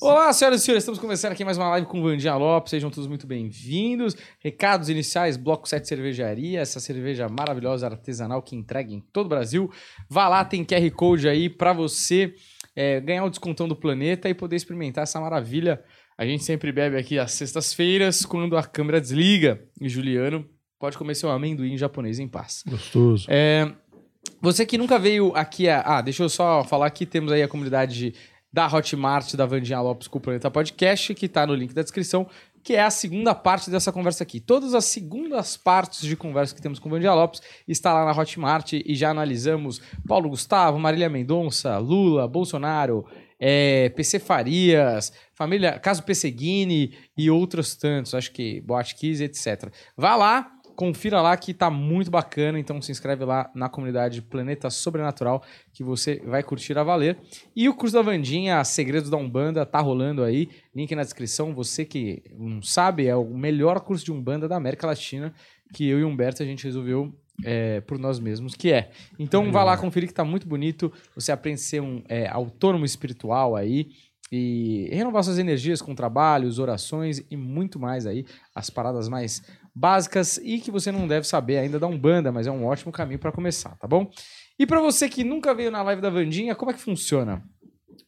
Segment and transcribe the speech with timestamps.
[0.00, 3.08] Olá, senhoras e senhores, estamos começando aqui mais uma live com Vandinha Lopes, sejam todos
[3.08, 4.16] muito bem-vindos.
[4.38, 9.68] Recados iniciais, Bloco 7 Cervejaria, essa cerveja maravilhosa, artesanal que entrega em todo o Brasil.
[10.08, 12.32] Vá lá, tem QR Code aí para você
[12.76, 15.82] é, ganhar o descontão do planeta e poder experimentar essa maravilha.
[16.16, 19.60] A gente sempre bebe aqui às sextas-feiras, quando a câmera desliga.
[19.80, 20.46] E Juliano
[20.78, 22.62] pode comer seu amendoim japonês em paz.
[22.68, 23.26] Gostoso.
[23.28, 23.72] É,
[24.40, 25.68] você que nunca veio aqui.
[25.68, 25.80] A...
[25.80, 28.14] Ah, deixa eu só falar que temos aí a comunidade
[28.52, 32.26] da Hotmart da Vandinha Lopes com o Planeta Podcast, que está no link da descrição,
[32.62, 34.40] que é a segunda parte dessa conversa aqui.
[34.40, 38.18] Todas as segundas partes de conversa que temos com o Vandinha Lopes está lá na
[38.18, 43.06] Hotmart e já analisamos Paulo Gustavo, Marília Mendonça, Lula, Bolsonaro,
[43.38, 49.72] é, PC Farias, família, caso Pesseguini e outros tantos, acho que Boate Kiss, etc.
[49.96, 54.70] Vá lá, confira lá que tá muito bacana, então se inscreve lá na comunidade Planeta
[54.70, 55.42] Sobrenatural
[55.72, 57.18] que você vai curtir a valer.
[57.56, 61.52] E o curso da Vandinha, Segredos da Umbanda, tá rolando aí, link na descrição.
[61.52, 65.34] Você que não sabe, é o melhor curso de Umbanda da América Latina
[65.74, 67.12] que eu e Humberto a gente resolveu
[67.44, 68.90] é, por nós mesmos, que é.
[69.18, 72.84] Então vá lá conferir que tá muito bonito, você aprende a ser um é, autônomo
[72.84, 73.88] espiritual aí,
[74.30, 79.42] e renovar suas energias com trabalhos, orações e muito mais aí, as paradas mais
[79.78, 83.18] básicas e que você não deve saber ainda da Umbanda, mas é um ótimo caminho
[83.18, 84.10] para começar, tá bom?
[84.58, 87.42] E para você que nunca veio na live da Vandinha, como é que funciona?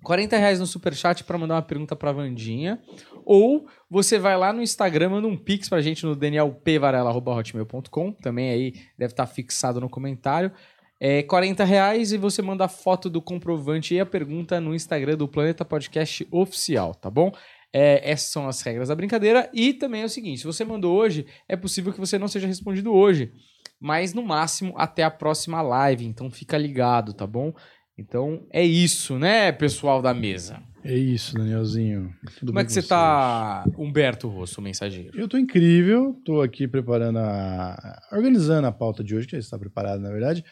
[0.02, 2.80] 40 reais no superchat para mandar uma pergunta para Vandinha.
[3.24, 8.12] Ou você vai lá no Instagram, manda um pix pra gente no danielpvarela.hotmail.com.
[8.12, 10.50] Também aí deve estar fixado no comentário.
[10.98, 15.16] É 40 reais e você manda a foto do comprovante e a pergunta no Instagram
[15.16, 17.32] do Planeta Podcast Oficial, tá bom?
[17.72, 19.48] É, essas são as regras da brincadeira.
[19.52, 22.46] E também é o seguinte: se você mandou hoje, é possível que você não seja
[22.46, 23.32] respondido hoje.
[23.80, 26.04] Mas no máximo até a próxima live.
[26.04, 27.52] Então fica ligado, tá bom?
[27.96, 30.62] Então é isso, né, pessoal da mesa?
[30.82, 32.14] É isso, Danielzinho.
[32.38, 32.88] Tudo Como é que você vocês?
[32.88, 35.18] tá, Humberto Rosso, mensageiro?
[35.18, 38.00] Eu tô incrível, tô aqui preparando a.
[38.10, 40.42] organizando a pauta de hoje, que já está preparada, na verdade.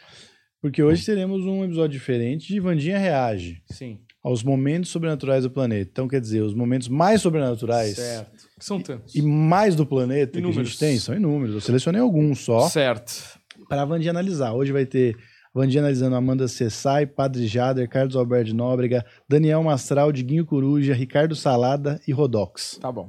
[0.60, 4.00] Porque hoje teremos um episódio diferente de Vandinha Reage Sim.
[4.28, 5.88] Aos momentos sobrenaturais do planeta.
[5.90, 8.46] Então, quer dizer, os momentos mais sobrenaturais Certo.
[8.58, 9.14] Que são tantos.
[9.14, 10.68] e mais do planeta que a Inúmeros.
[10.68, 11.54] gente tem são inúmeros.
[11.54, 13.38] Eu selecionei alguns só Certo.
[13.68, 14.52] para a Vandinha analisar.
[14.52, 15.16] Hoje vai ter
[15.54, 21.34] Vandinha analisando Amanda Cessai, Padre Jader, Carlos Alberto de Nóbrega, Daniel Mastral, Diguinho Coruja, Ricardo
[21.34, 22.78] Salada e Rodox.
[22.80, 23.08] Tá bom.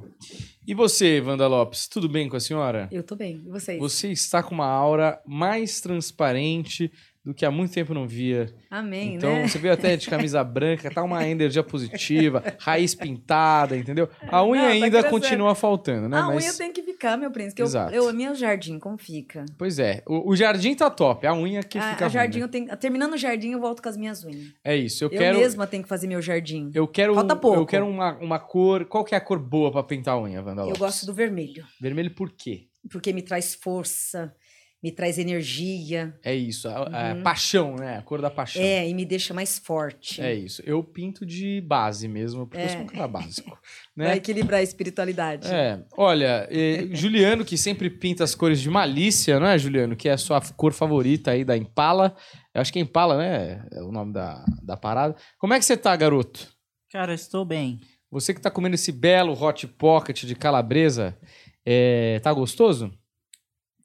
[0.66, 2.88] E você, Wanda Lopes, tudo bem com a senhora?
[2.90, 3.42] Eu tô bem.
[3.44, 3.78] E vocês?
[3.78, 6.90] Você está com uma aura mais transparente
[7.24, 8.52] do que há muito tempo não via.
[8.70, 9.46] Amém, então, né?
[9.48, 14.08] você veio até de camisa branca, tá uma energia positiva, raiz pintada, entendeu?
[14.28, 15.10] A unha Não, tá ainda crescendo.
[15.10, 16.16] continua faltando, né?
[16.18, 17.60] a Mas, unha tem que ficar, meu príncipe.
[17.60, 17.94] Eu, Exato.
[17.94, 19.44] eu, meu jardim, como fica?
[19.58, 22.38] Pois é, o, o jardim tá top, a unha que a, fica a ruim, jardim,
[22.38, 22.44] né?
[22.44, 24.54] eu tenho, terminando o jardim, eu volto com as minhas unhas.
[24.64, 25.38] É isso, eu, Eu, quero...
[25.38, 26.70] mesma tenho que fazer meu jardim.
[26.74, 27.58] Eu quero, Falta pouco.
[27.60, 28.86] eu quero uma, uma cor.
[28.86, 30.78] Qual que é a cor boa pra pintar a unha, Wanda Eu Lopes?
[30.78, 32.66] gosto do vermelho, Vermelho por quê?
[32.90, 34.34] porque me traz força,
[34.82, 36.14] me traz energia.
[36.24, 37.22] É isso, a, a Uhum.
[37.22, 37.98] paixão, né?
[37.98, 38.62] A cor da paixão.
[38.62, 40.20] É, e me deixa mais forte.
[40.22, 40.62] É isso.
[40.64, 42.86] Eu pinto de base mesmo, porque eu sou um É.
[42.86, 43.58] cara básico.
[43.96, 44.16] Vai Né?
[44.16, 45.48] equilibrar a espiritualidade.
[45.48, 49.94] É, olha, eh, Juliano, que sempre pinta as cores de malícia, não é, Juliano?
[49.94, 52.16] Que é a sua cor favorita aí da Impala.
[52.54, 53.66] Eu acho que é Impala, né?
[53.72, 55.14] É o nome da, da parada.
[55.38, 56.48] Como é que você tá, garoto?
[56.90, 57.80] Cara, estou bem.
[58.10, 61.16] Você que tá comendo esse belo hot pocket de calabresa,
[61.64, 62.90] é, tá gostoso?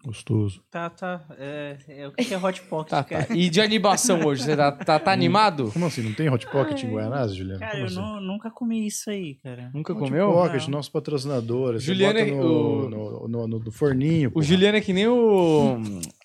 [0.05, 0.61] Gostoso.
[0.69, 1.25] Tá, tá.
[1.37, 3.25] É, é, o que é Hot Pocket, Tá, cara?
[3.25, 3.33] tá.
[3.35, 5.71] E de animação hoje, você tá, tá, tá animado?
[5.73, 6.03] Como assim?
[6.03, 7.59] Não tem Hot Pocket em Guianás, Juliano?
[7.59, 7.95] Cara, Como eu assim?
[7.95, 9.71] não- nunca comi isso aí, cara.
[9.73, 10.31] Nunca Hot comeu?
[10.31, 10.77] Pocket, Não.
[10.77, 11.73] nosso patrocinador.
[11.73, 14.29] Você Juliano bota é- no, o- no, no, no- no forninho.
[14.29, 14.45] O porra.
[14.45, 15.77] Juliano é que nem o.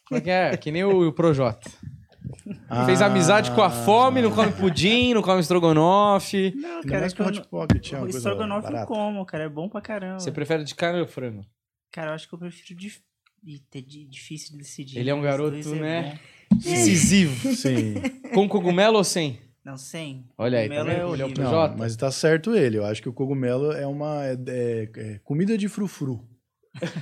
[0.07, 0.57] Como é que é?
[0.57, 1.71] Que nem o Projota.
[2.85, 3.07] Fez Ah.
[3.07, 6.53] amizade com a fome, não come pudim, não come estrogonofe.
[6.57, 8.87] Não, Ainda cara, é que o Hot Pocket é uma o coisa estrogonofe eu barata.
[8.87, 9.45] como, cara.
[9.45, 10.19] É bom pra caramba.
[10.21, 11.45] Você prefere de carne ou frango?
[11.93, 13.01] Cara, eu acho que eu prefiro dif...
[13.47, 14.99] Eita, é di- difícil de decidir.
[14.99, 16.19] Ele é um garoto, é né?
[16.53, 16.57] bom.
[16.59, 17.55] Incisivo.
[17.55, 17.95] Sim.
[18.35, 19.39] Com cogumelo ou sem?
[19.65, 20.25] Não, sem.
[20.39, 21.45] Olha aí, tá é Ele é o horrível.
[21.45, 21.77] Não, Jota?
[21.77, 22.79] mas tá certo ele.
[22.79, 26.25] Eu acho que o cogumelo é uma é- é- é comida de frufru.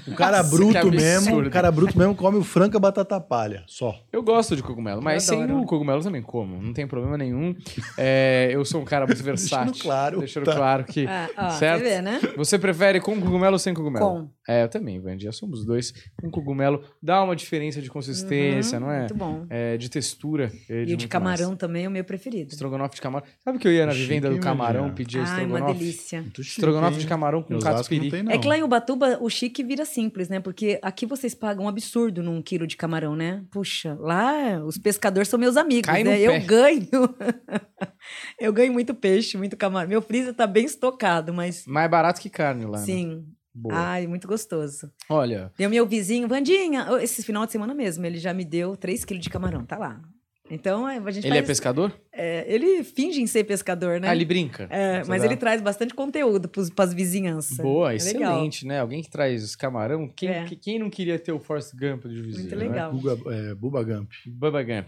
[0.07, 3.95] O cara Nossa, bruto mesmo, o cara bruto mesmo come o franca batata palha, só.
[4.11, 6.61] Eu gosto de cogumelo, mas Eu sem o cogumelo também como.
[6.63, 7.55] Não tem problema nenhum.
[7.97, 9.83] É, eu sou um cara muito versátil.
[9.83, 10.55] claro, Deixando tá.
[10.57, 11.07] claro que.
[11.07, 11.83] Ah, ó, Certo?
[11.83, 12.21] Você vê, né?
[12.37, 14.07] Você prefere com cogumelo ou sem cogumelo?
[14.07, 14.31] Com.
[14.49, 15.31] É, eu também, Vandia.
[15.33, 15.93] Somos dois.
[16.23, 18.99] Com cogumelo dá uma diferença de consistência, Uhum, não é?
[19.01, 19.47] Muito bom.
[19.51, 20.51] É, de textura.
[20.69, 21.59] E o de camarão mais.
[21.59, 22.51] também é o meu preferido.
[22.53, 23.27] Estrogonofe de camarão.
[23.45, 25.79] Sabe que eu ia na Chique, vivenda do camarão pedir Ai, uma estrogonofe?
[25.79, 26.23] delícia.
[26.23, 26.99] Muito chique, Estrogonofe hein?
[27.01, 28.01] de camarão com catupiry.
[28.05, 28.33] não tem, não.
[28.33, 30.41] É que lá em Ubatuba o chique vira simples, né?
[30.41, 33.45] Porque aqui vocês pagam um absurdo num quilo de camarão, né?
[33.51, 36.17] Puxa, lá os pescadores são meus amigos, Cai né?
[36.17, 36.23] pé.
[36.43, 36.91] Eu ganho.
[38.39, 39.89] eu ganho muito peixe, muito camarão.
[39.89, 42.85] Meu freezer tá bem estocado, mas Mais barato que carne lá, né?
[42.85, 43.25] sim.
[43.55, 43.75] Boa.
[43.75, 44.89] Ai, muito gostoso.
[45.09, 49.05] Olha, Deu meu vizinho, Vandinha, esse final de semana mesmo, ele já me deu 3
[49.05, 50.01] quilos de camarão, tá lá.
[50.51, 51.93] Então, é, a gente ele é faz- pescador?
[52.13, 54.09] é, ele finge em ser pescador, né?
[54.09, 54.67] Ah, ele brinca.
[54.71, 57.57] É, mas dá- ele traz bastante conteúdo para as vizinhanças.
[57.59, 58.33] Boa, É legal.
[58.33, 58.81] excelente, né?
[58.81, 60.09] Alguém que traz camarão.
[60.09, 60.45] Quem, É.
[60.45, 62.49] que- quem não queria ter o Forrest Gump de vizinho?
[62.49, 62.69] Muito né?
[62.69, 62.93] legal.
[62.93, 64.11] Buga, é, Buba Gump.
[64.27, 64.87] Bubba Gump.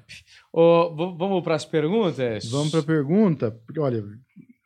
[0.53, 2.47] Ô, v- vamos para as perguntas?
[2.51, 4.03] Vamos para a pergunta, porque olha,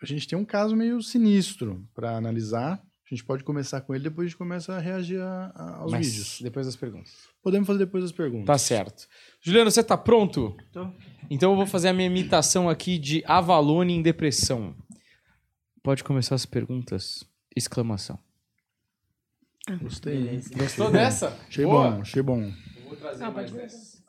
[0.02, 2.80] a gente tem um caso meio sinistro para analisar.
[3.10, 5.92] A gente pode começar com ele, depois a gente começa a reagir a- a- aos
[5.92, 6.38] Mas vídeos.
[6.40, 7.12] Depois das perguntas.
[7.42, 8.46] Podemos fazer depois das perguntas.
[8.46, 9.06] Tá certo.
[9.44, 10.56] Juliano, você tá pronto?
[10.72, 10.88] Tô.
[11.28, 14.74] Então eu vou fazer a minha imitação aqui de Avalone em depressão.
[15.82, 17.22] Pode começar as perguntas.
[17.54, 18.18] Exclamação.
[19.82, 20.28] Gostei.
[20.30, 20.40] hein?
[20.56, 21.38] Gostou dessa?
[21.46, 21.90] Achei Boa.
[21.90, 22.40] bom, achei bom.
[22.42, 24.02] Eu Vou trazer mais dessa.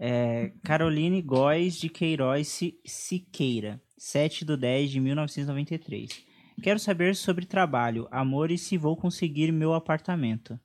[0.00, 6.24] É, Caroline Góes de Queiroz Si- Siqueira, 7 de 10 de 1993.
[6.62, 10.58] Quero saber sobre trabalho, amor e se vou conseguir meu apartamento.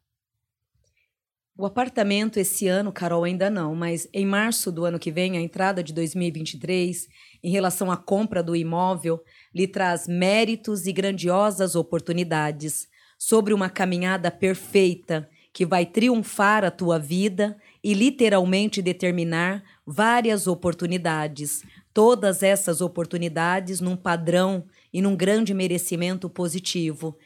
[1.58, 5.42] O apartamento esse ano, Carol, ainda não, mas em março do ano que vem, a
[5.42, 7.08] entrada de 2023,
[7.44, 9.22] em relação à compra do imóvel,
[9.54, 12.88] lhe traz méritos e grandiosas oportunidades
[13.18, 21.64] sobre uma caminhada perfeita que vai triunfar a tua vida e literalmente determinar várias oportunidades.
[21.94, 24.64] Todas essas oportunidades num padrão
[24.94, 27.18] e num grande merecimento positivo.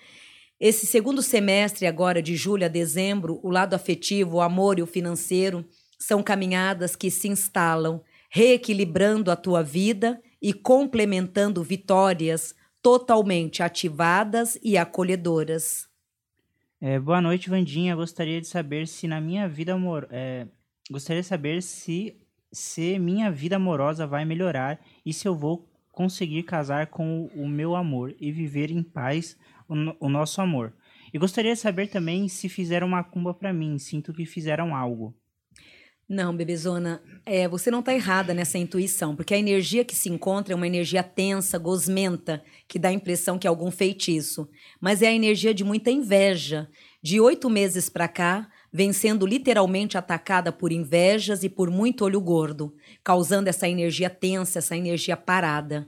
[0.60, 4.88] Esse segundo semestre, agora de julho a dezembro, o lado afetivo, o amor e o
[4.88, 5.66] financeiro
[6.00, 14.78] são caminhadas que se instalam, reequilibrando a tua vida e complementando vitórias totalmente ativadas e
[14.78, 15.90] acolhedoras.
[16.80, 17.96] É, boa noite, Vandinha.
[17.96, 20.08] Gostaria de saber se na minha vida amor...
[20.10, 20.48] é,
[20.90, 22.16] gostaria de saber se,
[22.52, 27.48] se minha vida amorosa vai melhorar e se eu vou conseguir casar com o, o
[27.48, 30.74] meu amor e viver em paz o, o nosso amor.
[31.14, 33.78] E gostaria de saber também se fizeram uma cumba pra mim.
[33.80, 35.16] Sinto que fizeram algo.
[36.08, 40.54] Não, bebezona, é, você não está errada nessa intuição, porque a energia que se encontra
[40.54, 44.48] é uma energia tensa, gosmenta, que dá a impressão que é algum feitiço.
[44.80, 46.70] Mas é a energia de muita inveja.
[47.02, 52.22] De oito meses para cá, vem sendo literalmente atacada por invejas e por muito olho
[52.22, 55.88] gordo, causando essa energia tensa, essa energia parada.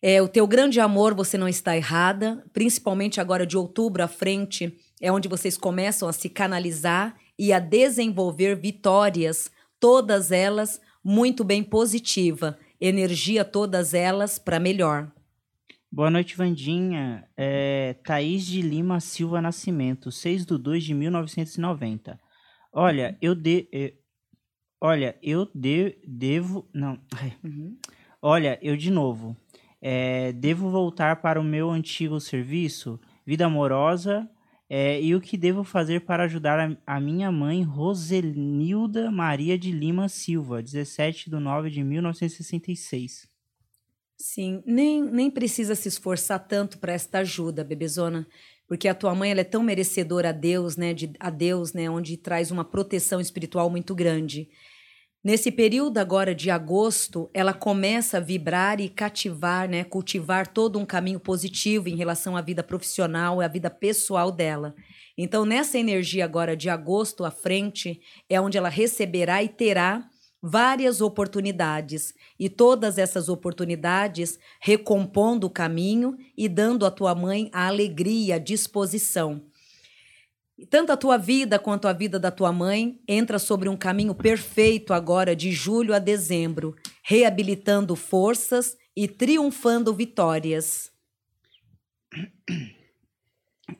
[0.00, 4.76] É, o teu grande amor, você não está errada, principalmente agora de outubro à frente,
[5.00, 9.50] é onde vocês começam a se canalizar e a desenvolver vitórias,
[9.80, 15.10] todas elas muito bem positiva, energia todas elas para melhor.
[15.90, 17.26] Boa noite, Vandinha.
[17.36, 22.20] É, Thaís de Lima Silva Nascimento, 6 de 2 de 1990.
[22.72, 23.68] Olha, eu de...
[23.72, 23.94] eh,
[24.80, 25.98] Olha, eu de...
[26.06, 26.68] devo...
[26.74, 27.00] Não.
[27.16, 27.36] ai.
[28.20, 29.36] Olha, eu de novo.
[29.80, 34.28] É, devo voltar para o meu antigo serviço, vida amorosa,
[34.70, 39.72] é, e o que devo fazer para ajudar a, a minha mãe, Rosenilda Maria de
[39.72, 43.26] Lima Silva, 17 de 9 de 1966.
[44.20, 48.26] Sim, nem, nem precisa se esforçar tanto para esta ajuda, bebezona,
[48.66, 51.88] porque a tua mãe ela é tão merecedora a Deus, né, de, a Deus, né,
[51.88, 54.50] onde traz uma proteção espiritual muito grande.
[55.22, 60.86] Nesse período agora de agosto, ela começa a vibrar e cativar, né, cultivar todo um
[60.86, 64.76] caminho positivo em relação à vida profissional e à vida pessoal dela.
[65.16, 70.08] Então, nessa energia agora de agosto à frente, é onde ela receberá e terá
[70.40, 77.66] várias oportunidades e todas essas oportunidades recompondo o caminho e dando à tua mãe a
[77.66, 79.42] alegria, a disposição.
[80.66, 84.92] Tanto a tua vida quanto a vida da tua mãe entra sobre um caminho perfeito
[84.92, 86.74] agora de julho a dezembro,
[87.04, 90.90] reabilitando forças e triunfando vitórias.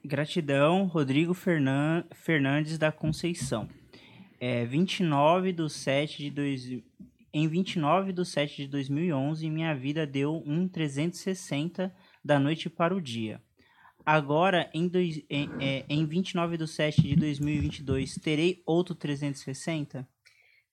[0.04, 3.68] Gratidão, Rodrigo Fernan- Fernandes da Conceição.
[4.40, 6.62] É, 29 do 7 de dois,
[7.32, 11.92] em 29 de 7 de 2011, minha vida deu um 360
[12.24, 13.42] da noite para o dia.
[14.10, 20.08] Agora, em, dois, em, é, em 29 de 7 de 2022, terei outro 360?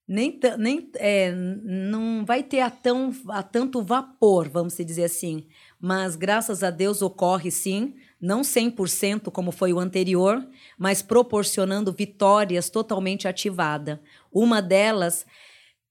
[0.08, 5.46] Nem, nem é, não vai ter a, tão, a tanto vapor, vamos dizer assim.
[5.78, 10.42] Mas graças a Deus ocorre sim, não 100% como foi o anterior,
[10.78, 14.00] mas proporcionando vitórias totalmente ativada.
[14.32, 15.26] Uma delas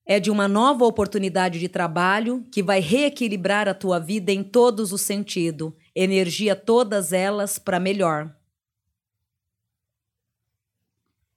[0.03, 4.91] é de uma nova oportunidade de trabalho que vai reequilibrar a tua vida em todos
[4.91, 5.73] os sentidos.
[5.95, 8.35] Energia todas elas para melhor.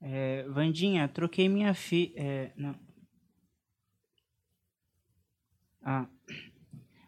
[0.01, 2.13] É, Vandinha, troquei minha filha.
[2.17, 2.75] É, não.
[5.83, 6.07] Ah.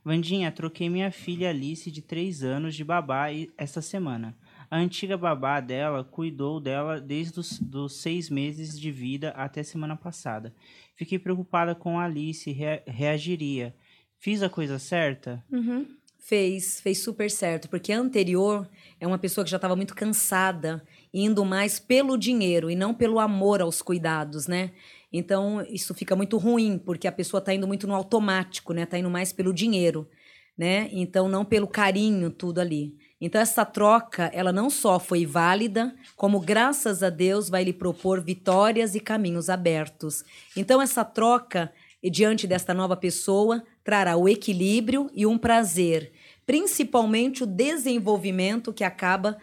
[0.04, 4.36] Vandinha, troquei minha filha Alice de 3 anos de babá e- esta semana.
[4.70, 9.96] A antiga babá dela cuidou dela desde os dos seis meses de vida até semana
[9.96, 10.54] passada.
[10.96, 13.74] Fiquei preocupada com a Alice rea- reagiria.
[14.18, 15.44] Fiz a coisa certa?
[15.50, 15.86] Uhum.
[16.22, 18.68] Fez, fez super certo, porque a anterior
[19.00, 23.18] é uma pessoa que já estava muito cansada, indo mais pelo dinheiro e não pelo
[23.18, 24.70] amor aos cuidados, né?
[25.12, 28.86] Então, isso fica muito ruim, porque a pessoa está indo muito no automático, né?
[28.86, 30.08] Tá indo mais pelo dinheiro,
[30.56, 30.88] né?
[30.92, 32.94] Então, não pelo carinho, tudo ali.
[33.20, 38.22] Então, essa troca, ela não só foi válida, como graças a Deus vai lhe propor
[38.22, 40.22] vitórias e caminhos abertos.
[40.56, 41.72] Então, essa troca,
[42.02, 46.12] diante desta nova pessoa, trará o equilíbrio e um prazer,
[46.46, 49.38] principalmente o desenvolvimento que acaba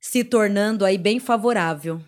[0.00, 2.00] se tornando aí bem favorável.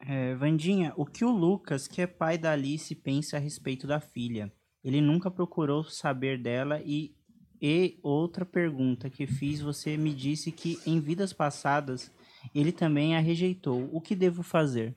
[0.00, 4.00] É, Vandinha, o que o Lucas, que é pai da Alice, pensa a respeito da
[4.00, 4.52] filha?
[4.82, 7.14] Ele nunca procurou saber dela e,
[7.60, 12.10] e outra pergunta que fiz, você me disse que em vidas passadas
[12.52, 13.88] ele também a rejeitou.
[13.92, 14.92] O que devo fazer?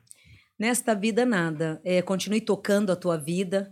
[0.57, 1.79] Nesta vida, nada.
[1.83, 3.71] É, continue tocando a tua vida.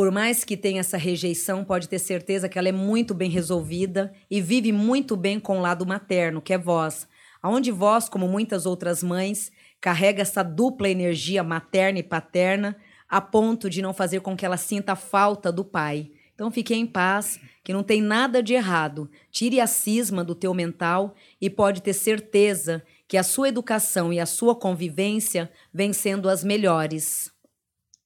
[0.00, 4.14] Por mais que tenha essa rejeição, pode ter certeza que ela é muito bem resolvida
[4.30, 7.06] e vive muito bem com o lado materno, que é vós.
[7.42, 12.78] Aonde vós, como muitas outras mães, carrega essa dupla energia materna e paterna,
[13.10, 16.10] a ponto de não fazer com que ela sinta a falta do pai.
[16.34, 19.10] Então fique em paz, que não tem nada de errado.
[19.30, 24.18] Tire a cisma do teu mental e pode ter certeza que a sua educação e
[24.18, 27.30] a sua convivência vêm sendo as melhores.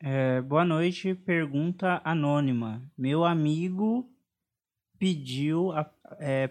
[0.07, 2.83] É, boa noite, pergunta anônima.
[2.97, 4.07] Meu amigo
[4.99, 5.71] pediu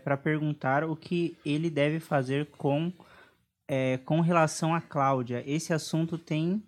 [0.04, 2.92] para perguntar o que ele deve fazer com,
[3.68, 5.44] é, com relação a Cláudia.
[5.46, 6.64] Esse assunto tem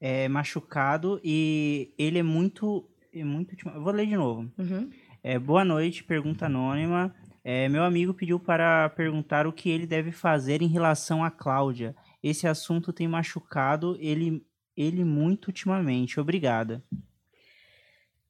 [0.00, 2.88] é, machucado e ele é muito.
[3.12, 4.48] É muito vou ler de novo.
[4.56, 4.88] Uhum.
[5.24, 7.12] É, boa noite, pergunta anônima.
[7.42, 11.96] É, meu amigo pediu para perguntar o que ele deve fazer em relação a Cláudia.
[12.22, 14.46] Esse assunto tem machucado ele,
[14.80, 16.18] ele muito ultimamente.
[16.18, 16.82] Obrigada.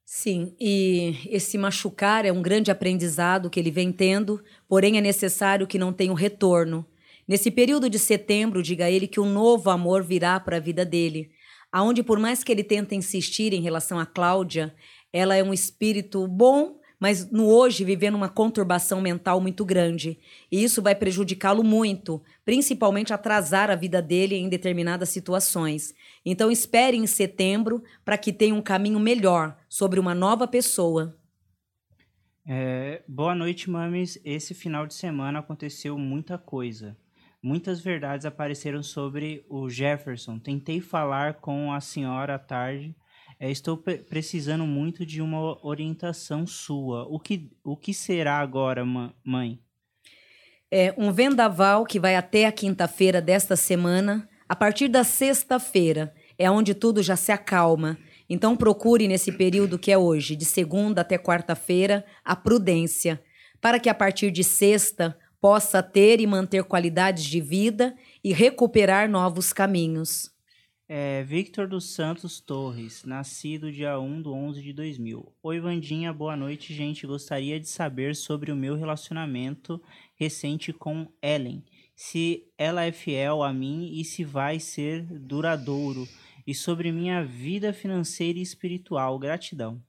[0.05, 5.69] Sim, e esse machucar é um grande aprendizado que ele vem tendo, porém é necessário
[5.69, 6.85] que não tenha um retorno.
[7.29, 11.31] Nesse período de setembro, diga ele que um novo amor virá para a vida dele,
[11.71, 14.75] aonde por mais que ele tente insistir em relação a Cláudia,
[15.13, 20.19] ela é um espírito bom, mas no hoje vivendo uma conturbação mental muito grande.
[20.53, 25.95] E isso vai prejudicá-lo muito, principalmente atrasar a vida dele em determinadas situações.
[26.25, 31.17] Então espere em setembro para que tenha um caminho melhor sobre uma nova pessoa.
[32.47, 34.21] É, boa noite, mames.
[34.23, 36.97] Esse final de semana aconteceu muita coisa.
[37.43, 40.39] Muitas verdades apareceram sobre o Jefferson.
[40.39, 42.95] Tentei falar com a senhora à tarde.
[43.43, 47.07] É, estou pre- precisando muito de uma orientação sua.
[47.09, 49.59] O que, o que será agora, mãe?
[50.71, 54.29] É um vendaval que vai até a quinta-feira desta semana.
[54.47, 57.97] A partir da sexta-feira é onde tudo já se acalma.
[58.29, 63.23] Então procure nesse período que é hoje, de segunda até quarta-feira, a prudência,
[63.59, 69.09] para que a partir de sexta possa ter e manter qualidades de vida e recuperar
[69.09, 70.31] novos caminhos.
[70.93, 75.33] É, Victor dos Santos Torres, nascido dia 1 de 11 de 2000.
[75.41, 77.07] Oi, Vandinha, boa noite, gente.
[77.07, 79.81] Gostaria de saber sobre o meu relacionamento
[80.17, 81.65] recente com Ellen.
[81.95, 86.09] Se ela é fiel a mim e se vai ser duradouro.
[86.45, 89.17] E sobre minha vida financeira e espiritual.
[89.17, 89.81] Gratidão.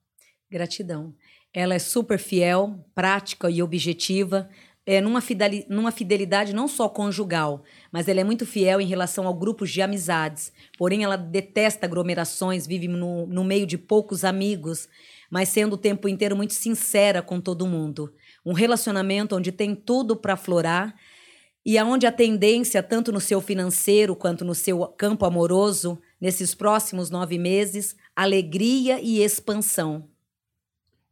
[0.52, 1.16] Gratidão.
[1.52, 4.48] Ela é super fiel, prática e objetiva,
[4.86, 9.28] é numa, fideli- numa fidelidade não só conjugal, mas ela é muito fiel em relação
[9.28, 10.52] ao grupos de amizades.
[10.78, 14.88] Porém, ela detesta aglomerações, vive no, no meio de poucos amigos,
[15.30, 18.14] mas sendo o tempo inteiro muito sincera com todo mundo.
[18.46, 20.96] Um relacionamento onde tem tudo para florar
[21.66, 27.12] e aonde a tendência, tanto no seu financeiro quanto no seu campo amoroso, nesses próximos
[27.12, 30.11] nove meses, alegria e expansão.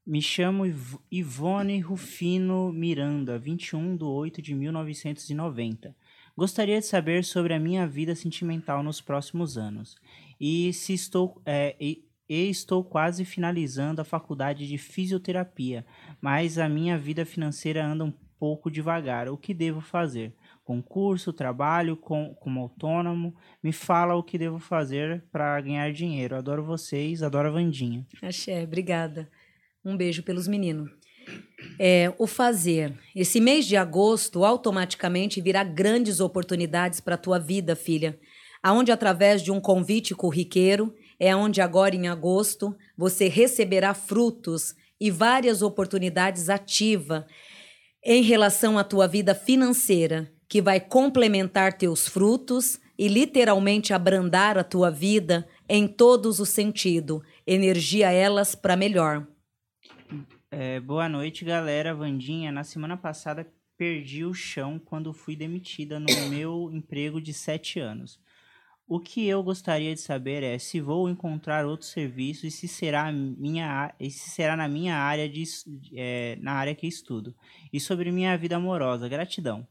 [0.10, 5.96] Me chamo Iv- Ivone Rufino Miranda, 21 de 8 de 1990.
[6.36, 9.96] Gostaria de saber sobre a minha vida sentimental nos próximos anos.
[10.42, 15.86] E se estou, é, e, e estou quase finalizando a faculdade de fisioterapia,
[16.20, 19.30] mas a minha vida financeira anda um pouco devagar.
[19.30, 20.34] O que devo fazer?
[20.64, 23.36] Concurso, trabalho com, como autônomo?
[23.62, 26.36] Me fala o que devo fazer para ganhar dinheiro.
[26.36, 28.08] Adoro vocês, adoro a Vandinha.
[28.24, 29.30] Axé, obrigada.
[29.84, 30.90] Um beijo pelos meninos.
[31.80, 32.98] É, o fazer.
[33.16, 38.20] Esse mês de agosto automaticamente virá grandes oportunidades para a tua vida, filha.
[38.62, 45.10] aonde através de um convite corriqueiro é onde agora em agosto você receberá frutos e
[45.10, 47.24] várias oportunidades ativas
[48.04, 54.64] em relação à tua vida financeira, que vai complementar teus frutos e literalmente abrandar a
[54.64, 59.26] tua vida em todos os sentidos, energia elas para melhor.
[60.52, 61.94] É, boa noite, galera.
[61.94, 67.80] Vandinha, na semana passada perdi o chão quando fui demitida no meu emprego de sete
[67.80, 68.20] anos.
[68.88, 73.12] O que eu gostaria de saber é se vou encontrar outro serviço e se será,
[73.12, 75.44] minha, e se será na minha área de,
[75.94, 77.36] é, na área que estudo.
[77.72, 79.08] E sobre minha vida amorosa.
[79.08, 79.68] Gratidão.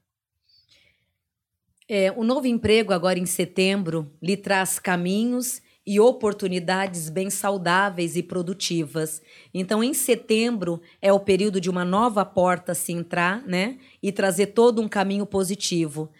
[1.88, 8.22] É, o novo emprego agora em setembro lhe traz caminhos e oportunidades bem saudáveis e
[8.22, 9.22] produtivas.
[9.54, 13.78] Então, em setembro é o período de uma nova porta se entrar, né?
[14.02, 16.12] E trazer todo um caminho positivo.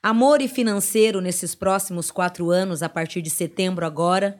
[0.00, 4.38] Amor e financeiro nesses próximos quatro anos, a partir de setembro agora,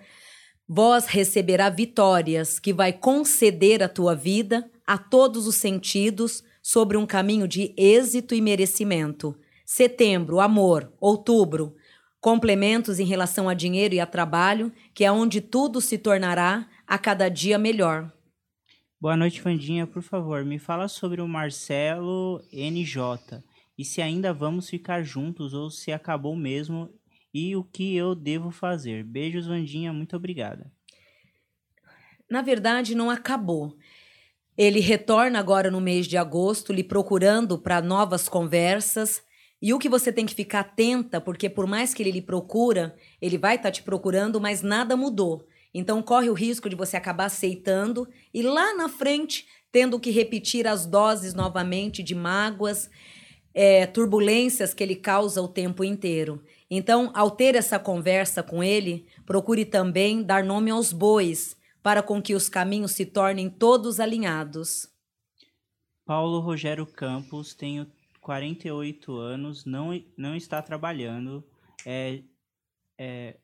[0.68, 7.04] vós receberá vitórias que vai conceder a tua vida a todos os sentidos sobre um
[7.04, 9.36] caminho de êxito e merecimento.
[9.64, 10.92] Setembro, amor.
[11.00, 11.74] Outubro,
[12.20, 16.98] complementos em relação a dinheiro e a trabalho, que é onde tudo se tornará a
[16.98, 18.12] cada dia melhor.
[19.00, 19.86] Boa noite, Fandinha.
[19.86, 23.42] Por favor, me fala sobre o Marcelo NJ
[23.78, 26.88] e se ainda vamos ficar juntos ou se acabou mesmo
[27.32, 29.04] e o que eu devo fazer.
[29.04, 29.92] Beijos, Vandinha.
[29.92, 30.72] Muito obrigada.
[32.30, 33.76] Na verdade, não acabou.
[34.56, 39.22] Ele retorna agora no mês de agosto, lhe procurando para novas conversas,
[39.60, 42.96] e o que você tem que ficar atenta, porque por mais que ele lhe procura,
[43.20, 45.46] ele vai estar tá te procurando, mas nada mudou.
[45.72, 50.66] Então corre o risco de você acabar aceitando e lá na frente tendo que repetir
[50.66, 52.88] as doses novamente de mágoas,
[53.52, 56.42] é, turbulências que ele causa o tempo inteiro.
[56.70, 62.20] Então, ao ter essa conversa com ele, procure também dar nome aos bois, para com
[62.20, 64.88] que os caminhos se tornem todos alinhados.
[66.04, 67.86] Paulo Rogério Campos tenho
[68.26, 71.46] 48 anos, não, não está trabalhando.
[71.86, 72.24] É,
[72.98, 73.36] é...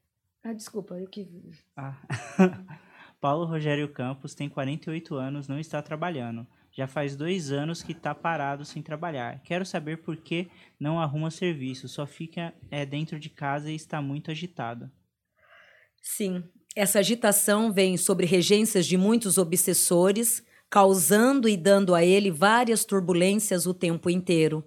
[0.42, 1.30] Ah, desculpa, eu que.
[1.76, 1.96] Ah.
[3.20, 6.44] Paulo Rogério Campos tem 48 anos, não está trabalhando.
[6.72, 9.40] Já faz dois anos que está parado sem trabalhar.
[9.44, 14.02] Quero saber por que não arruma serviço, só fica é, dentro de casa e está
[14.02, 14.90] muito agitado.
[16.02, 16.42] Sim,
[16.74, 23.66] essa agitação vem sobre regências de muitos obsessores causando e dando a ele várias turbulências
[23.66, 24.64] o tempo inteiro.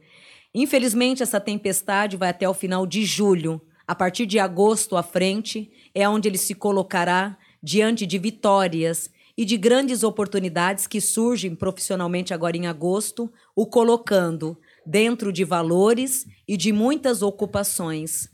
[0.58, 3.62] Infelizmente, essa tempestade vai até o final de julho.
[3.86, 9.44] A partir de agosto à frente, é onde ele se colocará diante de vitórias e
[9.44, 16.56] de grandes oportunidades que surgem profissionalmente agora em agosto, o colocando dentro de valores e
[16.56, 18.30] de muitas ocupações.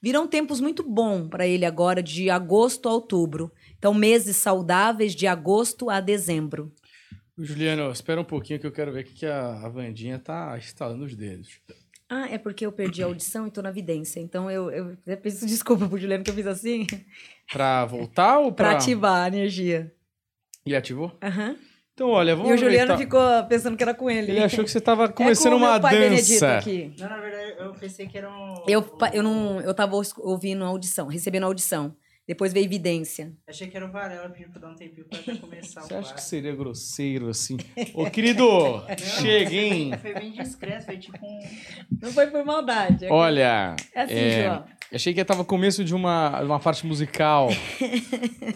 [0.00, 3.50] Virão tempos muito bons para ele agora, de agosto a outubro.
[3.76, 6.70] Então, meses saudáveis de agosto a dezembro.
[7.36, 11.04] Juliano, espera um pouquinho que eu quero ver o que a, a Vandinha tá instalando
[11.04, 11.60] os dedos.
[12.08, 14.20] Ah, é porque eu perdi a audição e tô na vidência.
[14.20, 16.86] Então eu, eu, eu peço desculpa pro Juliano que eu fiz assim.
[17.50, 18.68] Pra voltar ou pra...
[18.68, 19.92] pra ativar a energia.
[20.64, 21.16] E ativou?
[21.22, 21.50] Aham.
[21.50, 21.56] Uhum.
[21.94, 24.32] Então, olha, vamos E o Juliano ficou pensando que era com ele.
[24.32, 26.58] Ele achou que você tava começando é uma dança.
[26.58, 26.92] Aqui.
[26.98, 28.64] Não, na verdade, eu pensei que era um...
[28.66, 31.96] Eu, eu, não, eu tava ouvindo a audição, recebendo a audição.
[32.26, 33.34] Depois veio evidência.
[33.46, 35.98] Achei que era o Varela pedindo pra dar um tempinho pra até começar Você o
[35.98, 37.58] acha que seria grosseiro assim?
[37.92, 38.46] Ô, querido,
[39.20, 39.92] chega, hein?
[39.98, 41.40] Foi bem discreto, foi tipo um...
[42.00, 43.04] Não foi por maldade.
[43.04, 44.64] É Olha, é assim, é, João.
[44.90, 47.48] achei que tava começo de uma, uma parte musical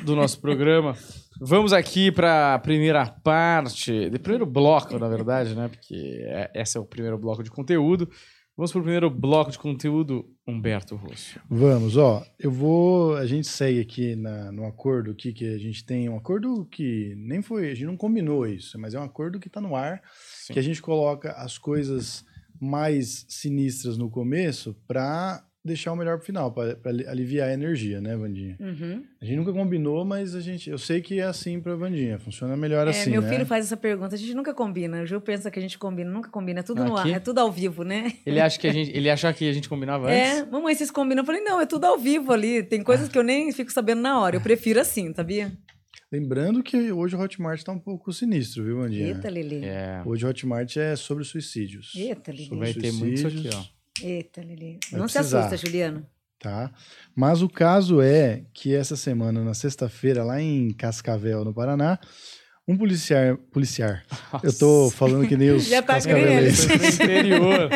[0.03, 0.97] do nosso programa.
[1.41, 5.69] Vamos aqui para a primeira parte, do primeiro bloco, na verdade, né?
[5.69, 8.11] Porque é, esse é o primeiro bloco de conteúdo.
[8.59, 11.39] Vamos para o primeiro bloco de conteúdo, Humberto Rosso.
[11.49, 12.27] Vamos, ó.
[12.37, 13.15] Eu vou.
[13.15, 17.15] A gente segue aqui na, no acordo aqui que a gente tem um acordo que
[17.19, 20.03] nem foi, a gente não combinou isso, mas é um acordo que está no ar,
[20.43, 20.55] Sim.
[20.55, 22.25] que a gente coloca as coisas
[22.61, 26.77] mais sinistras no começo para deixar o melhor pro final, para
[27.07, 28.57] aliviar a energia, né, Vandinha?
[28.59, 29.05] Uhum.
[29.21, 32.57] A gente nunca combinou, mas a gente, eu sei que é assim pra Vandinha, funciona
[32.57, 33.29] melhor é, assim, meu né?
[33.29, 36.11] filho faz essa pergunta, a gente nunca combina, o Gil pensa que a gente combina,
[36.11, 36.91] nunca combina, é tudo Aqui?
[36.91, 38.13] no ar, é tudo ao vivo, né?
[38.27, 40.41] Ele acha que a gente, ele acha que a gente combinava é, antes?
[40.41, 41.23] É, mamãe, vocês combinam?
[41.23, 44.01] Eu falei, não, é tudo ao vivo ali, tem coisas que eu nem fico sabendo
[44.01, 45.53] na hora, eu prefiro assim, sabia?
[46.11, 49.09] Lembrando que hoje o Hotmart está um pouco sinistro, viu, Vandinha?
[49.09, 49.63] Eita, Lili.
[49.63, 50.03] É.
[50.07, 51.93] Hoje o Hotmart é sobre suicídios.
[51.95, 52.57] Eita, Lili.
[52.57, 53.78] Vai ter muito isso aqui, ó.
[54.03, 54.79] Eita, Lili.
[54.93, 55.25] Não precisar.
[55.25, 56.07] se assusta, Juliano
[56.39, 56.71] tá?
[57.15, 61.99] Mas o caso é que essa semana, na sexta-feira, lá em Cascavel, no Paraná,
[62.67, 64.05] um policiar, policiar.
[64.43, 66.95] Eu tô falando que nem os Já tá cascavelenses.
[66.95, 67.71] interior.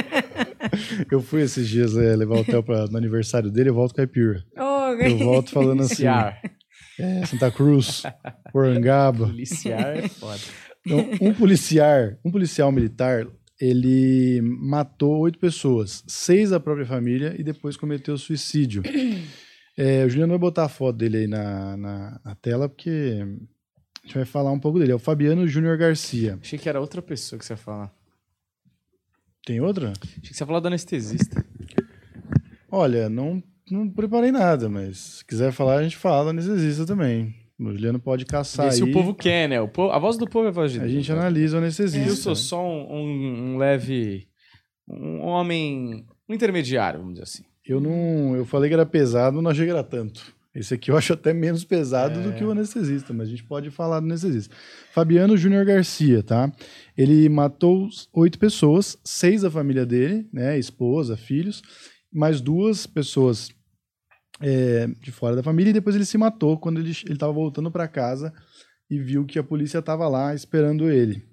[1.11, 4.45] eu fui esses dias é, levar o Theo pra, no aniversário dele, eu volto caipira.
[4.57, 6.05] Oh, Eu volto falando assim,
[6.99, 8.03] é, Santa Cruz,
[8.53, 9.27] Porangaba.
[9.27, 10.41] Policiar é foda.
[10.85, 13.27] Então, um policial, um policial militar,
[13.63, 18.83] ele matou oito pessoas, seis da própria família e depois cometeu suicídio.
[19.75, 23.25] É, o Juliano vai botar a foto dele aí na, na, na tela, porque
[24.05, 24.93] a gente vai falar um pouco dele.
[24.93, 26.39] É o Fabiano Júnior Garcia.
[26.43, 27.91] Achei que era outra pessoa que você ia falar.
[29.47, 29.93] Tem outra?
[29.93, 31.43] Achei que você ia falar do anestesista.
[32.71, 37.35] Olha, não, não preparei nada, mas se quiser falar, a gente fala anestesista também.
[37.71, 38.91] O Juliano pode caçar Vê se aí.
[38.91, 39.61] o povo quer, né?
[39.61, 41.19] O povo- a voz do povo é voz de A Deus, gente né?
[41.19, 42.09] analisa o anestesista.
[42.09, 44.27] Eu sou só um, um- um leve.
[44.89, 46.05] Um homem.
[46.29, 47.43] Um intermediário, vamos dizer assim.
[47.67, 48.35] Eu não.
[48.37, 50.35] Eu falei que era pesado, não achei que era tanto.
[50.55, 52.33] Esse aqui eu acho até menos pesado do É.
[52.33, 54.55] que o anestesista, mas a gente pode falar do anestesista.
[54.93, 56.53] Fabiano Júnior Garcia, tá?
[56.97, 60.59] Ele matou oito pessoas, seis da família dele, né?
[60.59, 61.63] Esposa, filhos,
[62.13, 63.49] mais duas pessoas
[64.43, 67.87] é, de fora da família, e depois ele se matou quando ele estava voltando para
[67.87, 68.33] casa
[68.91, 71.25] e viu que a polícia estava lá esperando ele.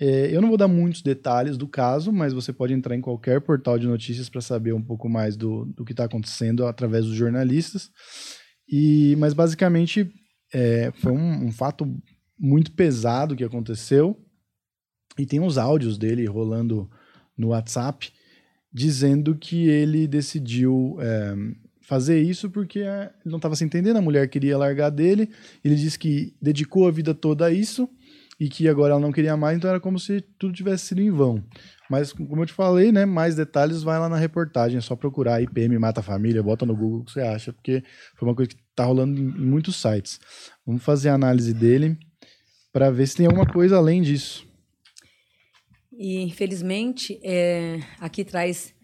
[0.00, 3.40] É, eu não vou dar muitos detalhes do caso, mas você pode entrar em qualquer
[3.40, 7.14] portal de notícias para saber um pouco mais do, do que está acontecendo através dos
[7.14, 7.90] jornalistas.
[8.68, 10.10] E, mas basicamente
[10.52, 11.86] é, foi um, um fato
[12.38, 14.18] muito pesado que aconteceu.
[15.18, 16.90] E tem uns áudios dele rolando
[17.36, 18.10] no WhatsApp
[18.72, 21.34] dizendo que ele decidiu é,
[21.82, 25.28] fazer isso porque é, ele não estava se entendendo, a mulher queria largar dele.
[25.64, 27.88] Ele disse que dedicou a vida toda a isso
[28.40, 31.10] e que agora ela não queria mais, então era como se tudo tivesse sido em
[31.10, 31.44] vão.
[31.88, 35.34] Mas, como eu te falei, né, mais detalhes vai lá na reportagem, é só procurar
[35.34, 37.84] aí, PM Mata Família, bota no Google o que você acha, porque
[38.16, 40.18] foi uma coisa que tá rolando em, em muitos sites.
[40.66, 41.96] Vamos fazer a análise dele
[42.72, 44.48] para ver se tem alguma coisa além disso.
[45.92, 48.74] E, infelizmente, é, aqui traz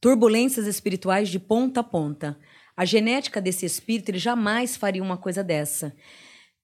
[0.00, 2.38] turbulências espirituais de ponta a ponta.
[2.76, 5.94] A genética desse espírito, ele jamais faria uma coisa dessa.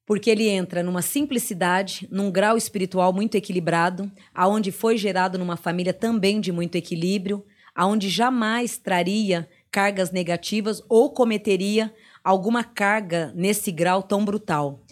[0.06, 5.92] Porque ele entra numa simplicidade, num grau espiritual muito equilibrado, aonde foi gerado numa família
[5.92, 7.44] também de muito equilíbrio,
[7.74, 11.92] aonde jamais traria cargas negativas ou cometeria
[12.24, 14.82] alguma carga nesse grau tão brutal.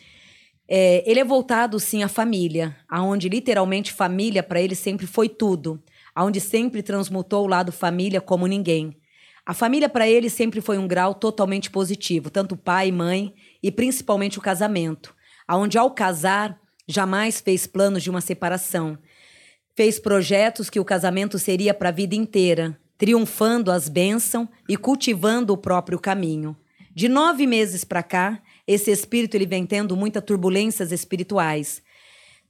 [0.69, 5.83] É, ele é voltado sim à família, aonde literalmente família para ele sempre foi tudo,
[6.15, 8.97] aonde sempre transmutou o lado família como ninguém.
[9.47, 14.39] A família para ele sempre foi um grau totalmente positivo, tanto pai, mãe e principalmente
[14.39, 15.15] o casamento,
[15.47, 18.99] aonde ao casar jamais fez planos de uma separação.
[19.75, 25.53] Fez projetos que o casamento seria para a vida inteira, triunfando as bênçãos e cultivando
[25.53, 26.57] o próprio caminho.
[26.95, 31.83] De nove meses para cá, esse espírito ele vem tendo muitas turbulências espirituais,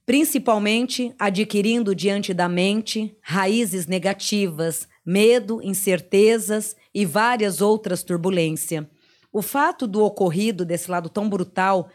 [0.05, 8.85] principalmente adquirindo diante da mente raízes negativas, medo, incertezas e várias outras turbulências.
[9.33, 11.89] O fato do ocorrido desse lado tão brutal,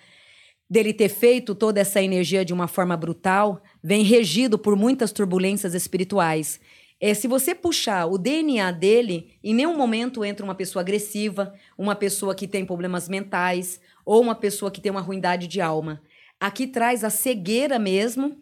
[0.69, 5.75] dele ter feito toda essa energia de uma forma brutal, vem regido por muitas turbulências
[5.75, 6.61] espirituais.
[7.01, 11.97] É, se você puxar o DNA dele, em nenhum momento entra uma pessoa agressiva, uma
[11.97, 16.03] pessoa que tem problemas mentais ou uma pessoa que tem uma ruindade de alma.
[16.41, 18.35] Aqui traz a cegueira mesmo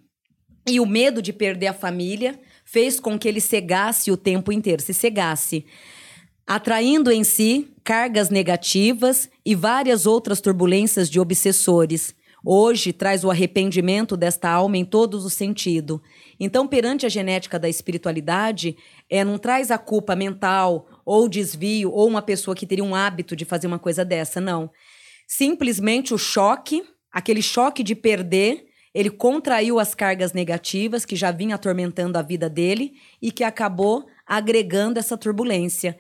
[0.65, 4.81] e o medo de perder a família fez com que ele cegasse o tempo inteiro,
[4.81, 5.67] se cegasse,
[6.47, 12.15] atraindo em si cargas negativas e várias outras turbulências de obsessores.
[12.45, 15.99] Hoje traz o arrependimento desta alma em todos os sentidos.
[16.39, 18.77] Então, perante a genética da espiritualidade,
[19.11, 23.35] é, não traz a culpa mental ou desvio ou uma pessoa que teria um hábito
[23.35, 24.71] de fazer uma coisa dessa, não.
[25.27, 26.85] Simplesmente o choque,
[27.19, 32.49] aquele choque de perder, ele contraiu as cargas negativas que já vinha atormentando a vida
[32.49, 35.99] dele e que acabou agregando essa turbulência.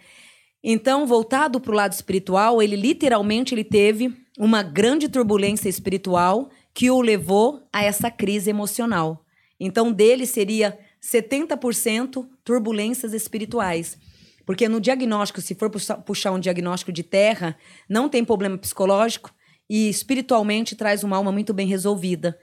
[0.62, 6.88] Então, voltado para o lado espiritual, ele literalmente ele teve uma grande turbulência espiritual que
[6.88, 9.24] o levou a essa crise emocional.
[9.58, 13.98] Então, dele seria 70% turbulências espirituais.
[14.46, 17.56] Porque no diagnóstico, se for puxa- puxar um diagnóstico de terra,
[17.88, 19.32] não tem problema psicológico
[19.68, 22.38] e espiritualmente traz uma alma muito bem resolvida.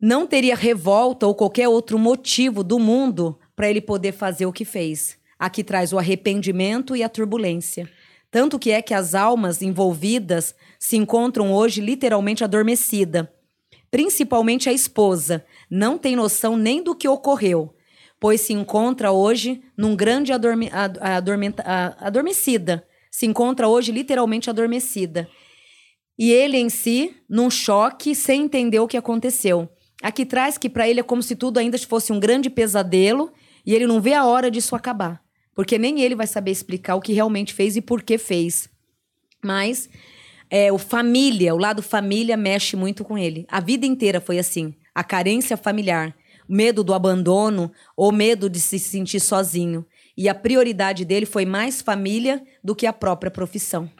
[0.00, 4.64] Não teria revolta ou qualquer outro motivo do mundo para ele poder fazer o que
[4.64, 5.18] fez.
[5.38, 7.88] Aqui traz o arrependimento e a turbulência.
[8.30, 13.32] Tanto que é que as almas envolvidas se encontram hoje literalmente adormecida.
[13.90, 17.74] Principalmente a esposa, não tem noção nem do que ocorreu,
[18.20, 20.70] pois se encontra hoje num grande adorme,
[21.98, 22.86] adormecida.
[23.10, 25.26] Se encontra hoje literalmente adormecida.
[26.18, 29.68] E ele em si, num choque, sem entender o que aconteceu.
[30.02, 33.32] Aqui traz que para ele é como se tudo ainda fosse um grande pesadelo
[33.64, 35.22] e ele não vê a hora disso acabar.
[35.54, 38.68] porque nem ele vai saber explicar o que realmente fez e por que fez.
[39.44, 39.88] Mas
[40.48, 43.44] é, o família, o lado família mexe muito com ele.
[43.48, 44.72] A vida inteira foi assim.
[44.94, 46.14] A carência familiar,
[46.48, 49.84] medo do abandono ou medo de se sentir sozinho.
[50.16, 53.90] E a prioridade dele foi mais família do que a própria profissão.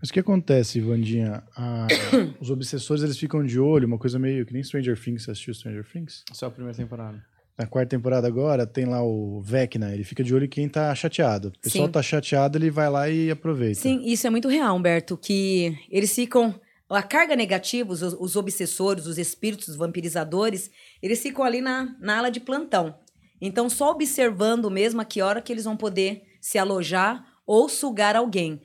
[0.00, 1.42] Mas o que acontece, Vandinha?
[1.56, 1.88] A-
[2.40, 5.24] os obsessores eles ficam de olho, uma coisa meio que nem Stranger Things.
[5.24, 6.24] Você assistiu Stranger Things?
[6.32, 7.22] Só a primeira temporada.
[7.58, 10.94] Na quarta temporada agora tem lá o Vecna, ele fica de olho em quem tá
[10.94, 11.48] chateado.
[11.48, 11.92] O pessoal Sim.
[11.92, 13.80] tá chateado, ele vai lá e aproveita.
[13.80, 16.54] Sim, isso é muito real, Humberto, que eles ficam.
[16.88, 20.70] A carga negativa, os, os obsessores, os espíritos vampirizadores,
[21.02, 22.94] eles ficam ali na, na ala de plantão.
[23.40, 28.14] Então, só observando mesmo a que hora que eles vão poder se alojar ou sugar
[28.16, 28.62] alguém.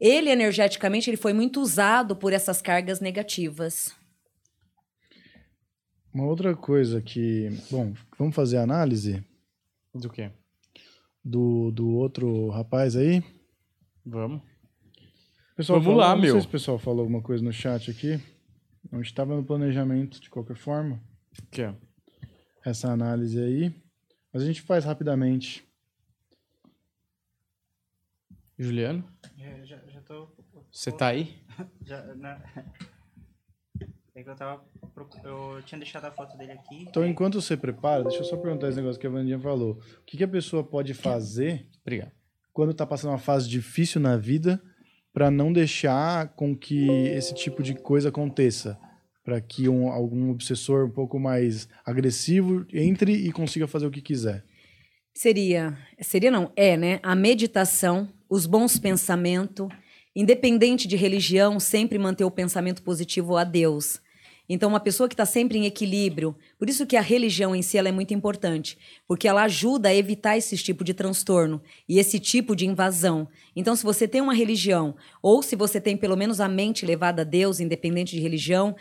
[0.00, 3.94] Ele, energeticamente, ele foi muito usado por essas cargas negativas.
[6.14, 7.48] Uma outra coisa que.
[7.70, 9.24] Bom, vamos fazer a análise
[9.94, 10.30] Do quê?
[11.24, 13.22] do, do outro rapaz aí.
[14.04, 14.40] Vamos.
[15.56, 16.32] Pessoal Vamos falou- lá, não meu.
[16.32, 18.14] sei se o pessoal falou alguma coisa no chat aqui.
[18.92, 21.02] A gente estava no planejamento, de qualquer forma,
[21.42, 21.74] O quê?
[22.64, 23.74] essa análise aí.
[24.32, 25.64] Mas a gente faz rapidamente.
[28.58, 29.04] Juliano,
[29.36, 29.76] Já, já.
[30.78, 31.34] Você tá aí?
[31.84, 32.40] Já, na...
[34.14, 34.64] É que eu tava.
[35.24, 36.84] Eu tinha deixado a foto dele aqui.
[36.88, 39.72] Então, enquanto você prepara, deixa eu só perguntar esse negócio que a Vandinha falou.
[39.72, 42.12] O que, que a pessoa pode fazer Obrigado.
[42.52, 44.62] quando está passando uma fase difícil na vida
[45.12, 48.78] para não deixar com que esse tipo de coisa aconteça?
[49.24, 54.00] Para que um, algum obsessor um pouco mais agressivo entre e consiga fazer o que
[54.00, 54.44] quiser.
[55.12, 57.00] Seria, seria não, é, né?
[57.02, 59.68] A meditação, os bons pensamentos,
[60.20, 64.00] independente de religião, sempre manter o pensamento positivo a Deus.
[64.48, 67.78] Então, uma pessoa que está sempre em equilíbrio, por isso que a religião em si
[67.78, 68.76] ela é muito importante,
[69.06, 73.28] porque ela ajuda a evitar esse tipo de transtorno e esse tipo de invasão.
[73.54, 77.22] Então, se você tem uma religião, ou se você tem pelo menos a mente levada
[77.22, 78.74] a Deus, independente de religião,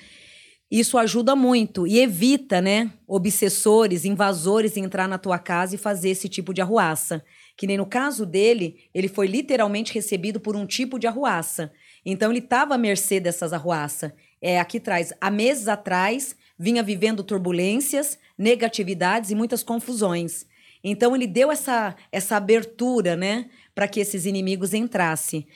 [0.71, 6.27] isso ajuda muito e evita, né, obsessores, invasores entrar na tua casa e fazer esse
[6.27, 7.23] tipo de arruaça.
[7.57, 11.71] Que nem no caso dele, ele foi literalmente recebido por um tipo de arruaça.
[12.05, 14.11] Então ele estava à mercê dessas arruaças.
[14.39, 20.45] É, aqui traz, há meses atrás, vinha vivendo turbulências, negatividades e muitas confusões.
[20.83, 25.47] Então ele deu essa, essa abertura, né, para que esses inimigos entrassem.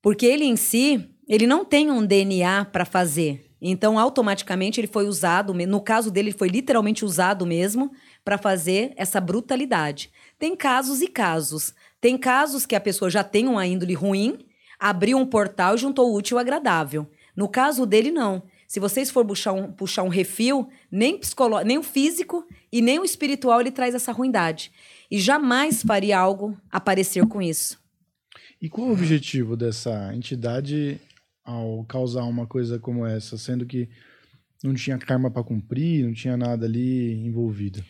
[0.00, 3.50] Porque ele em si, ele não tem um DNA para fazer.
[3.66, 7.90] Então, automaticamente, ele foi usado, no caso dele, ele foi literalmente usado mesmo
[8.24, 10.10] para fazer essa brutalidade.
[10.38, 11.74] Tem casos e casos.
[12.00, 14.38] Tem casos que a pessoa já tem uma índole ruim,
[14.78, 17.08] abriu um portal e juntou o útil ao agradável.
[17.36, 18.42] No caso dele, não.
[18.66, 21.20] Se vocês for puxar um, puxar um refil, nem,
[21.64, 24.72] nem o físico e nem o espiritual ele traz essa ruindade.
[25.10, 27.78] E jamais faria algo aparecer com isso.
[28.60, 30.98] E qual o objetivo dessa entidade
[31.44, 33.88] ao causar uma coisa como essa, sendo que
[34.62, 37.84] não tinha karma para cumprir, não tinha nada ali envolvido?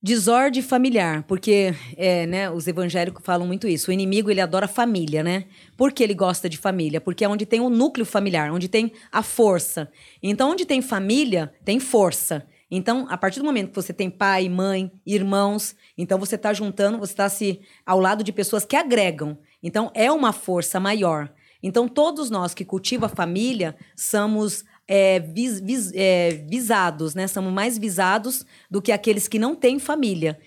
[0.00, 3.90] Desordem familiar, porque é, né, os evangélicos falam muito isso.
[3.90, 5.46] O inimigo ele adora família, né?
[5.76, 7.00] Por que ele gosta de família?
[7.00, 9.90] Porque é onde tem o núcleo familiar, onde tem a força.
[10.22, 12.46] Então, onde tem família, tem força.
[12.70, 16.96] Então, a partir do momento que você tem pai, mãe, irmãos, então você está juntando,
[16.98, 19.36] você está se ao lado de pessoas que agregam.
[19.60, 21.28] Então, é uma força maior.
[21.60, 27.28] Então, todos nós que cultiva a família somos é, vis- vis- é, visados, né?
[27.28, 30.40] Somos mais visados do que aqueles que não têm família.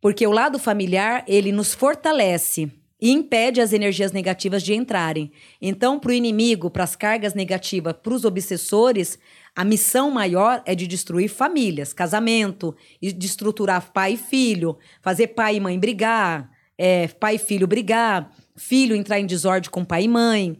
[0.00, 5.30] Porque o lado familiar, ele nos fortalece e impede as energias negativas de entrarem.
[5.60, 9.18] Então, para o inimigo, para as cargas negativas, para os obsessores,
[9.54, 15.28] a missão maior é de destruir famílias, casamento, e de estruturar pai e filho, fazer
[15.28, 20.04] pai e mãe brigar, é, pai e filho brigar, filho entrar em desordem com pai
[20.04, 20.58] e mãe.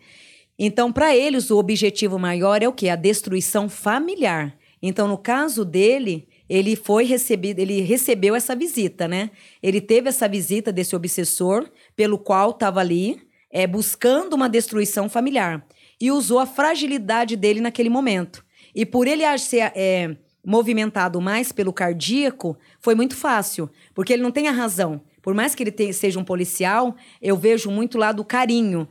[0.58, 2.88] Então, para eles, o objetivo maior é o quê?
[2.88, 4.56] A destruição familiar.
[4.80, 9.30] Então, no caso dele, ele foi recebido, ele recebeu essa visita, né?
[9.62, 15.66] Ele teve essa visita desse obsessor, pelo qual estava ali, é, buscando uma destruição familiar.
[16.00, 18.44] E usou a fragilidade dele naquele momento.
[18.74, 24.30] E por ele ser é, movimentado mais pelo cardíaco, foi muito fácil, porque ele não
[24.30, 25.00] tem a razão.
[25.22, 28.86] Por mais que ele seja um policial, eu vejo muito lá do carinho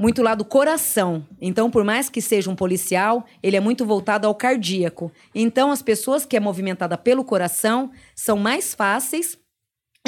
[0.00, 1.26] muito lá do coração.
[1.38, 5.12] Então, por mais que seja um policial, ele é muito voltado ao cardíaco.
[5.34, 9.36] Então, as pessoas que é movimentada pelo coração são mais fáceis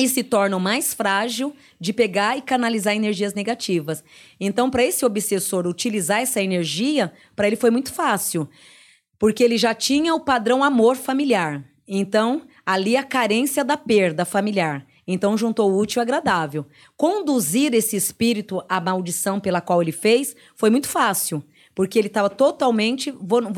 [0.01, 4.03] e se tornam mais frágil de pegar e canalizar energias negativas.
[4.41, 8.49] Então, para esse obsessor utilizar essa energia, para ele foi muito fácil,
[9.19, 11.63] porque ele já tinha o padrão amor familiar.
[11.87, 14.87] Então, ali a carência da perda familiar.
[15.13, 16.67] Então juntou o útil e agradável.
[16.97, 21.43] Conduzir esse espírito à maldição pela qual ele fez foi muito fácil,
[21.75, 23.15] porque ele estava totalmente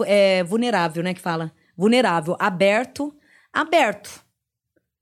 [0.06, 1.14] é, vulnerável, né?
[1.14, 3.14] Que fala vulnerável, aberto,
[3.52, 4.24] aberto.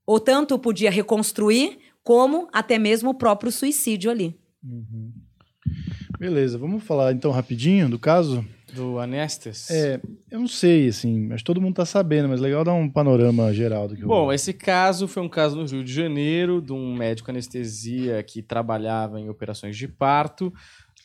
[0.05, 4.37] Ou tanto podia reconstruir, como até mesmo o próprio suicídio ali.
[6.19, 8.45] Beleza, vamos falar então rapidinho do caso?
[8.75, 9.69] Do Anestes.
[9.69, 12.89] É, eu não sei, assim, acho que todo mundo tá sabendo, mas legal dar um
[12.89, 14.33] panorama geral do que Bom, eu...
[14.33, 19.19] esse caso foi um caso no Rio de Janeiro, de um médico anestesia que trabalhava
[19.19, 20.51] em operações de parto.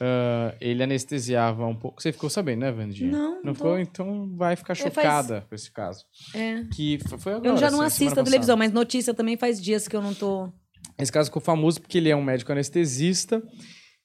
[0.00, 2.00] Ah, ele anestesiava um pouco.
[2.00, 3.10] Você ficou sabendo, né, Vandinha?
[3.10, 3.54] Não, Não não tô.
[3.54, 3.78] ficou?
[3.80, 6.04] Então vai ficar faz- chocada com esse caso.
[6.34, 6.62] É.
[6.72, 7.48] Que foi agora.
[7.48, 8.70] Eu já não assim, assisto a televisão, passada.
[8.70, 10.48] mas notícia também faz dias que eu não tô.
[10.96, 13.42] Esse caso ficou famoso porque ele é um médico anestesista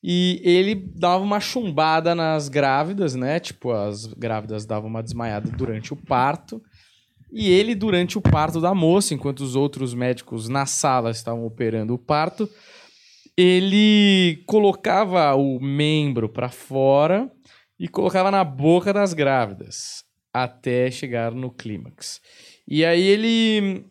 [0.04, 3.40] e ele dava uma chumbada nas grávidas, né?
[3.40, 6.62] Tipo, as grávidas davam uma desmaiada durante o parto.
[7.32, 11.94] E ele, durante o parto da moça, enquanto os outros médicos na sala estavam operando
[11.94, 12.50] o parto,
[13.38, 17.32] ele colocava o membro para fora
[17.80, 22.20] e colocava na boca das grávidas até chegar no clímax.
[22.68, 23.86] E aí ele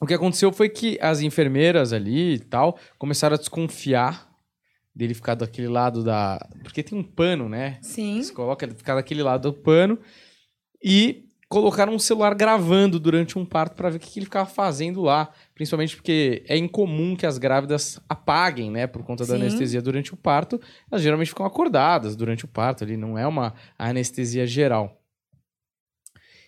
[0.00, 4.31] o que aconteceu foi que as enfermeiras ali e tal começaram a desconfiar
[4.94, 6.38] dele ficar daquele lado da.
[6.62, 7.78] Porque tem um pano, né?
[7.82, 8.22] Sim.
[8.22, 9.98] Você coloca ele ficar daquele lado do pano
[10.84, 15.02] e colocaram um celular gravando durante um parto para ver o que ele ficava fazendo
[15.02, 15.30] lá.
[15.54, 18.86] Principalmente porque é incomum que as grávidas apaguem, né?
[18.86, 19.42] Por conta da Sim.
[19.42, 20.60] anestesia durante o parto.
[20.90, 24.98] Elas geralmente ficam acordadas durante o parto ali, não é uma anestesia geral.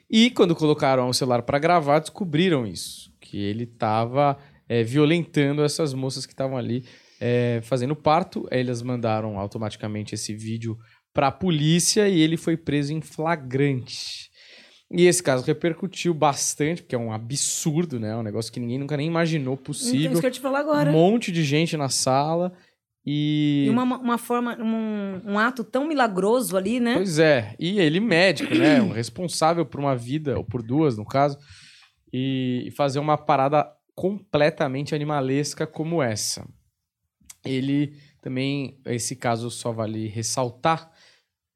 [0.09, 3.13] E quando colocaram o celular para gravar, descobriram isso.
[3.21, 4.39] Que ele estava
[4.87, 6.85] violentando essas moças que estavam ali
[7.27, 8.47] é, fazendo parto.
[8.51, 10.77] Aí Eles mandaram automaticamente esse vídeo
[11.15, 14.29] para a polícia e ele foi preso em flagrante.
[14.91, 18.15] E esse caso repercutiu bastante, porque é um absurdo, né?
[18.15, 20.13] Um negócio que ninguém nunca nem imaginou Então, possível.
[20.13, 20.91] isso que eu te falar agora.
[20.91, 22.53] Um monte de gente na sala
[23.07, 23.65] e...
[23.67, 26.97] E uma, uma forma, um, um ato tão milagroso ali, né?
[26.97, 28.83] Pois é, e ele médico, né?
[28.83, 31.39] Um responsável por uma vida, ou por duas, no caso,
[32.13, 36.47] e fazer uma parada completamente animalesca como essa.
[37.45, 40.91] Ele também, esse caso só vale ressaltar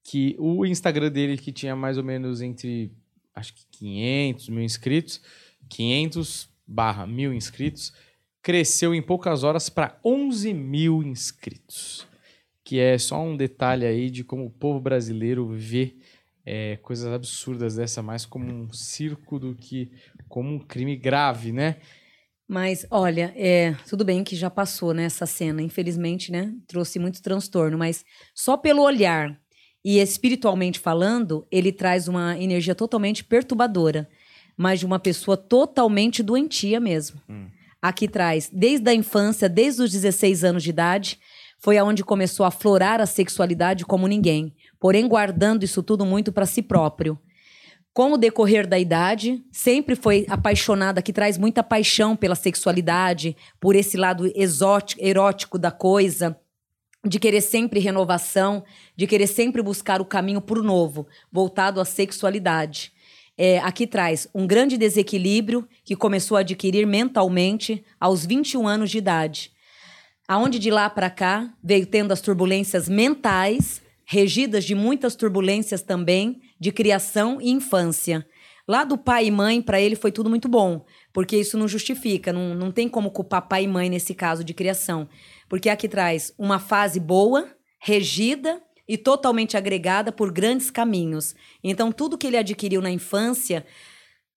[0.05, 2.93] que o Instagram dele, que tinha mais ou menos entre,
[3.35, 5.21] acho que 500 mil inscritos,
[5.69, 7.93] 500 barra mil inscritos,
[8.43, 12.09] cresceu em poucas horas para 11 mil inscritos
[12.69, 15.97] que é só um detalhe aí de como o povo brasileiro vê
[16.45, 19.91] é, coisas absurdas dessa mais como um circo do que
[20.29, 21.77] como um crime grave, né?
[22.49, 25.61] Mas, olha, é, tudo bem que já passou, né, essa cena.
[25.61, 27.77] Infelizmente, né, trouxe muito transtorno.
[27.77, 29.39] Mas só pelo olhar
[29.85, 34.09] e espiritualmente falando, ele traz uma energia totalmente perturbadora.
[34.57, 37.21] Mas de uma pessoa totalmente doentia mesmo.
[37.81, 41.21] Aqui traz, desde a infância, desde os 16 anos de idade,
[41.61, 44.55] foi aonde começou a florar a sexualidade como ninguém.
[44.81, 47.19] Porém, guardando isso tudo muito para si próprio.
[47.99, 53.75] Com o decorrer da idade, sempre foi apaixonada, que traz muita paixão pela sexualidade, por
[53.75, 56.39] esse lado exótico, erótico da coisa,
[57.05, 58.63] de querer sempre renovação,
[58.95, 62.93] de querer sempre buscar o caminho o novo, voltado à sexualidade.
[63.37, 68.99] É, aqui traz um grande desequilíbrio que começou a adquirir mentalmente aos 21 anos de
[68.99, 69.51] idade.
[70.29, 76.41] Aonde de lá para cá veio tendo as turbulências mentais, regidas de muitas turbulências também,
[76.59, 78.27] de criação e infância.
[78.67, 82.33] Lá do pai e mãe, para ele foi tudo muito bom, porque isso não justifica,
[82.33, 85.07] não, não tem como culpar pai e mãe nesse caso de criação.
[85.47, 91.35] Porque aqui traz uma fase boa, regida e totalmente agregada por grandes caminhos.
[91.63, 93.67] Então, tudo que ele adquiriu na infância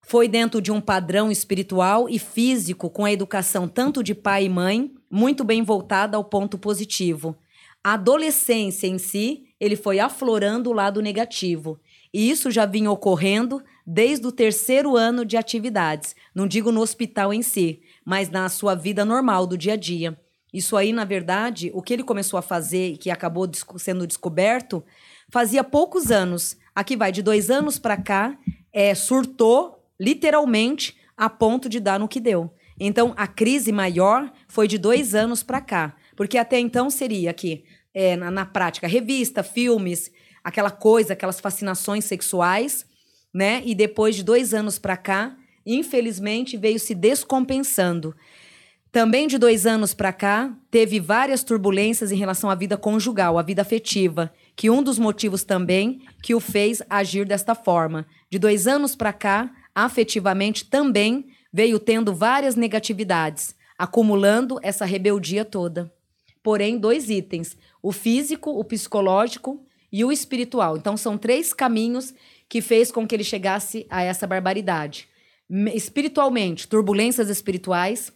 [0.02, 4.50] foi dentro de um padrão espiritual e físico, com a educação tanto de pai e
[4.50, 7.38] mãe, muito bem voltada ao ponto positivo.
[7.84, 11.80] A adolescência em si, ele foi aflorando o lado negativo.
[12.14, 16.16] E isso já vinha ocorrendo desde o terceiro ano de atividades.
[16.36, 20.20] Não digo no hospital em si, mas na sua vida normal do dia a dia.
[20.54, 24.84] Isso aí, na verdade, o que ele começou a fazer e que acabou sendo descoberto,
[25.30, 26.58] fazia poucos anos.
[26.76, 28.38] Aqui vai, de dois anos para cá,
[28.72, 32.54] é, surtou literalmente a ponto de dar no que deu.
[32.80, 35.96] Então, a crise maior foi de dois anos para cá.
[36.16, 37.64] Porque até então seria aqui,
[37.94, 40.12] é, na, na prática, revista, filmes,
[40.44, 42.86] aquela coisa, aquelas fascinações sexuais,
[43.34, 43.62] né?
[43.66, 45.36] E depois de dois anos para cá,
[45.66, 48.16] infelizmente, veio se descompensando.
[48.92, 53.42] Também de dois anos para cá, teve várias turbulências em relação à vida conjugal, à
[53.42, 58.06] vida afetiva, que um dos motivos também que o fez agir desta forma.
[58.30, 63.56] De dois anos para cá, afetivamente também veio tendo várias negatividades.
[63.78, 65.92] acumulando essa rebeldia toda.
[66.44, 70.78] Porém, dois itens: o físico, o psicológico e o espiritual.
[70.78, 72.14] Então, são três caminhos
[72.48, 75.08] que fez com que ele chegasse a essa barbaridade.
[75.74, 78.12] Espiritualmente, turbulências espirituais.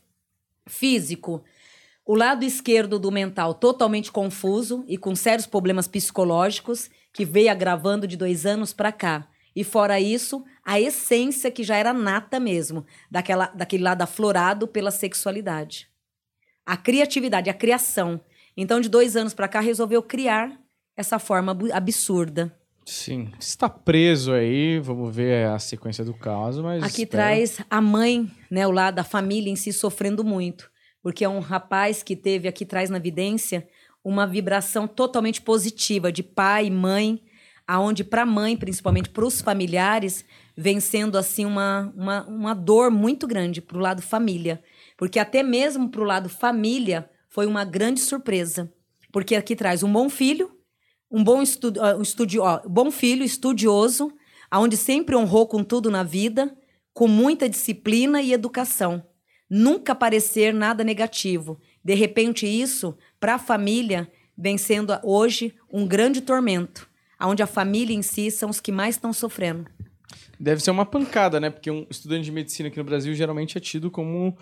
[0.68, 1.44] Físico,
[2.04, 8.08] o lado esquerdo do mental totalmente confuso e com sérios problemas psicológicos, que veio agravando
[8.08, 9.28] de dois anos para cá.
[9.56, 14.92] E fora isso, a essência que já era nata mesmo, daquela, daquele lado aflorado pela
[14.92, 15.88] sexualidade.
[16.66, 18.20] A criatividade, a criação.
[18.58, 20.60] Então, de dois anos para cá, resolveu criar
[20.96, 22.54] essa forma absurda.
[22.86, 23.32] Sim.
[23.40, 26.84] Está preso aí, vamos ver a sequência do caso, mas.
[26.84, 27.10] Aqui espero...
[27.10, 30.70] traz a mãe, né, o lado da família em si sofrendo muito.
[31.02, 33.68] Porque é um rapaz que teve aqui traz na evidência
[34.04, 37.22] uma vibração totalmente positiva de pai, mãe,
[37.68, 40.24] aonde para a mãe, principalmente para os familiares,
[40.56, 44.64] vem sendo assim uma, uma, uma dor muito grande para o lado família.
[44.98, 48.72] Porque até mesmo para o lado família foi uma grande surpresa.
[49.12, 50.52] Porque aqui traz um bom filho,
[51.12, 54.12] um bom, estu um estudio bom filho, estudioso,
[54.50, 56.56] aonde sempre honrou com tudo na vida,
[56.94, 59.06] com muita disciplina e educação.
[59.50, 61.60] Nunca parecer nada negativo.
[61.84, 66.90] De repente, isso, para a família, vem sendo hoje um grande tormento,
[67.22, 69.66] onde a família em si são os que mais estão sofrendo.
[70.40, 71.50] Deve ser uma pancada, né?
[71.50, 74.38] Porque um estudante de medicina aqui no Brasil geralmente é tido como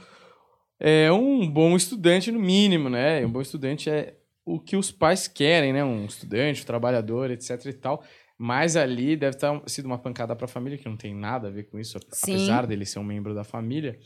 [0.79, 3.25] é, um bom estudante, no mínimo, né?
[3.25, 4.15] Um bom estudante é
[4.45, 5.83] o que os pais querem, né?
[5.83, 8.03] Um estudante, um trabalhador, etc e tal.
[8.37, 11.51] Mas ali deve ter sido uma pancada para a família, que não tem nada a
[11.51, 12.33] ver com isso, Sim.
[12.33, 13.97] apesar dele ser um membro da família.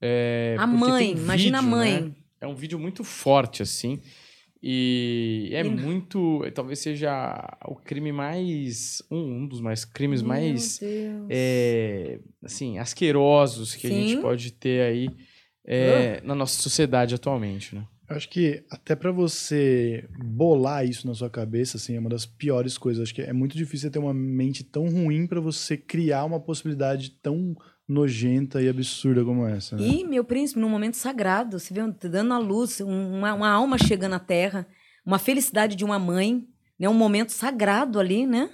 [0.00, 2.00] É, a mãe, vídeo, imagina a mãe.
[2.02, 2.12] Né?
[2.40, 4.00] É um vídeo muito forte, assim.
[4.62, 5.70] E é e...
[5.70, 6.42] muito.
[6.54, 9.02] Talvez seja o crime mais.
[9.10, 10.80] Um, um dos mais crimes Meu mais.
[11.30, 13.94] É, assim, asquerosos que Sim.
[13.94, 15.08] a gente pode ter aí
[15.68, 17.84] é, na nossa sociedade atualmente, né?
[18.08, 22.24] Eu acho que até para você bolar isso na sua cabeça, assim, é uma das
[22.24, 23.02] piores coisas.
[23.02, 27.10] Acho que é muito difícil ter uma mente tão ruim para você criar uma possibilidade
[27.22, 27.54] tão
[27.86, 29.76] nojenta e absurda como essa.
[29.76, 29.86] Né?
[29.86, 34.14] E, meu príncipe, num momento sagrado, você vê dando a luz, uma, uma alma chegando
[34.14, 34.66] à terra,
[35.04, 36.46] uma felicidade de uma mãe,
[36.78, 36.88] né?
[36.88, 38.50] Um momento sagrado ali, né?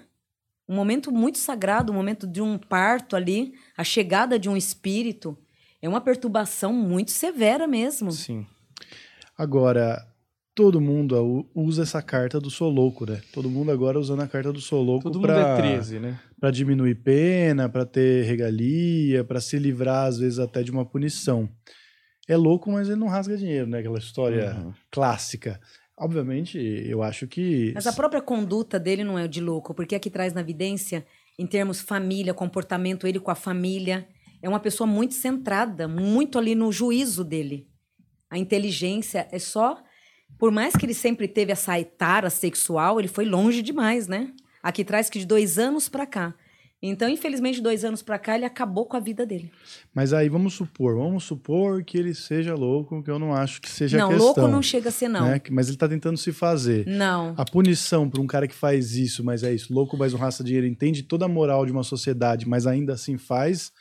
[0.69, 5.39] Um momento muito sagrado, um momento de um parto ali, a chegada de um espírito.
[5.85, 8.11] É uma perturbação muito severa mesmo.
[8.11, 8.47] Sim.
[9.37, 10.03] Agora,
[10.55, 13.21] todo mundo usa essa carta do sou louco, né?
[13.35, 16.19] Todo mundo agora usando a carta do sou louco mundo é 13, né?
[16.41, 21.47] Pra diminuir pena, para ter regalia, para se livrar, às vezes, até de uma punição.
[22.27, 23.81] É louco, mas ele não rasga dinheiro, né?
[23.81, 24.73] Aquela história uhum.
[24.91, 25.61] clássica.
[25.99, 27.73] Obviamente, eu acho que.
[27.75, 31.05] Mas a própria conduta dele não é de louco, porque aqui traz na evidência,
[31.39, 34.09] em termos família, comportamento, ele com a família,
[34.45, 37.67] é uma pessoa muito centrada, muito ali no juízo dele.
[38.29, 39.83] A inteligência é só.
[40.39, 44.35] Por mais que ele sempre teve essa etara sexual, ele foi longe demais, né?
[44.63, 46.35] Aqui traz que de dois anos para cá.
[46.83, 49.51] Então, infelizmente, de dois anos para cá, ele acabou com a vida dele.
[49.95, 53.71] Mas aí, vamos supor, vamos supor que ele seja louco, que eu não acho que
[53.71, 54.27] seja não, questão.
[54.27, 55.25] Não, louco não chega a ser, não.
[55.27, 55.41] Né?
[55.51, 56.87] Mas ele está tentando se fazer.
[56.87, 57.33] Não.
[57.39, 60.45] A punição para um cara que faz isso, mas é isso, louco, mas não raça
[60.45, 63.73] dinheiro, entende toda a moral de uma sociedade, mas ainda assim faz,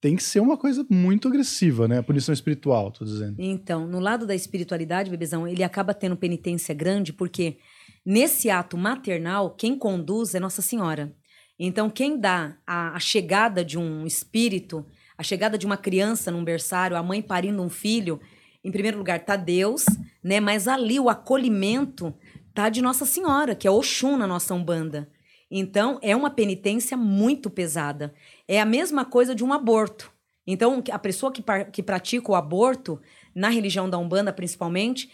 [0.00, 1.98] tem que ser uma coisa muito agressiva, né?
[1.98, 3.36] A punição espiritual, tô dizendo.
[3.38, 7.58] Então, no lado da espiritualidade, bebezão, ele acaba tendo penitência grande porque
[8.04, 11.14] nesse ato maternal, quem conduz é Nossa Senhora.
[11.58, 14.84] Então, quem dá a, a chegada de um espírito,
[15.16, 18.20] a chegada de uma criança num berçário, a mãe parindo um filho,
[18.62, 19.84] em primeiro lugar tá Deus,
[20.22, 20.40] né?
[20.40, 22.14] Mas ali o acolhimento
[22.54, 25.08] tá de Nossa Senhora, que é Oxum na nossa Umbanda.
[25.50, 28.14] Então, é uma penitência muito pesada.
[28.46, 30.12] É a mesma coisa de um aborto.
[30.46, 31.42] Então, a pessoa que,
[31.72, 33.00] que pratica o aborto,
[33.34, 35.10] na religião da Umbanda principalmente,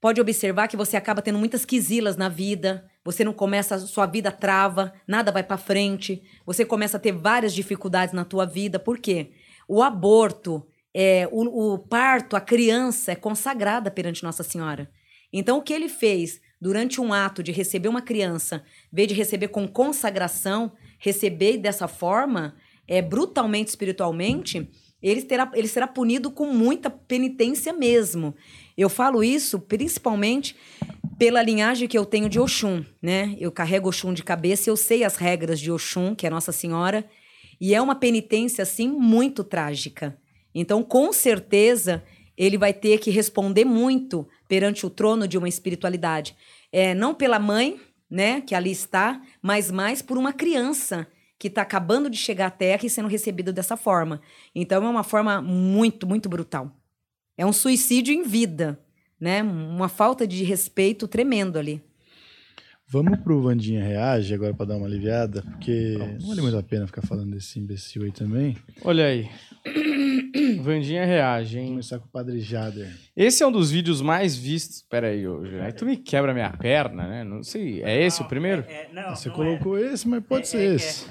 [0.00, 4.30] pode observar que você acaba tendo muitas quisilas na vida, você não começa, sua vida
[4.32, 8.78] trava, nada vai para frente, você começa a ter várias dificuldades na tua vida.
[8.78, 9.32] Por quê?
[9.68, 14.90] O aborto, é, o, o parto, a criança é consagrada perante Nossa Senhora.
[15.32, 19.48] Então, o que ele fez durante um ato de receber uma criança, vez de receber
[19.48, 22.54] com consagração, receber dessa forma,
[22.86, 24.68] é, brutalmente espiritualmente,
[25.02, 28.34] ele, terá, ele será punido com muita penitência mesmo.
[28.76, 30.54] Eu falo isso principalmente
[31.18, 33.36] pela linhagem que eu tenho de Oxum, né?
[33.38, 37.08] Eu carrego Oxum de cabeça, eu sei as regras de Oxum, que é Nossa Senhora,
[37.60, 40.18] e é uma penitência assim muito trágica.
[40.54, 42.02] Então, com certeza,
[42.40, 46.34] ele vai ter que responder muito perante o trono de uma espiritualidade.
[46.72, 47.78] É, não pela mãe,
[48.08, 51.06] né, que ali está, mas mais por uma criança
[51.38, 54.22] que está acabando de chegar à Terra e sendo recebido dessa forma.
[54.54, 56.74] Então é uma forma muito, muito brutal.
[57.36, 58.80] É um suicídio em vida,
[59.20, 59.42] né?
[59.42, 61.84] Uma falta de respeito tremendo ali.
[62.92, 66.88] Vamos pro Vandinha Reage agora para dar uma aliviada, porque não vale muito a pena
[66.88, 68.56] ficar falando desse imbecil aí também.
[68.82, 69.28] Olha aí.
[70.60, 71.68] Vandinha reage, Vamos hein?
[71.70, 72.92] começar com o Padre Jader.
[73.16, 74.82] Esse é um dos vídeos mais vistos.
[74.82, 75.24] Pera aí.
[75.62, 77.24] Aí tu me quebra minha perna, né?
[77.24, 77.82] Não sei.
[77.82, 78.64] É esse o primeiro?
[78.66, 81.06] É, é, não, Você não colocou esse, mas pode É, ser é esse.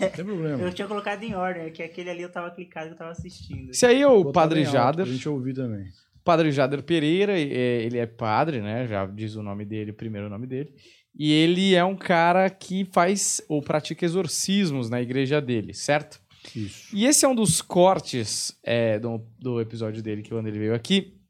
[0.00, 0.24] Não tem é.
[0.24, 0.58] problema.
[0.64, 3.10] Eu tinha colocado em ordem, é que aquele ali eu tava clicado que eu tava
[3.10, 3.70] assistindo.
[3.70, 5.04] Esse aí é o Botar Padre bem alto Jader.
[5.04, 5.86] Pra gente ouvir também.
[6.24, 8.86] Padre Jader Pereira, é, ele é padre, né?
[8.86, 10.72] Já diz o nome dele, o primeiro nome dele.
[11.18, 16.20] E ele é um cara que faz ou pratica exorcismos na igreja dele, certo?
[16.54, 16.94] Isso.
[16.94, 20.74] E esse é um dos cortes é, do, do episódio dele, que quando ele veio
[20.74, 21.20] aqui,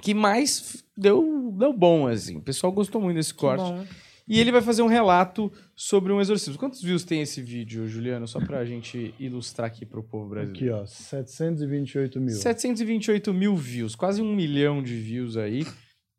[0.00, 2.36] que mais deu, deu bom, assim.
[2.36, 3.62] O pessoal gostou muito desse corte.
[3.62, 3.84] bom.
[4.26, 6.58] E ele vai fazer um relato sobre um exorcismo.
[6.58, 8.26] Quantos views tem esse vídeo, Juliano?
[8.26, 10.76] Só pra gente ilustrar aqui pro povo brasileiro.
[10.76, 12.34] Aqui, ó, 728 mil.
[12.36, 15.66] 728 mil views, quase um milhão de views aí.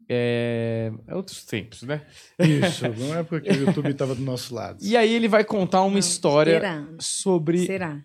[0.10, 2.02] É, é outros tempos, né?
[2.40, 4.80] Isso, uma época que o YouTube tava do nosso lado.
[4.84, 6.88] E aí ele vai contar uma Não, história Será?
[7.00, 8.02] sobre, Será?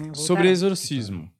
[0.00, 1.30] É, sobre exorcismo.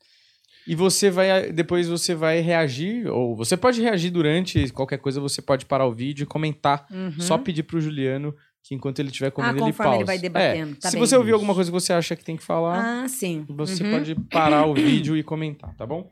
[0.67, 5.41] E você vai, depois você vai reagir, ou você pode reagir durante qualquer coisa, você
[5.41, 6.87] pode parar o vídeo e comentar.
[6.91, 7.13] Uhum.
[7.21, 10.05] Só pedir pro Juliano que enquanto ele estiver comendo, ele conforme ele pausa.
[10.05, 11.07] vai debatendo, É, tá se bem.
[11.07, 13.47] você ouvir alguma coisa que você acha que tem que falar, Ah, sim.
[13.49, 13.91] você Uhum.
[13.93, 16.07] pode parar o vídeo e comentar, tá bom?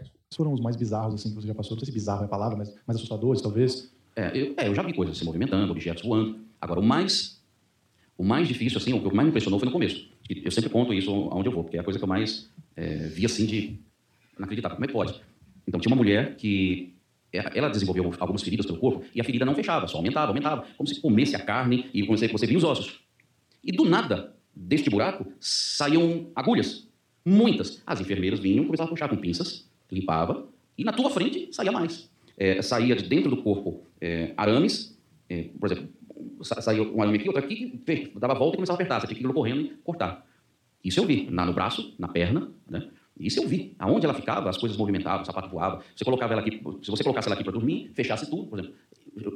[0.00, 1.76] Quais foram os mais bizarros, assim, que você já passou?
[1.76, 3.92] Não sei se bizarro é a palavra, mas mais assustadores, talvez.
[4.16, 6.38] É, eu, é, eu já vi coisas se movimentando, objetos voando.
[6.60, 7.42] Agora, o mais,
[8.16, 10.08] o mais difícil, assim, o que mais me impressionou foi no começo.
[10.28, 12.48] E eu sempre conto isso aonde eu vou, porque é a coisa que eu mais
[12.76, 13.78] é, vi, assim, de
[14.38, 14.70] não acreditar.
[14.70, 15.20] Como é que pode?
[15.66, 16.94] Então, tinha uma mulher que
[17.32, 20.66] é, ela desenvolveu algumas feridas pelo corpo e a ferida não fechava, só aumentava, aumentava,
[20.76, 23.00] como se comesse a carne e você, você via os ossos.
[23.62, 26.88] E do nada, deste buraco, saíam agulhas,
[27.24, 27.82] muitas.
[27.84, 32.10] As enfermeiras vinham, começavam a puxar com pinças, limpava, e na tua frente saía mais.
[32.36, 35.88] É, saía de dentro do corpo é, arames, é, por exemplo,
[36.42, 37.80] sa saía um arame aqui, outro aqui,
[38.16, 40.26] dava a volta e começava a apertar, você tinha que ir correndo e cortar.
[40.82, 42.88] Isso eu vi, na, no braço, na perna, né?
[43.18, 43.74] Isso eu vi.
[43.78, 45.82] Aonde ela ficava, as coisas movimentavam, o sapato voava.
[45.94, 48.76] Você colocava ela aqui, se você colocasse ela aqui para dormir, fechasse tudo, por exemplo.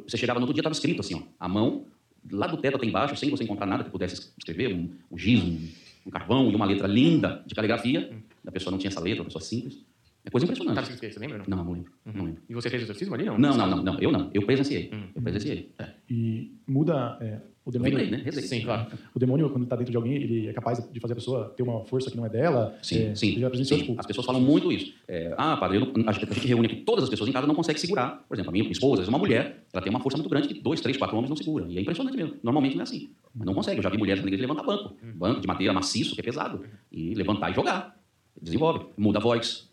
[0.06, 1.86] Você chegava no outro dia, estava escrito assim, ó, a mão,
[2.30, 5.42] lá do teto até embaixo, sem você encontrar nada que pudesse escrever, um, um giz,
[5.42, 5.68] um,
[6.06, 8.10] um carvão e uma letra linda de caligrafia.
[8.44, 9.84] A pessoa não tinha essa letra, uma pessoa simples.
[10.24, 10.90] É coisa impressionante.
[10.92, 11.14] Escrito?
[11.14, 11.42] Você lembra?
[11.46, 11.92] Não, não lembro.
[12.04, 12.42] Não lembro.
[12.48, 13.98] E você fez exorcismo ali, Não, não, não, não.
[14.00, 14.30] Eu não.
[14.34, 14.90] Eu presenciei.
[14.92, 15.04] Hum.
[15.14, 15.72] Eu presenciei.
[15.78, 15.88] É.
[16.10, 17.96] E muda é, o demônio.
[17.98, 18.22] vibrei, né?
[18.24, 18.42] Rezei.
[18.42, 18.90] Sim, claro.
[19.14, 21.62] O demônio, quando está dentro de alguém, ele é capaz de fazer a pessoa ter
[21.62, 22.76] uma força que não é dela.
[22.82, 23.86] Sim, É, sim, já presenciou, sim.
[23.86, 24.92] tipo, As pessoas falam muito isso.
[25.06, 27.54] É, ah, padre, eu não- a, gente, reúne aqui todas as pessoas em casa não
[27.54, 28.22] consegue segurar.
[28.28, 30.80] Por exemplo, a minha esposa, uma mulher, ela tem uma força muito grande que dois,
[30.80, 31.70] três, quatro homens não seguram.
[31.70, 32.34] E é impressionante mesmo.
[32.42, 33.10] Normalmente não é assim.
[33.34, 33.78] Mas não consegue.
[33.78, 34.94] Eu já vi mulheres na igreja levantar banco.
[35.14, 36.64] Banco de madeira maciço, que é pesado.
[36.92, 37.96] E levantar e jogar.
[38.40, 38.86] Desenvolve.
[38.96, 39.67] Muda a voz.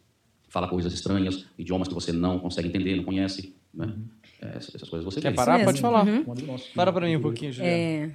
[0.56, 3.53] Fala coisas estranhas, idiomas que você não consegue entender, não conhece.
[3.74, 3.93] Né?
[4.41, 5.36] É, essas essas coisas você Quer vê.
[5.36, 5.62] parar?
[5.66, 6.08] Pode falar.
[6.08, 6.24] Uhum.
[6.26, 6.58] um.
[6.74, 7.76] Para pra mim um pouquinho, Juliano.
[7.78, 8.12] É,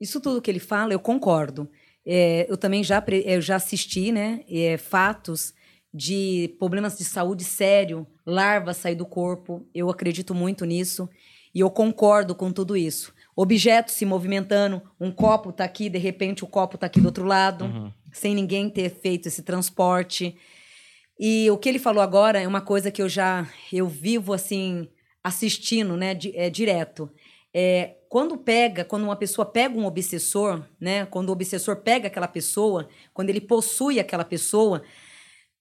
[0.00, 1.68] isso tudo que ele fala, eu concordo.
[2.06, 5.52] É, eu também já, eu já assisti né, é, fatos
[5.92, 9.66] de problemas de saúde sério, larvas sair do corpo.
[9.74, 11.08] Eu acredito muito nisso
[11.52, 13.12] e eu concordo com tudo isso.
[13.34, 17.24] Objetos se movimentando, um copo está aqui, de repente o copo está aqui do outro
[17.24, 17.90] lado, Uhum.
[18.12, 20.36] sem ninguém ter feito esse transporte.
[21.18, 24.88] E o que ele falou agora é uma coisa que eu já eu vivo assim
[25.22, 27.10] assistindo, né, di- é, direto.
[27.52, 32.28] É, quando pega, quando uma pessoa pega um obsessor, né, quando o obsessor pega aquela
[32.28, 34.82] pessoa, quando ele possui aquela pessoa,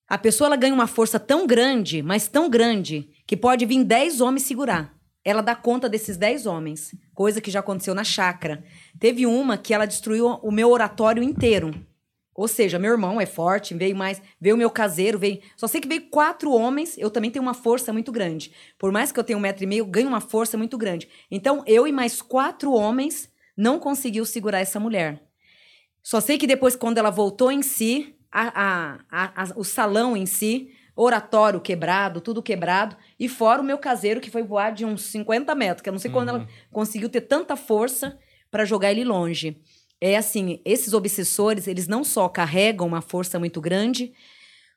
[0.08, 4.22] a pessoa ela ganha uma força tão grande, mas tão grande, que pode vir 10
[4.22, 4.96] homens segurar.
[5.26, 8.64] Ela dá conta desses 10 homens, coisa que já aconteceu na chácara.
[8.98, 11.72] Teve uma que ela destruiu o meu oratório inteiro.
[12.38, 15.42] Ou seja, meu irmão é forte, veio mais, veio o meu caseiro, veio.
[15.58, 18.52] Só sei que veio quatro homens, eu também tenho uma força muito grande.
[18.78, 21.10] Por mais que eu tenha um metro e meio, eu ganho uma força muito grande.
[21.32, 23.28] Então, eu e mais quatro homens
[23.58, 25.20] não conseguiu segurar essa mulher.
[26.04, 30.28] Só sei que depois, quando ela voltou em si, a- a- a- o salão em
[30.28, 35.02] si, oratório quebrado, tudo quebrado, e fora o meu caseiro, que foi voar de uns
[35.06, 38.18] 50 metros, que eu não sei quando ela conseguiu ter tanta força
[38.52, 39.60] para jogar ele longe.
[40.00, 44.14] É assim, esses obsessores, eles não só carregam uma força muito grande,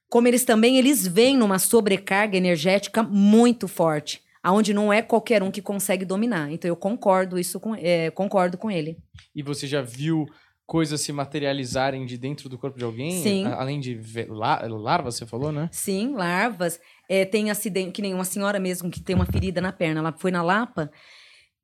[0.09, 5.51] como eles também eles vêm numa sobrecarga energética muito forte, aonde não é qualquer um
[5.51, 6.51] que consegue dominar.
[6.51, 8.97] Então eu concordo isso com, é, concordo com ele.
[9.35, 10.27] E você já viu
[10.67, 13.11] coisas se materializarem de dentro do corpo de alguém?
[13.23, 13.45] Sim.
[13.45, 15.69] A- Além de la- larva, você falou, né?
[15.73, 16.81] Sim, larvas.
[17.09, 20.01] É, tem acidente, que nem uma senhora mesmo que tem uma ferida na perna.
[20.01, 20.91] Ela foi na Lapa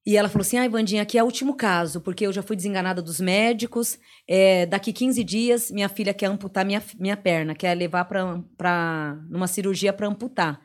[0.06, 2.54] E ela falou assim: ai, Vandinha, aqui é o último caso, porque eu já fui
[2.54, 3.98] desenganada dos médicos.
[4.28, 9.18] é, daqui 15 dias, minha filha quer amputar minha, minha perna, quer levar pra, pra,
[9.28, 10.60] numa cirurgia para amputar.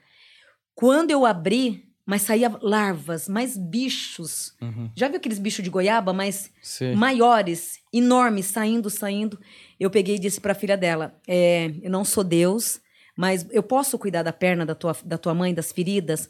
[0.75, 4.55] Quando eu abri, mas saía larvas, mais bichos.
[4.95, 6.93] Já viu aqueles bichos de goiaba, mas Sim.
[6.95, 9.39] maiores, enormes, saindo, saindo.
[9.79, 12.79] Eu peguei e disse para a filha dela: é, Eu não sou Deus,
[13.17, 16.29] mas eu posso cuidar da perna da tua, da tua mãe, das feridas?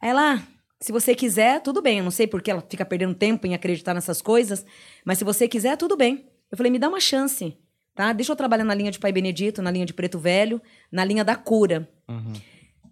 [0.00, 0.42] Aí ela, "Ah,
[0.80, 1.98] se você quiser, tudo bem.
[1.98, 4.64] Eu não sei porque ela fica perdendo tempo em acreditar nessas coisas,
[5.04, 6.26] mas se você quiser, tudo bem.
[6.50, 7.56] Eu falei: Me dá uma chance,
[7.94, 8.12] tá?
[8.12, 10.60] Deixa eu trabalhar na linha de Pai Benedito, na linha de Preto Velho,
[10.90, 11.88] na linha da cura.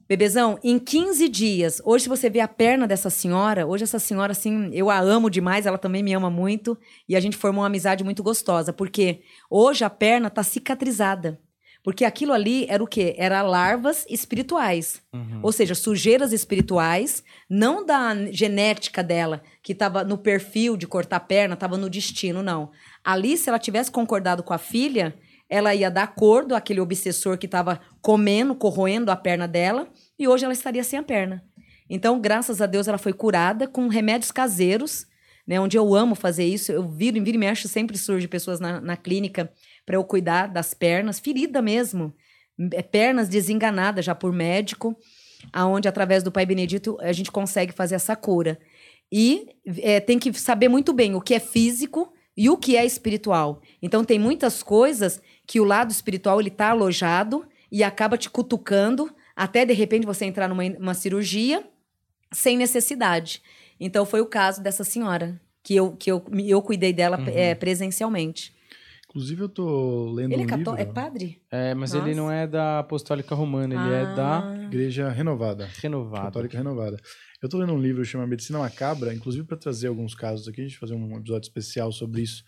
[0.07, 4.33] Bebezão, em 15 dias, hoje se você vê a perna dessa senhora, hoje essa senhora,
[4.33, 6.77] assim, eu a amo demais, ela também me ama muito,
[7.09, 11.41] e a gente formou uma amizade muito gostosa, porque hoje a perna tá cicatrizada.
[11.85, 13.15] Porque aquilo ali era o quê?
[13.19, 15.03] Era larvas espirituais.
[15.43, 21.21] Ou seja, sujeiras espirituais, não da genética dela, que estava no perfil de cortar a
[21.21, 22.71] perna, estava no destino, não.
[23.05, 25.15] Ali, se ela tivesse concordado com a filha,
[25.47, 29.87] ela ia dar acordo àquele obsessor que estava comendo, corroendo a perna dela,
[30.19, 31.45] e hoje ela estaria sem a perna.
[31.89, 35.07] Então, graças a Deus, ela foi curada com remédios caseiros,
[35.47, 35.61] né?
[35.61, 36.73] Onde eu amo fazer isso.
[36.73, 39.53] Eu viro, viro e mexo, sempre surge pessoas na, na clínica
[39.85, 42.15] para eu cuidar das pernas, ferida mesmo.
[42.73, 44.97] É, pernas desenganadas já por médico,
[45.53, 48.59] aonde através do Pai Benedito a gente consegue fazer essa cura.
[49.11, 52.85] E é, tem que saber muito bem o que é físico e o que é
[52.85, 53.61] espiritual.
[53.83, 59.15] Então tem muitas coisas que o lado espiritual ele tá alojado e acaba te cutucando
[59.37, 61.65] até de repente você entrar numa uma cirurgia
[62.33, 63.43] sem necessidade.
[63.79, 68.54] Então foi o caso dessa senhora que eu que eu, eu cuidei dela é, presencialmente.
[69.15, 71.41] Inclusive, eu tô lendo Ele é, um cató- livro, é padre?
[71.49, 72.05] É, mas Nossa.
[72.05, 74.65] ele não é da Apostólica Romana, ele é da Ah.
[74.65, 75.69] Igreja Renovada.
[75.81, 76.25] Renovada.
[76.25, 76.97] Católica Renovada.
[77.41, 80.65] Eu tô lendo um livro chamado Medicina Macabra, inclusive para trazer alguns casos aqui, a
[80.65, 82.43] gente fazer um episódio especial sobre isso,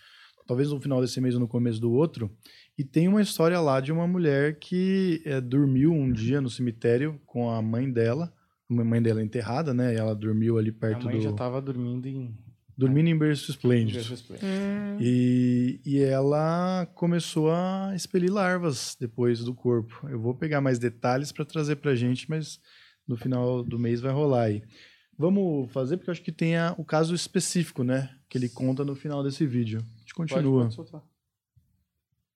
[0.44, 2.30] talvez no final desse mês ou no começo do outro.
[2.76, 7.20] E tem uma história lá de uma mulher que é, dormiu um dia no cemitério
[7.26, 8.32] com a mãe dela,
[8.68, 9.94] a mãe dela enterrada, né?
[9.94, 11.22] E ela dormiu ali A perto mãe do.
[11.22, 12.34] já tava dormindo em...
[12.78, 13.98] Dormindo em berço esplêndido.
[14.46, 14.98] Hum.
[15.00, 20.06] E, e ela começou a expelir larvas depois do corpo.
[20.08, 22.60] Eu vou pegar mais detalhes para trazer para gente, mas
[23.08, 24.62] no final do mês vai rolar aí.
[25.18, 28.14] Vamos fazer, porque eu acho que tem a- o caso específico, né?
[28.28, 29.78] Que ele conta no final desse vídeo.
[29.80, 30.64] A gente continua.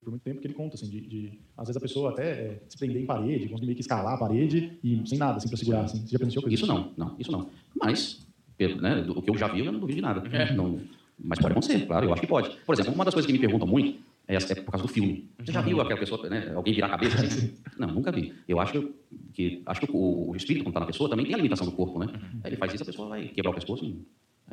[0.03, 2.62] Por muito tempo que ele conta, assim, de, de- às vezes a pessoa até é,
[2.66, 5.59] se prender em parede, conseguir meio que escalar a parede e sem nada, assim, pra
[5.59, 5.99] segurar, assim.
[6.01, 7.51] Você já presenciou coisa Isso não, não, isso não.
[7.78, 8.26] Mas,
[8.61, 10.21] pelo- né, do- o que eu já vi, eu não duvido de nada.
[10.55, 10.81] Não-
[11.23, 12.51] mas pode acontecer, claro, eu acho que pode.
[12.67, 13.99] Por exemplo, uma das coisas que me perguntam muito
[14.29, 15.29] é, é por causa do filme.
[15.39, 17.55] Você já viu aquela pessoa, né, alguém virar a cabeça assim?
[17.79, 18.33] Não, nunca vi.
[18.47, 18.91] Eu acho
[19.35, 21.73] que, acho que o, o espírito, quando está na pessoa, também tem a limitação do
[21.73, 22.07] corpo, né?
[22.45, 24.05] Aí ele faz isso, a pessoa vai quebrar o pescoço, e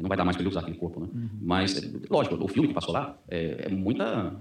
[0.02, 1.08] não vai dar mais para ele usar aquele corpo, né?
[1.42, 4.36] Mas, é, lógico, o filme que passou lá é, é muita...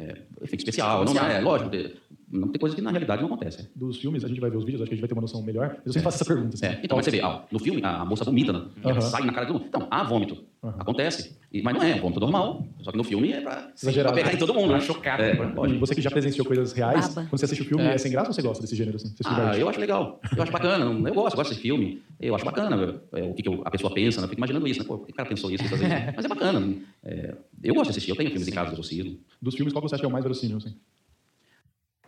[0.00, 1.90] É, efeito especial, não é, lógico, é,
[2.32, 3.68] não tem coisa que na realidade não acontece.
[3.74, 5.22] dos filmes, a gente vai ver os vídeos, acho que a gente vai ter uma
[5.22, 5.68] noção melhor.
[5.78, 6.66] Mas eu sempre faço essa pergunta, assim.
[6.66, 8.62] É, então, mas você vê, ó, no filme, a moça vomita, né?
[8.84, 9.68] E ela sai na cara de todo mundo.
[9.68, 10.44] Então, há vômito.
[10.78, 11.38] Acontece.
[11.50, 12.66] E- mas não é, é vômito normal.
[12.82, 14.14] Só que no filme é pra, Exagerado.
[14.14, 14.80] pra pegar em todo mundo, né?
[14.80, 15.22] Chocado.
[15.22, 15.78] É, E pode.
[15.78, 17.26] você que já presenciou coisas reais, Baba.
[17.28, 17.96] quando você assiste o filme, é.
[17.98, 19.08] sem graça ou você gosta desse gênero, assim?
[19.08, 20.20] Você Ah, eu acho legal.
[20.36, 20.84] Eu acho bacana.
[20.84, 22.02] Eu gosto, eu gosto desse filme.
[22.20, 24.26] Eu acho bacana é, o que, que a pessoa pensa, né?
[24.26, 24.86] Eu fico imaginando isso, né?
[24.86, 25.64] Pô, por que o cara pensou isso?
[26.14, 26.74] Mas é bacana.
[27.02, 27.34] É,
[27.68, 28.10] eu gosto de assistir.
[28.10, 29.18] Eu tenho filmes em casa de exorcismo.
[29.40, 30.76] Dos filmes, qual que você acha que é o mais verossímil, assim?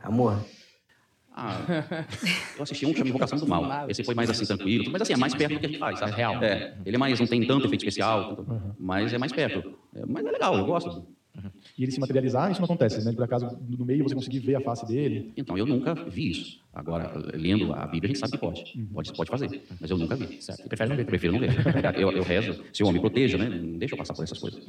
[0.03, 0.45] Amor,
[1.35, 1.65] Ah,
[2.57, 3.89] eu assisti um que chama Invocação do Mal.
[3.89, 4.91] Esse foi mais assim, tranquilo.
[4.91, 6.13] Mas assim, é mais perto do que a gente faz, sabe?
[6.13, 6.43] É real.
[6.43, 9.77] É, ele é mais, não tem tanto efeito especial, tanto- mas é mais perto.
[9.95, 11.07] É, mas é legal, eu gosto.
[11.79, 13.13] E ele se materializar, isso não acontece, né?
[13.13, 15.33] Por acaso, no meio, você conseguir ver a face dele.
[15.37, 16.61] Então, eu nunca vi isso.
[16.75, 18.63] Agora, lendo a Bíblia, a gente sabe que pode.
[18.95, 19.63] Pode, pode fazer.
[19.81, 20.41] Mas eu nunca vi.
[20.43, 20.67] Certo.
[20.69, 21.05] Prefere não ver.
[21.07, 21.51] Prefiro não ver.
[22.01, 23.49] Eu, eu rezo, se o homem proteja, né?
[23.49, 24.63] Não deixa eu passar por essas coisas.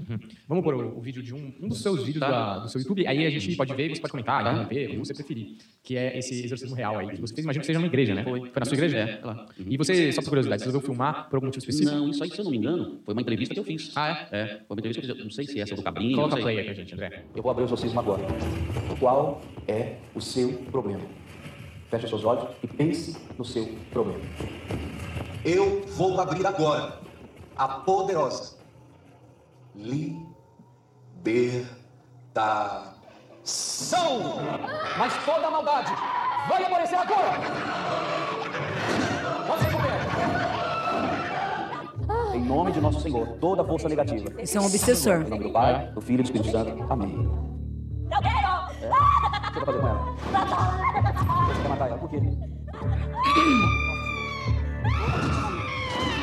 [0.47, 2.29] Vamos pôr o, o vídeo de um, um dos seus vídeos Tá.
[2.29, 3.07] da- do seu YouTube.
[3.07, 5.55] Aí a gente pode ver, você pode comentar, não ver, como você preferir.
[5.81, 7.43] Que é esse exorcismo real aí que você fez.
[7.45, 8.23] Imagino que seja numa igreja, né?
[8.23, 8.39] Foi.
[8.41, 8.97] Foi na sua igreja?
[8.97, 9.45] É, é lá.
[9.57, 11.95] E você, só por curiosidade, você resolveu filmar por algum motivo específico?
[11.95, 13.91] Não, isso aí, se eu não me engano, foi uma entrevista que eu fiz.
[13.95, 14.47] Ah, é?
[14.67, 15.23] Foi uma entrevista que eu fiz.
[15.23, 16.15] Não sei se essa é do Cabrinho.
[16.15, 17.25] Coloca play aí pra gente, André.
[17.35, 18.21] eu vou abrir o exorcismo agora.
[18.99, 21.03] Qual é o seu problema?
[21.89, 24.21] Feche os seus olhos e pense no seu problema.
[25.43, 26.99] Eu vou abrir agora
[27.55, 28.57] a poderosa
[29.75, 30.13] libertação.
[34.97, 35.91] Mas toda a maldade
[36.47, 37.39] vai aparecer agora.
[42.33, 44.41] Em nome de nosso Senhor, toda força negativa.
[44.41, 45.21] Isso é um obsessor.
[45.21, 46.85] Em nome do Pai, do Filho e do Espírito Santo.
[46.91, 47.29] Amém.
[48.11, 48.53] Eu quero!
[48.63, 50.15] O que você vai fazer com ela?
[51.47, 51.97] Você quer matar ela?
[51.97, 52.21] Por quê?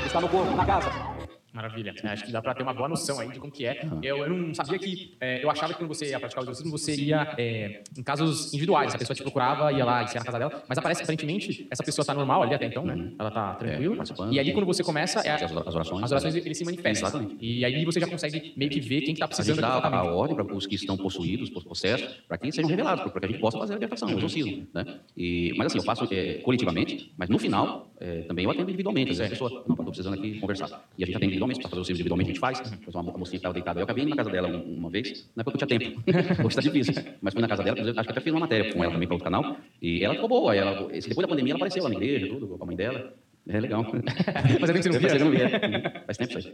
[0.04, 1.09] Está no corpo, na casa.
[1.52, 1.94] Maravilha.
[2.02, 3.82] É, acho que dá para ter uma boa noção aí de como que é.
[4.02, 5.16] Eu, eu não sabia que...
[5.20, 8.48] é, eu achava que quando você ia praticar o exorcismo, você ia é, em casos
[8.48, 8.94] individuais.
[8.94, 10.62] A pessoa te procurava, ia lá e na casa dela.
[10.68, 13.12] Mas aparece, aparentemente, essa pessoa tá normal ali até então, né?
[13.18, 13.96] Ela tá tranquila.
[13.96, 14.32] participando.
[14.32, 16.04] e aí, quando você começa, é, As, orações.
[16.04, 17.08] as orações ele se manifestam.
[17.08, 17.36] Exatamente.
[17.40, 19.88] E aí você já consegue meio que ver quem que tá A gente precisando dá
[19.88, 23.26] a ordem para os que estão possuídos, por possessos, para que sejam revelados, para que
[23.26, 24.66] a gente possa fazer a libertação, o exorcismo.
[24.72, 24.84] Né?
[25.16, 29.10] E, mas assim, eu faço é, coletivamente, mas no final, é, também eu atendo individualmente.
[29.10, 30.88] Às vezes a pessoa, não, estou precisando aqui conversar.
[30.96, 32.60] E a gente atende individualmente, para fazer o exorcismo individualmente a gente faz.
[32.60, 34.90] Por exemplo, uma mocinha que estava deitada, eu acabei indo na casa dela um- uma
[34.90, 36.02] vez, não é porque eu tinha tempo,
[36.46, 36.94] hoje está difícil.
[37.20, 39.14] Mas fui na casa dela, acho que até fiz uma matéria com ela também para
[39.14, 40.54] outro canal, e ela ficou boa.
[40.54, 43.14] Ela, depois da pandemia, ela apareceu lá na igreja, tudo, com a mãe dela.
[43.48, 43.84] É legal.
[44.60, 45.48] Mas é bem que você não via?
[45.48, 46.02] Faz tempo que eu não via.
[46.06, 46.52] Faz tempo isso aí.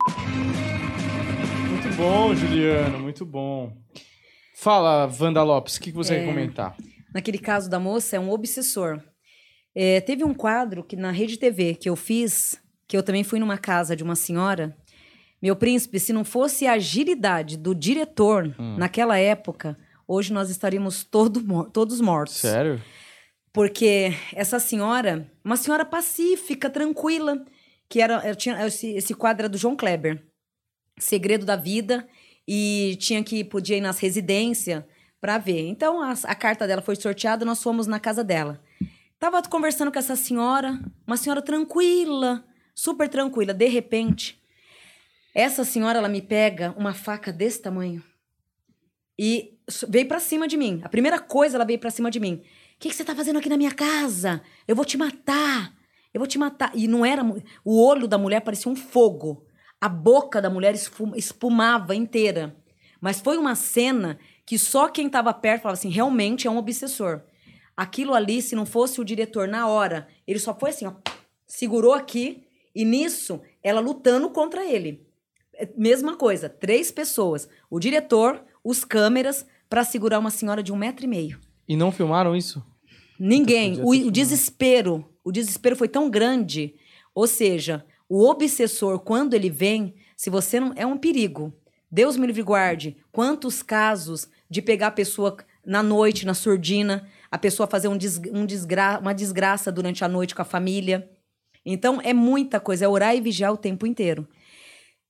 [1.71, 3.73] Muito bom, Juliano, muito bom.
[4.55, 6.21] Fala, Wanda Lopes, o que, que você É.
[6.21, 6.77] quer comentar?
[7.15, 9.01] Naquele caso da moça, é um obsessor.
[9.75, 12.59] É, teve um quadro que na Rede TV que eu fiz,
[12.89, 14.77] que eu também fui numa casa de uma senhora.
[15.43, 18.77] Meu príncipe, se não fosse a agilidade do diretor Hum.
[18.79, 19.77] naquela época,
[20.07, 22.37] hoje nós estaríamos todo todos mortos.
[22.37, 22.81] Sério?
[23.53, 27.43] Porque essa senhora, uma senhora pacífica, tranquila,
[27.89, 30.23] que era, tinha esse, esse quadro era do João Kleber,
[30.99, 32.07] Segredo da Vida,
[32.47, 34.85] e tinha que podia ir nas residências
[35.21, 35.67] para ver.
[35.69, 38.61] Então a, a carta dela foi sorteada, nós fomos na casa dela.
[39.19, 42.45] Tava conversando com essa senhora, uma senhora tranquila,
[42.77, 43.55] super tranquila.
[43.55, 44.39] De repente,
[45.35, 48.05] essa senhora ela me pega uma faca desse tamanho
[49.19, 49.59] e
[49.89, 50.81] veio pra cima de mim.
[50.85, 52.35] A primeira coisa ela veio pra cima de mim.
[52.35, 54.43] O que, que você tá fazendo aqui na minha casa?
[54.69, 55.75] Eu vou te matar.
[56.13, 56.71] Eu vou te matar.
[56.75, 57.25] E não era.
[57.65, 59.47] O olho da mulher parecia um fogo.
[59.81, 60.75] A boca da mulher
[61.17, 62.55] espumava inteira.
[63.01, 67.23] Mas foi uma cena que só quem tava perto falava assim: realmente é um obsessor.
[67.75, 70.95] Aquilo ali, se não fosse o diretor na hora, ele só foi assim, ó,
[71.47, 72.46] segurou aqui,
[72.77, 75.07] e nisso, ela lutando contra ele.
[75.55, 80.77] É, Mesma coisa, três pessoas: o diretor, os câmeras, para segurar uma senhora de um
[80.77, 81.41] metro e meio.
[81.67, 82.63] E não filmaram isso?
[83.19, 83.81] Ninguém.
[83.83, 85.09] O, o desespero.
[85.25, 86.75] O desespero foi tão grande.
[87.15, 90.73] Ou seja, o obsessor, quando ele vem, se você não.
[90.77, 91.53] É um perigo.
[91.91, 92.97] Deus me livre guarde.
[93.11, 98.21] Quantos casos de pegar a pessoa na noite, na surdina, a pessoa fazer um des,
[98.33, 101.11] um desgra, uma desgraça durante a noite com a família.
[101.67, 102.85] Então, é muita coisa.
[102.85, 104.27] É orar e vigiar o tempo inteiro.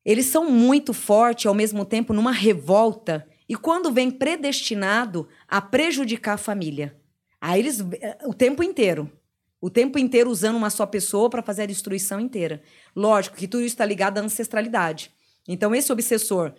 [0.04, 3.28] Eles são muito fortes, ao mesmo tempo, numa revolta.
[3.48, 6.96] E quando vem predestinado a prejudicar a família.
[7.40, 7.80] Aí eles.
[8.00, 9.12] eh, O tempo inteiro.
[9.60, 12.62] O tempo inteiro usando uma só pessoa para fazer a destruição inteira.
[12.94, 15.10] Lógico que tudo isso está ligado à ancestralidade.
[15.48, 16.52] Então, esse obsessor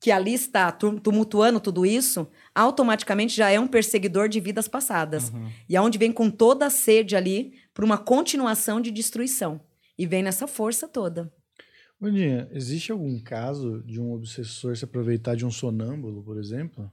[0.00, 5.32] que ali está tu- tumultuando tudo isso, automaticamente já é um perseguidor de vidas passadas.
[5.68, 9.60] E aonde vem com toda a sede ali para uma continuação de destruição.
[9.98, 11.32] E vem nessa força toda.
[12.00, 16.90] Vandinha, existe algum caso de um obsessor se aproveitar de um sonâmbulo, por exemplo?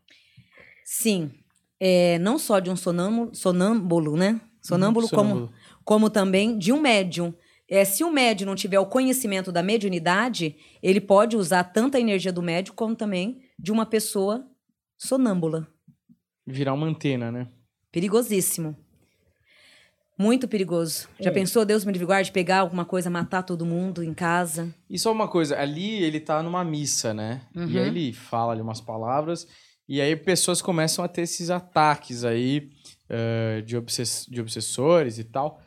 [0.86, 1.32] Sim.
[1.80, 4.40] É, não só de um sonâmbulo, sonâmbulo né?
[4.62, 5.54] Sonâmbulo, Como, sonâmbulo.
[5.84, 7.34] como também de um médium.
[7.74, 12.00] É, se o médium não tiver o conhecimento da mediunidade, ele pode usar tanto a
[12.02, 14.46] energia do médium como também de uma pessoa
[14.98, 15.66] sonâmbula.
[16.46, 17.48] Virar uma antena, né?
[17.90, 18.76] Perigosíssimo.
[20.18, 21.08] Muito perigoso.
[21.18, 21.34] Já É.
[21.34, 24.76] pensou, Deus me livre guarde, pegar alguma coisa, matar todo mundo em casa?
[24.90, 27.42] E só uma coisa, ali ele tá numa missa, né?
[27.56, 27.70] Uhum.
[27.70, 29.48] E aí ele fala ali umas palavras,
[29.88, 32.70] e aí pessoas começam a ter esses ataques aí
[33.10, 35.60] eh, de, obsess- de obsessores e tal.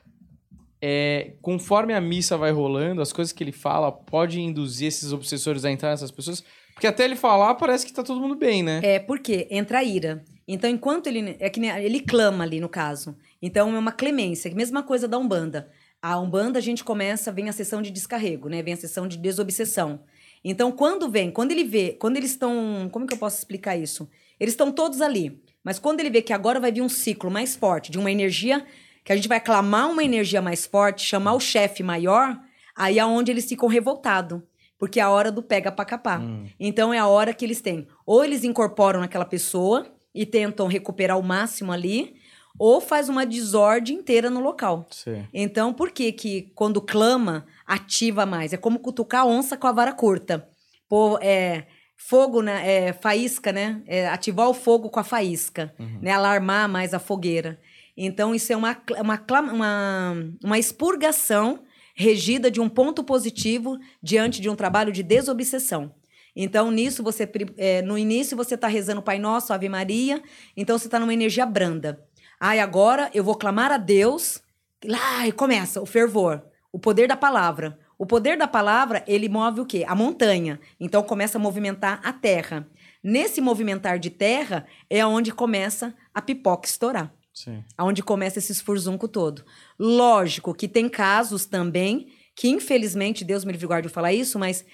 [0.86, 5.64] É, conforme a missa vai rolando, as coisas que ele fala podem induzir esses obsessores
[5.64, 6.44] a entrar nessas pessoas.
[6.74, 8.82] Porque até ele falar, parece que tá todo mundo bem, né?
[8.84, 10.22] É, porque entra a ira.
[10.46, 11.36] Então, enquanto ele.
[11.40, 13.16] É que ele clama ali, no caso.
[13.40, 14.54] Então, é uma clemência.
[14.54, 15.70] Mesma coisa da Umbanda.
[16.02, 18.62] A Umbanda, a gente começa, vem a sessão de descarrego, né?
[18.62, 20.00] Vem a sessão de desobsessão.
[20.44, 22.90] Então, quando vem, quando ele vê, quando eles estão.
[22.92, 24.06] Como que eu posso explicar isso?
[24.38, 25.42] Eles estão todos ali.
[25.64, 28.66] Mas quando ele vê que agora vai vir um ciclo mais forte, de uma energia,
[29.04, 32.36] que a gente vai clamar uma energia mais forte, chamar o chefe maior,
[32.74, 34.40] aí é onde eles ficam revoltados.
[34.78, 36.20] Porque é a hora do pega pra capar.
[36.58, 37.86] Então é a hora que eles têm.
[38.04, 42.16] Ou eles incorporam naquela pessoa e tentam recuperar o máximo ali,
[42.58, 44.86] ou faz uma desordem inteira no local.
[44.90, 45.26] Sim.
[45.32, 48.52] Então, por que que quando clama, ativa mais?
[48.52, 50.48] É como cutucar a onça com a vara curta.
[50.88, 52.62] Pô, é, fogo, né?
[52.64, 53.82] É, faísca, né?
[53.86, 56.12] É, ativar o fogo com a faísca, né?
[56.12, 57.58] Alarmar mais a fogueira.
[57.96, 61.60] Então, isso é uma, uma, uma, uma expurgação
[61.94, 65.94] regida de um ponto positivo diante de um trabalho de desobsessão.
[66.36, 70.20] Então, nisso, você é, no início, você está rezando Pai Nosso, Ave Maria,
[70.56, 72.04] então você está numa energia branda.
[72.40, 74.42] Ai, agora eu vou clamar a Deus.
[74.84, 76.42] Lá e começa o fervor,
[76.72, 77.78] o poder da palavra.
[77.96, 79.84] O poder da palavra, ele move o quê?
[79.86, 80.60] A montanha.
[80.78, 82.68] Então começa a movimentar a terra.
[83.02, 87.13] Nesse movimentar de terra é onde começa a pipoca estourar.
[87.34, 87.64] Sim.
[87.76, 89.44] Aonde começa esse esfurzunco todo.
[89.78, 92.06] Lógico que tem casos também
[92.36, 94.64] que, infelizmente, Deus me livre guarde de falar isso, mas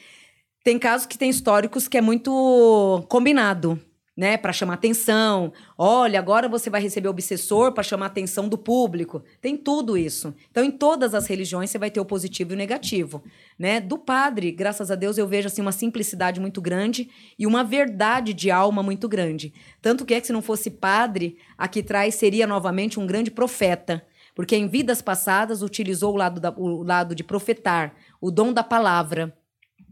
[0.63, 3.81] tem casos que tem históricos que é muito combinado,
[4.21, 5.51] né, para chamar atenção.
[5.79, 9.25] Olha, agora você vai receber obsessor para chamar atenção do público.
[9.41, 10.35] Tem tudo isso.
[10.51, 13.25] Então, em todas as religiões você vai ter o positivo e o negativo,
[13.59, 13.81] né?
[13.81, 17.09] Do padre, graças a Deus, eu vejo assim uma simplicidade muito grande
[17.39, 19.55] e uma verdade de alma muito grande.
[19.81, 24.05] Tanto que é que se não fosse padre, aqui atrás seria novamente um grande profeta,
[24.35, 28.63] porque em vidas passadas utilizou o lado, da, o lado de profetar, o dom da
[28.63, 29.35] palavra.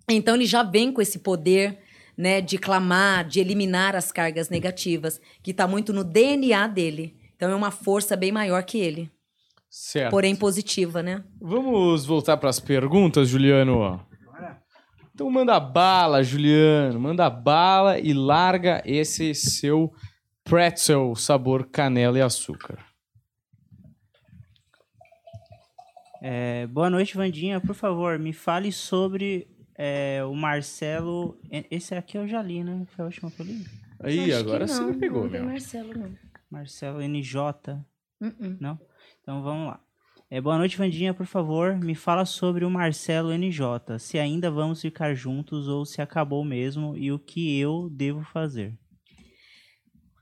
[0.06, 1.78] Então ele já vem com esse poder
[2.18, 7.16] né, de clamar, de eliminar as cargas negativas, que está muito no DNA dele.
[7.36, 9.08] Então é uma força bem maior que ele,
[9.70, 10.10] Certo.
[10.10, 11.22] porém positiva, né?
[11.40, 14.04] Vamos voltar para as perguntas, Juliano.
[15.14, 16.98] Então manda bala, Juliano.
[16.98, 19.92] Manda bala e larga esse seu
[20.42, 22.84] pretzel sabor canela e açúcar.
[26.20, 27.60] É, boa noite, Vandinha.
[27.60, 29.46] Por favor, me fale sobre
[29.78, 31.38] é, o Marcelo.
[31.50, 32.84] e- Esse aqui eu já li, né?
[32.96, 33.64] Foi a última que eu li.
[34.00, 35.48] Aí, agora você me pegou, não tem meu.
[35.50, 36.12] Marcelo, não.
[36.50, 37.40] Marcelo NJ.
[38.20, 38.56] Uh-uh.
[38.60, 38.78] Não?
[39.22, 39.80] Então vamos lá.
[40.30, 41.14] É, boa noite, Vandinha.
[41.14, 43.98] Por favor, me fala sobre o Marcelo NJ.
[43.98, 48.74] Se ainda vamos ficar juntos ou se acabou mesmo e o que eu devo fazer.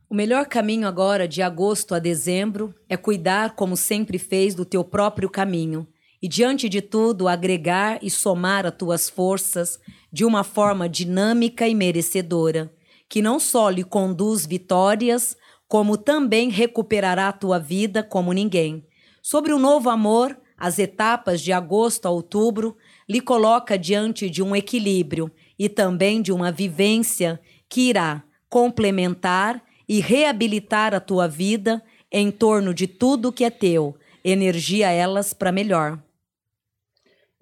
[0.09, 4.85] O melhor caminho agora, de agosto a dezembro, é cuidar, como sempre fez, do teu
[4.85, 5.87] próprio caminho.
[6.23, 9.79] E, diante de tudo, agregar e somar as tuas forças
[10.13, 12.73] de uma forma dinâmica e merecedora,
[13.09, 15.37] que não só lhe conduz vitórias,
[15.69, 18.87] como também recuperará a tua vida como ninguém.
[19.23, 22.77] Sobre o novo amor, as etapas de agosto a outubro
[23.09, 30.01] lhe coloca diante de um equilíbrio e também de uma vivência que irá complementar e
[30.01, 36.01] reabilitar a tua vida em torno de tudo que é teu, energia elas para melhor.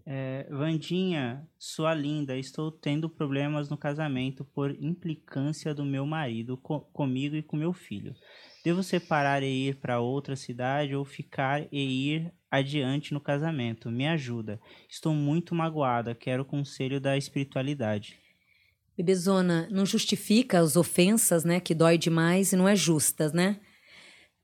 [0.06, 6.80] É, Vandinha, sua linda, estou tendo problemas no casamento por implicância do meu marido co-
[6.92, 8.14] comigo e com meu filho.
[8.62, 13.90] Devo separar e ir para outra cidade ou ficar e ir adiante no casamento?
[13.90, 14.60] Me ajuda.
[14.88, 18.18] Estou muito magoada, quero conselho da espiritualidade.
[18.96, 23.58] Bebezona, não justifica as ofensas, né, que dói demais e não é justas, né?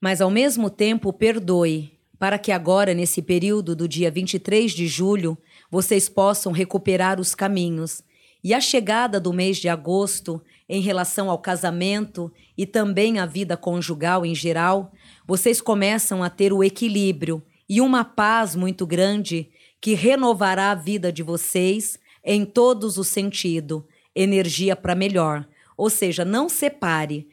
[0.01, 5.39] Mas ao mesmo tempo perdoe, para que agora nesse período do dia 23 de julho,
[5.71, 8.03] vocês possam recuperar os caminhos.
[8.43, 13.57] E a chegada do mês de agosto, em relação ao casamento e também à vida
[13.57, 14.93] conjugal em geral,
[15.27, 19.51] vocês começam a ter o equilíbrio e uma paz muito grande
[19.81, 23.83] que renovará a vida de vocês em todos os sentidos
[24.15, 25.47] energia para melhor.
[25.77, 27.29] Ou seja, não separe.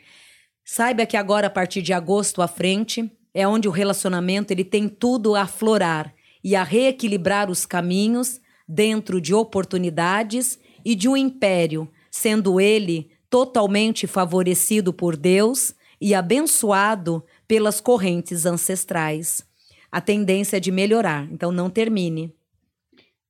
[0.64, 4.88] Saiba que agora, a partir de agosto à frente, é onde o relacionamento ele tem
[4.88, 6.14] tudo a aflorar
[6.44, 14.08] e a reequilibrar os caminhos dentro de oportunidades e de um império, sendo ele totalmente
[14.08, 19.46] favorecido por Deus e abençoado pelas correntes ancestrais.
[19.92, 22.34] A tendência é de melhorar, então não termine.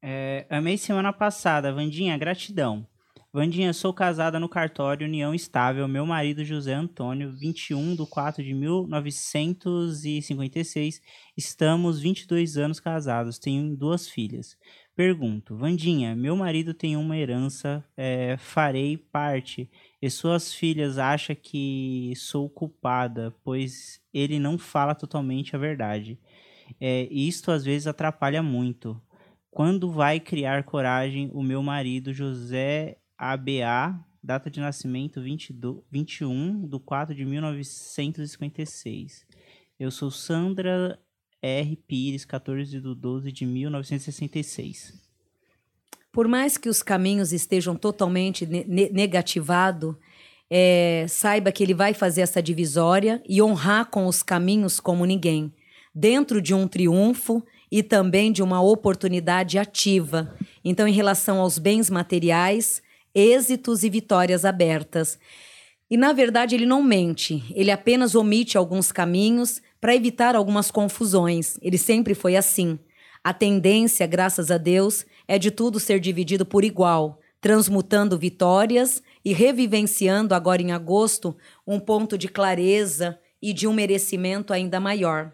[0.02, 1.74] É, amei semana passada.
[1.74, 2.86] Vandinha, gratidão.
[3.34, 5.86] Vandinha, sou casada no cartório União Estável.
[5.86, 11.02] Meu marido José Antônio, 21 de 4 de 1956.
[11.36, 13.38] Estamos 22 anos casados.
[13.38, 14.58] Tenho duas filhas.
[14.96, 19.70] Pergunto, Vandinha, meu marido tem uma herança, é, farei parte,
[20.02, 26.18] e suas filhas acham que sou culpada, pois ele não fala totalmente a verdade.
[26.80, 29.00] É, isto às vezes atrapalha muito.
[29.52, 36.80] Quando vai criar coragem o meu marido José ABA, data de nascimento 22, 21 de
[36.80, 39.26] 4 de 1956.
[39.80, 41.00] Eu sou Sandra
[41.42, 41.76] R.
[41.88, 45.02] Pires, 14 de 12 de 1966.
[46.12, 49.96] Por mais que os caminhos estejam totalmente ne ne negativados,
[50.50, 55.54] é, saiba que ele vai fazer essa divisória e honrar com os caminhos como ninguém,
[55.94, 60.36] dentro de um triunfo e também de uma oportunidade ativa.
[60.64, 62.82] Então, em relação aos bens materiais,
[63.14, 65.20] êxitos e vitórias abertas.
[65.90, 71.58] E, na verdade, ele não mente, ele apenas omite alguns caminhos para evitar algumas confusões.
[71.62, 72.78] Ele sempre foi assim.
[73.24, 79.34] A tendência, graças a Deus, é de tudo ser dividido por igual, transmutando vitórias e
[79.34, 81.36] revivenciando agora em agosto
[81.66, 85.32] um ponto de clareza e de um merecimento ainda maior.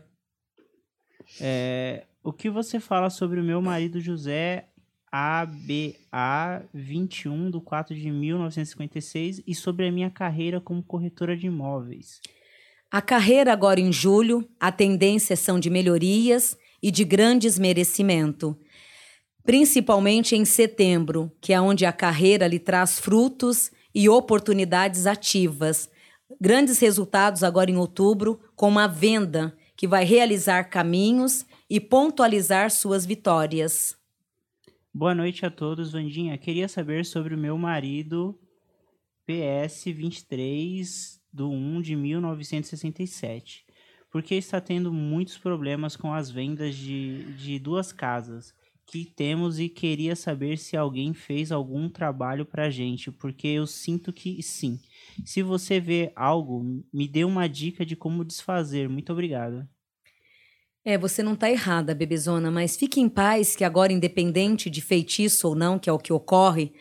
[1.39, 4.67] É, o que você fala sobre o meu marido José
[5.16, 12.20] ABA 21 do 4 de 1956 e sobre a minha carreira como corretora de imóveis.
[12.89, 18.57] A carreira agora em julho, a tendência são de melhorias e de grandes merecimento.
[19.43, 25.91] Principalmente em setembro, que é onde a carreira lhe traz frutos e oportunidades ativas.
[26.41, 33.05] Grandes resultados agora em outubro, com uma venda que vai realizar caminhos e pontualizar suas
[33.05, 34.01] vitórias.
[34.96, 36.38] Boa noite a todos, Vandinha.
[36.38, 38.39] Queria saber sobre o meu marido
[39.26, 43.66] PS 23 do 1 de 1967.
[44.12, 48.54] Porque está tendo muitos problemas com as vendas de, de duas casas
[48.86, 54.14] que temos e queria saber se alguém fez algum trabalho pra gente, porque eu sinto
[54.14, 54.80] que sim.
[55.26, 58.88] Se você vê algo, me dê uma dica de como desfazer.
[58.88, 59.68] Muito obrigado.
[60.86, 65.48] É, você não está errada, bebezona, mas fique em paz que agora, independente de feitiço
[65.48, 66.74] ou não, que é o que ocorre,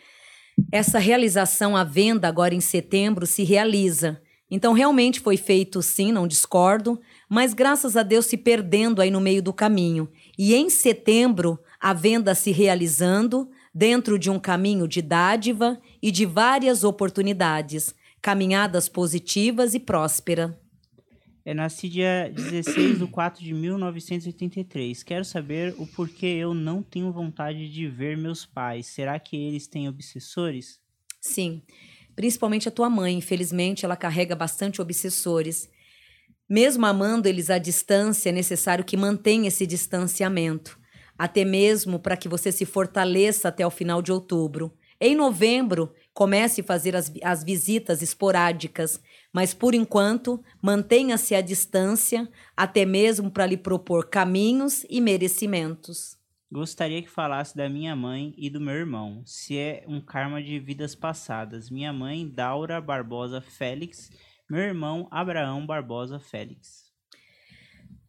[0.71, 4.21] essa realização à venda agora em setembro se realiza.
[4.51, 6.99] Então, realmente foi feito sim, não discordo,
[7.29, 10.09] mas graças a Deus se perdendo aí no meio do caminho.
[10.37, 16.25] E em setembro, a venda se realizando dentro de um caminho de dádiva e de
[16.25, 20.59] várias oportunidades, caminhadas positivas e próspera.
[21.45, 25.03] É, nasci dia 16 de 4 de 1983.
[25.03, 28.87] Quero saber o porquê eu não tenho vontade de ver meus pais.
[28.87, 30.79] Será que eles têm obsessores?
[31.19, 31.61] Sim,
[32.15, 33.17] principalmente a tua mãe.
[33.17, 35.69] Infelizmente, ela carrega bastante obsessores.
[36.47, 40.79] Mesmo amando eles à distância, é necessário que mantenha esse distanciamento,
[41.17, 44.73] até mesmo para que você se fortaleça até o final de outubro.
[44.99, 49.01] Em novembro, comece a fazer as, as visitas esporádicas,
[49.33, 56.15] mas por enquanto, mantenha-se à distância, até mesmo para lhe propor caminhos e merecimentos.
[56.51, 60.59] Gostaria que falasse da minha mãe e do meu irmão, se é um karma de
[60.59, 61.67] vidas passadas.
[61.71, 64.11] Minha mãe, Daura Barbosa Félix,
[64.47, 66.83] meu irmão, Abraão Barbosa Félix.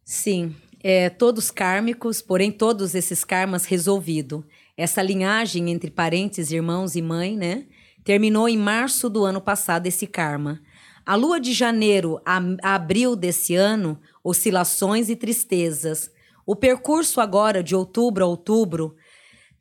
[0.03, 4.45] Sim, é, todos kármicos, porém todos esses karmas resolvido.
[4.77, 7.65] Essa linhagem entre parentes, irmãos e mãe, né?
[8.03, 10.61] Terminou em março do ano passado esse karma.
[11.05, 16.09] A lua de janeiro a, abril desse ano, oscilações e tristezas.
[16.45, 18.95] O percurso agora de outubro a outubro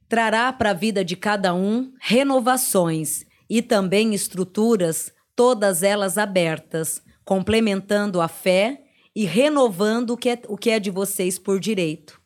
[0.09, 8.23] trará para a vida de cada um renovações e também estruturas, todas elas abertas, complementando
[8.23, 8.83] a fé
[9.15, 12.24] e renovando o que é, o que é de vocês por direito.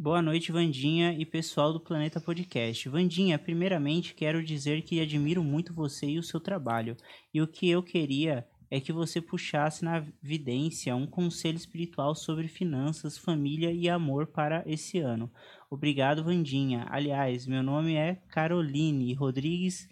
[0.00, 2.88] Boa noite, Vandinha e pessoal do Planeta Podcast.
[2.88, 6.96] Vandinha, primeiramente quero dizer que admiro muito você e o seu trabalho.
[7.34, 12.46] E o que eu queria é que você puxasse na vidência um conselho espiritual sobre
[12.46, 15.32] finanças, família e amor para esse ano.
[15.68, 16.86] Obrigado, Vandinha.
[16.90, 19.88] Aliás, meu nome é Caroline Rodrigues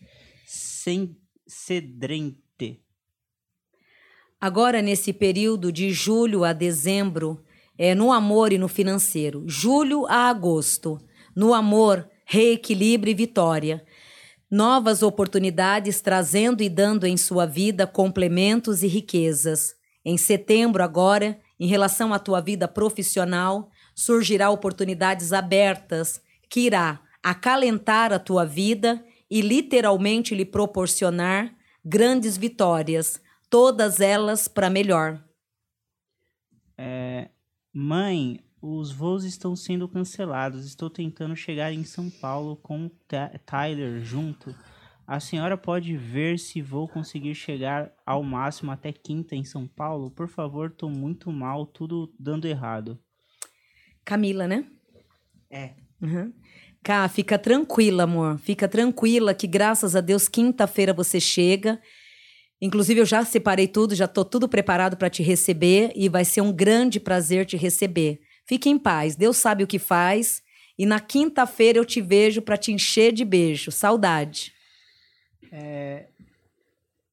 [1.48, 2.80] Cedrente.
[4.40, 7.44] Agora, nesse período de julho a dezembro,
[7.78, 9.44] é, no amor e no financeiro.
[9.46, 10.98] Julho a agosto.
[11.34, 13.84] No amor, reequilíbrio e vitória.
[14.50, 19.74] Novas oportunidades trazendo e dando em sua vida complementos e riquezas.
[20.04, 28.12] Em setembro, agora, em relação à tua vida profissional, surgirá oportunidades abertas que irá acalentar
[28.12, 31.52] a tua vida e literalmente lhe proporcionar
[31.84, 33.20] grandes vitórias,
[33.50, 35.20] todas elas para melhor.
[36.78, 37.30] É,
[37.78, 40.64] Mãe, os voos estão sendo cancelados.
[40.64, 42.90] Estou tentando chegar em São Paulo com o
[43.44, 44.54] Tyler junto.
[45.06, 50.10] A senhora pode ver se vou conseguir chegar ao máximo até quinta em São Paulo?
[50.10, 52.98] Por favor, tô muito mal, tudo dando errado.
[54.06, 54.64] Camila, né?
[55.50, 55.74] É.
[56.00, 56.32] Uhum.
[56.82, 58.38] Cá, fica tranquila, amor.
[58.38, 61.78] Fica tranquila que graças a Deus quinta-feira você chega
[62.60, 66.40] Inclusive, eu já separei tudo, já estou tudo preparado para te receber e vai ser
[66.40, 68.20] um grande prazer te receber.
[68.46, 70.42] Fique em paz, Deus sabe o que faz.
[70.78, 73.70] E na quinta-feira eu te vejo para te encher de beijo.
[73.72, 74.52] Saudade.
[75.50, 76.08] É,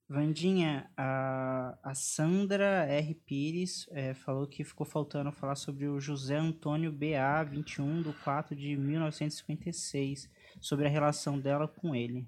[0.07, 3.15] Vandinha, a, a Sandra R.
[3.15, 8.55] Pires é, falou que ficou faltando falar sobre o José Antônio BA, 21 de 4
[8.55, 10.29] de 1956,
[10.61, 12.27] sobre a relação dela com ele.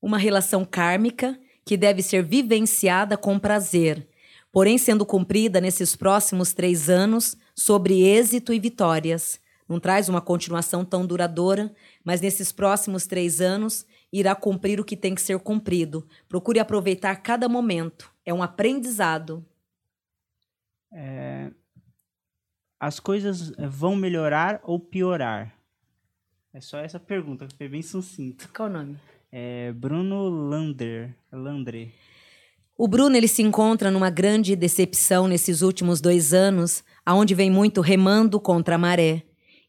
[0.00, 1.38] Uma relação kármica
[1.70, 4.08] que deve ser vivenciada com prazer,
[4.50, 9.40] porém sendo cumprida nesses próximos três anos sobre êxito e vitórias.
[9.68, 14.96] Não traz uma continuação tão duradoura, mas nesses próximos três anos irá cumprir o que
[14.96, 16.04] tem que ser cumprido.
[16.28, 18.12] Procure aproveitar cada momento.
[18.26, 19.46] É um aprendizado.
[20.92, 21.52] É...
[22.80, 25.54] As coisas vão melhorar ou piorar?
[26.52, 28.48] É só essa pergunta, que foi bem sucinto.
[28.52, 28.98] Qual o nome?
[29.32, 31.14] É Bruno Lander.
[31.32, 31.92] Landre.
[32.76, 37.80] O Bruno ele se encontra numa grande decepção nesses últimos dois anos, aonde vem muito
[37.80, 39.22] remando contra a maré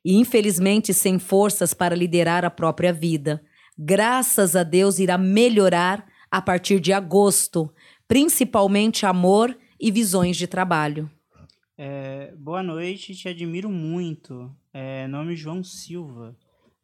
[0.04, 3.44] e infelizmente sem forças para liderar a própria vida.
[3.78, 7.72] Graças a Deus irá melhorar a partir de agosto,
[8.08, 11.10] principalmente amor e visões de trabalho.
[11.78, 14.52] É, boa noite, te admiro muito.
[14.74, 16.36] É, nome João Silva.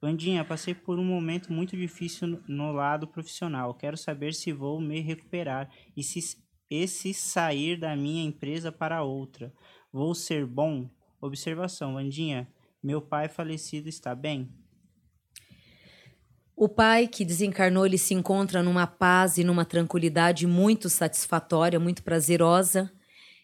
[0.01, 3.73] Vandinha, passei por um momento muito difícil no- lado profissional.
[3.73, 6.37] Quero saber se vou me recuperar e se,
[6.69, 9.51] e se sair da minha empresa para outra.
[9.91, 10.89] Vou ser bom?
[11.19, 12.47] Observação, Vandinha.
[12.83, 14.53] Meu pai falecido está bem?
[16.55, 22.03] O pai que desencarnou, ele se encontra numa paz e numa tranquilidade muito satisfatória, muito
[22.03, 22.91] prazerosa.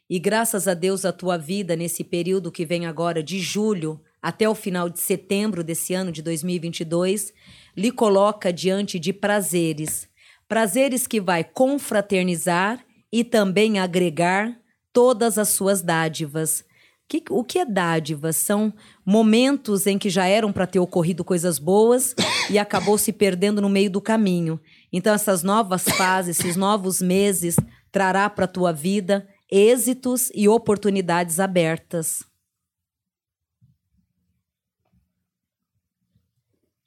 [0.09, 4.47] E graças a Deus a tua vida nesse período que vem agora de julho até
[4.47, 7.33] o final de setembro desse ano de 2022,
[7.75, 10.07] lhe coloca diante de prazeres.
[10.47, 12.79] Prazeres que vai confraternizar
[13.11, 14.57] e também agregar
[14.93, 16.63] todas as suas dádivas.
[17.07, 18.37] Que- o que é dádivas?
[18.37, 18.73] São
[19.05, 22.15] momentos em que já eram para ter ocorrido coisas boas
[22.49, 24.57] e acabou se perdendo no meio do caminho.
[24.91, 27.57] Então, essas novas fases, esses novos meses,
[27.91, 32.23] trará para a tua vida êxitos e oportunidades abertas.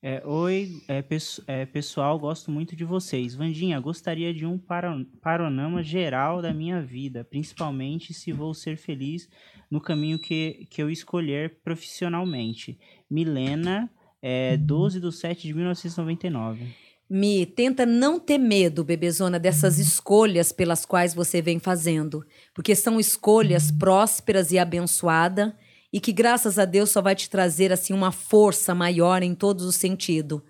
[0.08, 3.34] É, oi, é, pesso- é, pessoal, gosto muito de vocês.
[3.34, 9.28] Vandinha, gostaria de um panorama geral da minha vida, principalmente se vou ser feliz
[9.68, 12.78] no caminho que, que eu escolher profissionalmente.
[13.10, 13.90] Milena,
[14.22, 16.66] é, 12 de 7 de 1999.
[17.10, 23.00] Me tenta não ter medo, bebezona, dessas escolhas pelas quais você vem fazendo, porque são
[23.00, 25.52] escolhas prósperas e abençoadas
[25.92, 29.64] e que graças a Deus só vai te trazer assim uma força maior em todos
[29.64, 30.40] os sentidos.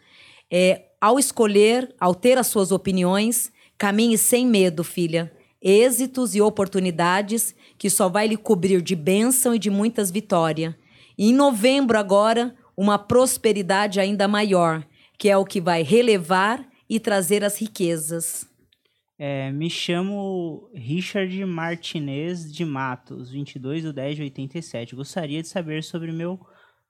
[0.50, 5.32] É, ao escolher, ao ter as suas opiniões, caminhe sem medo, filha.
[5.62, 10.74] Êxitos e oportunidades que só vai lhe cobrir de bênção e de muitas vitórias.
[11.18, 14.86] E em novembro agora, uma prosperidade ainda maior,
[15.18, 18.46] que é o que vai relevar e trazer as riquezas.
[19.18, 24.94] É, me chamo Richard Martinez de Matos, 22 de 10 de 87.
[24.94, 26.38] Gostaria de saber sobre meu,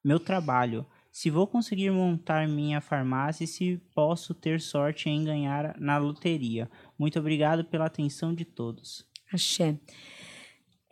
[0.05, 0.85] meu trabalho.
[1.13, 6.69] Se vou conseguir montar minha farmácia e se posso ter sorte em ganhar na loteria.
[6.99, 9.07] Muito obrigado pela atenção de todos.
[9.33, 9.79] Axé.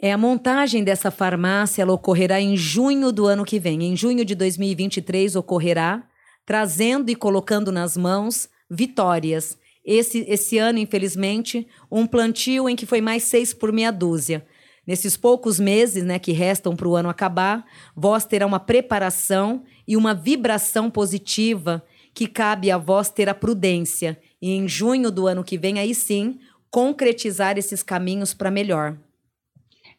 [0.01, 3.83] É, a montagem dessa farmácia ela ocorrerá em junho do ano que vem.
[3.83, 6.09] Em junho de 2023 ocorrerá,
[6.47, 9.59] trazendo e colocando nas mãos vitórias.
[9.85, 14.47] Esse, esse ano, infelizmente, um plantio em que foi mais seis por meia dúzia.
[14.87, 17.65] Nesses poucos meses né, que restam para o ano acabar,
[17.95, 24.19] vós terá uma preparação e uma vibração positiva que cabe a vós ter a prudência.
[24.41, 26.39] E em junho do ano que vem, aí sim,
[26.71, 28.97] concretizar esses caminhos para melhor.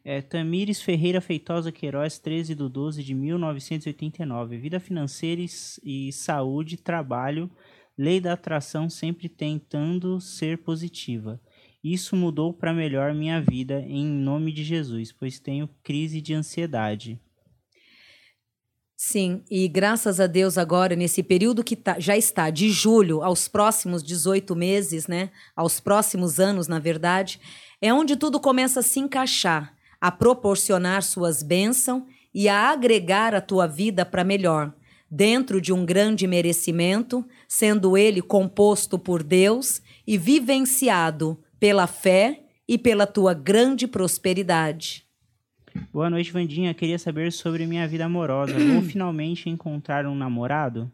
[0.04, 4.58] É, Tamires Ferreira Feitosa Queiroz, 13 de 12 de 1989.
[4.58, 5.44] Vida financeira
[5.84, 7.50] e saúde, trabalho,
[7.98, 11.40] lei da atração sempre tentando ser positiva.
[11.84, 17.20] Isso mudou para melhor minha vida em nome de Jesus, pois tenho crise de ansiedade.
[18.98, 23.48] Sim, e graças a Deus agora, nesse período que tá- já está de julho aos
[23.48, 25.32] próximos 18 meses, né?
[25.56, 27.40] Aos próximos anos, na verdade,
[27.82, 33.42] é onde tudo começa a se encaixar, a proporcionar suas bênçãos e a agregar a
[33.42, 34.74] tua vida para melhor,
[35.10, 42.78] dentro de um grande merecimento, sendo ele composto por Deus e vivenciado pela fé e
[42.78, 45.06] pela tua grande prosperidade.
[45.92, 46.74] Boa noite, Vandinha.
[46.74, 48.54] Queria saber sobre minha vida amorosa.
[48.58, 50.92] Vou finalmente encontrar um namorado?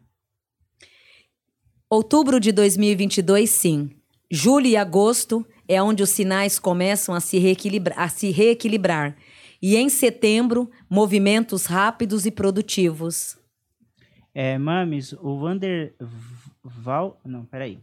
[1.88, 3.90] Outubro de 2022, sim.
[4.30, 9.16] Julho e agosto é onde os sinais começam a se, reequilibrar, a se reequilibrar.
[9.60, 13.36] E em setembro, movimentos rápidos e produtivos.
[14.34, 15.94] É, Mames, o Vander...
[16.62, 17.20] Val...
[17.24, 17.78] Não, peraí.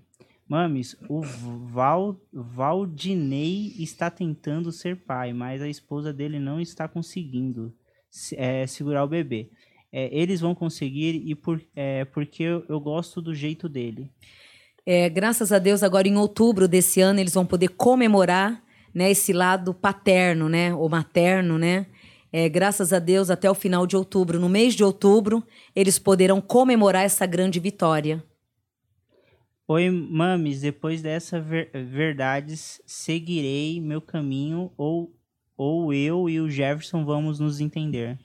[0.47, 2.19] Mames, o Val...
[2.33, 7.73] Valdinei está tentando ser pai, mas a esposa dele não está conseguindo
[8.09, 9.49] se- é, segurar o bebê.
[9.91, 14.09] É, eles vão conseguir e por, é, porque eu, eu gosto do jeito dele.
[14.85, 18.63] É, graças a Deus, agora em outubro desse ano, eles vão poder comemorar
[18.93, 21.85] né, esse lado paterno, né, ou materno, né?
[22.31, 25.43] É, graças a Deus, até o final de outubro, no mês de outubro,
[25.75, 28.23] eles poderão comemorar essa grande vitória.
[29.67, 35.13] Oi, Mames, depois dessa ver verdades, seguirei meu caminho ou,
[35.55, 38.17] ou eu e o Jefferson vamos nos entender.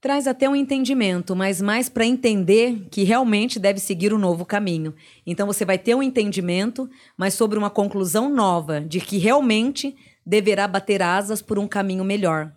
[0.00, 4.94] Traz até um entendimento, mas mais para entender que realmente deve seguir o novo caminho.
[5.26, 10.68] Então você vai ter um entendimento, mas sobre uma conclusão nova de que realmente deverá
[10.68, 12.52] bater asas por um caminho melhor.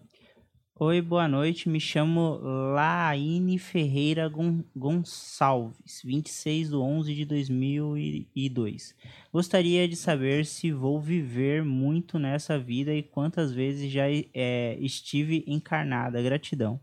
[0.84, 1.70] Oi, boa noite.
[1.70, 2.40] Me chamo
[2.74, 8.96] Laine Ferreira Gon Gonçalves, 26 de 11 de 2002.
[9.32, 15.44] Gostaria de saber se vou viver muito nessa vida e quantas vezes já é, estive
[15.46, 16.20] encarnada.
[16.20, 16.80] Gratidão.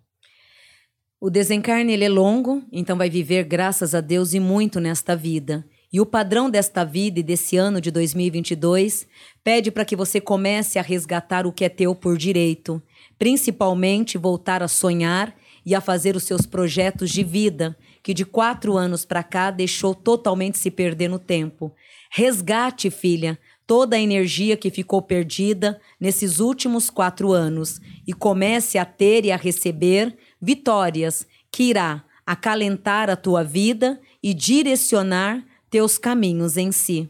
[1.21, 5.67] O desencarne ele é longo, então vai viver, graças a Deus, e muito nesta vida.
[5.93, 9.09] E o padrão desta vida e desse ano de 2022
[9.43, 12.81] pede para que você comece a resgatar o que é teu por direito
[13.19, 15.35] principalmente voltar a sonhar
[15.65, 19.95] e a fazer os seus projetos de vida, que de quatro anos para cá deixou
[19.95, 21.73] totalmente se perder no tempo.
[22.11, 28.85] Resgate, filha, toda a energia que ficou perdida nesses últimos quatro anos e comece a
[28.85, 36.57] ter e a receber vitórias que irá acalentar a tua vida e direcionar teus caminhos
[36.57, 37.09] em si.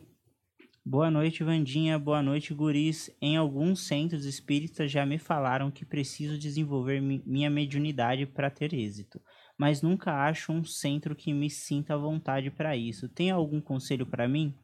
[0.91, 1.99] Boa noite, Vandinha.
[1.99, 3.11] Boa noite, guris.
[3.21, 8.73] Em alguns centros espíritas já me falaram que preciso desenvolver mi minha mediunidade para ter
[8.73, 9.21] êxito,
[9.59, 13.07] mas nunca acho um centro que me sinta à vontade para isso.
[13.07, 14.55] Tem algum conselho para mim?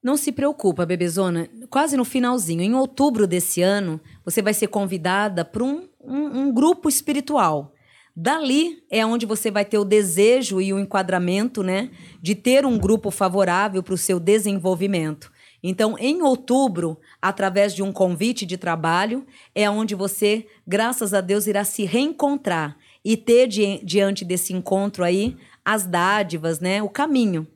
[0.00, 1.48] Não se preocupa, bebezona.
[1.68, 6.54] Quase no finalzinho, em outubro desse ano, você vai ser convidada para um, um, um
[6.54, 7.74] grupo espiritual.
[8.22, 11.90] Dali é onde você vai ter o desejo e o enquadramento, né,
[12.20, 15.32] de ter um grupo favorável para o seu desenvolvimento.
[15.62, 21.46] Então, em outubro, através de um convite de trabalho, é onde você, graças a Deus,
[21.46, 25.34] irá se reencontrar e ter di diante desse encontro aí
[25.64, 27.46] as dádivas, né, o caminho.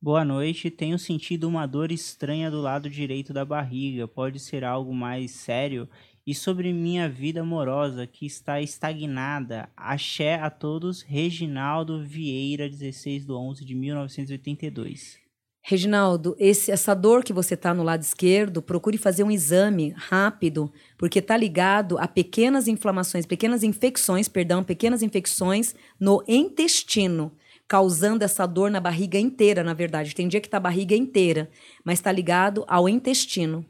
[0.00, 0.70] Boa noite.
[0.70, 4.08] Tenho sentido uma dor estranha do lado direito da barriga.
[4.08, 5.86] Pode ser algo mais sério
[6.26, 9.68] e sobre minha vida amorosa que está estagnada.
[9.76, 15.24] Axé a todos, Reginaldo Vieira, 16 de 11 de 1982.
[15.66, 20.70] Reginaldo, esse, essa dor que você está no lado esquerdo, procure fazer um exame rápido,
[20.98, 27.32] porque está ligado a pequenas inflamações, pequenas infecções, perdão, pequenas infecções no intestino,
[27.66, 30.14] causando essa dor na barriga inteira, na verdade.
[30.14, 31.50] Tem dia que está a barriga inteira,
[31.82, 33.64] mas está ligado ao intestino.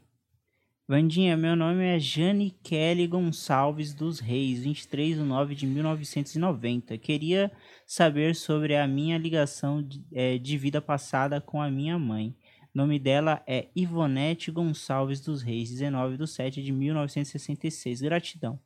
[0.87, 6.95] Vandinha, meu nome é Jane Kelly Gonçalves dos Reis, 23 de 9 de 1990.
[6.99, 7.51] Queria
[7.87, 12.35] saber sobre a minha ligação de, é, de vida passada com a minha mãe.
[12.71, 18.01] O nome dela é Ivonete Gonçalves dos Reis, 19 de 7 de 1966.
[18.01, 18.59] Gratidão.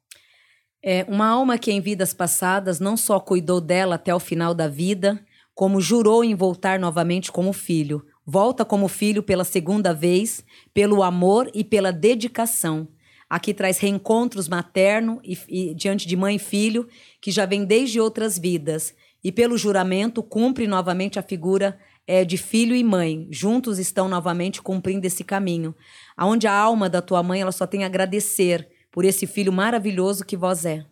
[0.84, 4.68] É uma alma que em vidas passadas não só cuidou dela até o final da
[4.68, 5.26] vida,
[5.56, 11.50] como jurou em voltar novamente como filho, Volta como filho pela segunda vez, pelo amor
[11.52, 12.88] e pela dedicação.
[13.28, 16.88] Aqui traz reencontros materno e, e, diante de mãe e filho,
[17.20, 18.94] que já vem desde outras vidas.
[19.24, 23.28] E pelo juramento cumpre novamente a figura é, de filho e mãe.
[23.32, 25.74] Juntos estão novamente cumprindo esse caminho.
[26.16, 30.24] Aonde a alma da tua mãe ela só tem a agradecer por esse filho maravilhoso
[30.24, 30.86] que vós é.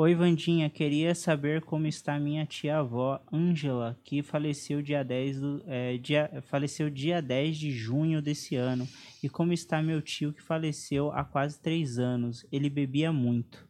[0.00, 5.98] Oi, Vandinha, queria saber como está minha tia-avó, Ângela, que faleceu dia 10 do, é,
[5.98, 8.88] dia, faleceu dia 10 de junho desse ano.
[9.20, 12.46] E como está meu tio, que faleceu há quase três anos.
[12.52, 13.66] Ele bebia muito.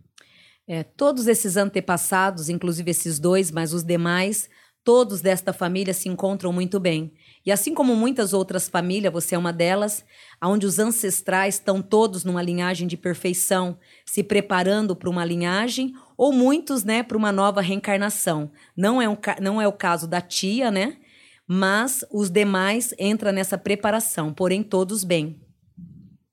[0.66, 4.50] É, todos esses antepassados, inclusive esses dois, mas os demais,
[4.84, 7.10] todos desta família se encontram muito bem.
[7.46, 10.04] E assim como muitas outras famílias, você é uma delas,
[10.46, 16.32] onde os ancestrais estão todos numa linhagem de perfeição, se preparando para uma linhagem ou
[16.32, 18.50] muitos, né, para uma nova reencarnação.
[18.76, 20.98] Não é, um, não é o caso da tia, né?
[21.46, 25.40] Mas os demais entram nessa preparação, porém todos bem.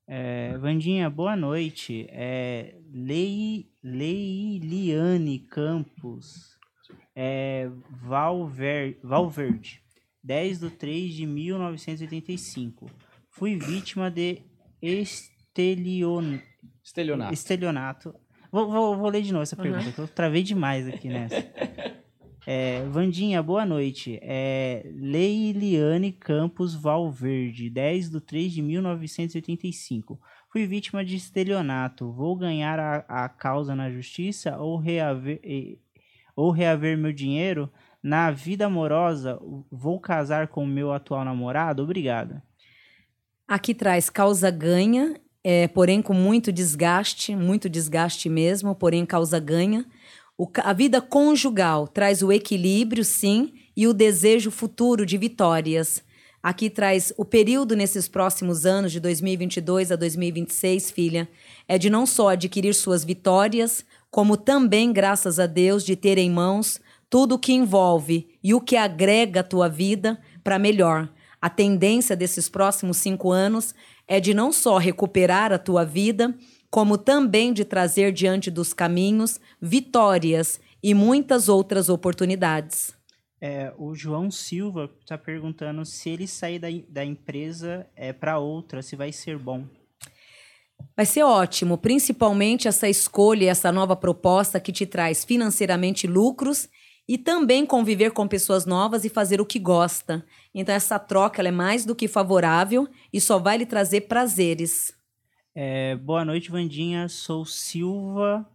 [0.07, 2.05] É, Vandinha, boa noite.
[2.09, 6.57] É, Lei, Leiliane Campos,
[7.15, 9.81] é, Valver, Valverde,
[10.23, 12.91] 10 de 3 de 1985.
[13.35, 14.41] Fui vítima de
[14.81, 16.39] estelion...
[16.81, 17.33] estelionato.
[17.33, 18.15] estelionato
[18.49, 19.91] Vou, vou, vou ler de novo essa pergunta, uhum.
[19.91, 21.35] que eu travei demais aqui nessa.
[22.47, 24.19] É, Vandinha, boa noite.
[24.21, 30.21] É, Leiliane Campos Valverde, 10 de 3 de 1985.
[30.47, 32.11] Fui vítima de estelionato.
[32.11, 35.41] Vou ganhar a, a causa na justiça ou reaver,
[36.35, 37.67] ou reaver meu dinheiro?
[38.03, 39.39] Na vida amorosa,
[39.71, 41.81] vou casar com o meu atual namorado?
[41.81, 42.43] Obrigada.
[43.47, 45.15] Aqui traz causa ganha
[45.47, 49.85] é, porém com muito desgaste, muito desgaste mesmo, porém causa ganha.
[50.35, 56.01] O, a vida conjugal traz o equilíbrio, sim, e o desejo futuro de vitórias.
[56.41, 61.29] Aqui traz o período nesses próximos anos, de 2022 a 2026, filha,
[61.67, 66.31] é de não só adquirir suas vitórias, como também graças a Deus de ter em
[66.31, 71.07] mãos tudo o que envolve e o que agrega a tua vida para melhor.
[71.41, 73.73] A tendência desses próximos cinco anos
[74.07, 76.35] é de não só recuperar a tua vida,
[76.69, 82.95] como também de trazer diante dos caminhos vitórias e muitas outras oportunidades.
[83.39, 88.81] É, o João Silva está perguntando se ele sair da, da empresa é, para outra,
[88.81, 89.65] se vai ser bom.
[90.95, 96.69] Vai ser ótimo, principalmente essa escolha, essa nova proposta que te traz financeiramente lucros
[97.07, 100.25] e também conviver com pessoas novas e fazer o que gosta.
[100.55, 104.95] Então essa troca ela é mais do que favorável e só vai lhe trazer prazeres.
[105.53, 107.09] É, boa noite, Vandinha.
[107.09, 108.49] Sou Silva.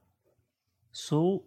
[0.90, 1.46] Sou.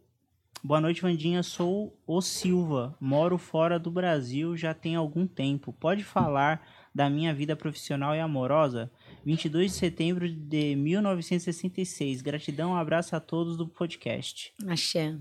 [0.63, 1.41] Boa noite, Vandinha.
[1.41, 2.95] Sou o Silva.
[3.01, 5.73] Moro fora do Brasil já tem algum tempo.
[5.73, 6.63] Pode falar
[6.93, 8.91] da minha vida profissional e amorosa?
[9.25, 12.21] 22 de setembro de 1966.
[12.21, 14.53] Gratidão, um abraço a todos do podcast.
[14.67, 15.15] Axé.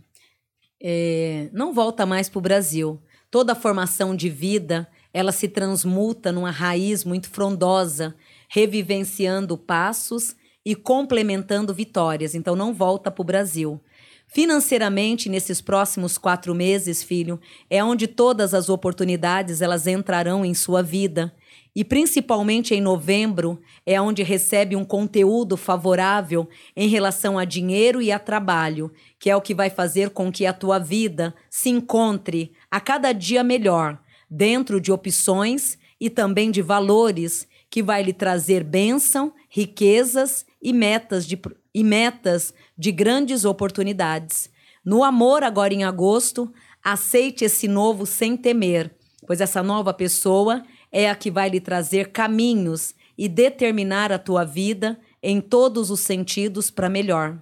[0.82, 3.02] É, não volta mais para o Brasil.
[3.30, 8.14] Toda a formação de vida, ela se transmuta numa raiz muito frondosa,
[8.48, 10.34] revivenciando passos
[10.64, 12.34] e complementando vitórias.
[12.34, 13.80] Então não volta para o Brasil.
[14.26, 20.82] Financeiramente, nesses próximos quatro meses, filho, é onde todas as oportunidades elas entrarão em sua
[20.82, 21.34] vida.
[21.76, 28.10] E principalmente em novembro é onde recebe um conteúdo favorável em relação a dinheiro e
[28.10, 32.52] a trabalho, que é o que vai fazer com que a tua vida se encontre
[32.70, 33.98] a cada dia melhor,
[34.34, 41.26] dentro de opções e também de valores que vai lhe trazer bênção, riquezas e metas
[41.26, 41.38] de,
[41.74, 44.48] e metas de grandes oportunidades.
[44.82, 46.50] No amor, agora em agosto,
[46.82, 48.90] aceite esse novo sem temer,
[49.26, 54.44] pois essa nova pessoa é a que vai lhe trazer caminhos e determinar a tua
[54.44, 57.38] vida em todos os sentidos para melhor.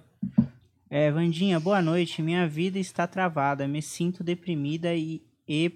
[0.89, 2.21] É, Vandinha, boa noite.
[2.21, 5.71] Minha vida está travada, me sinto deprimida e, e...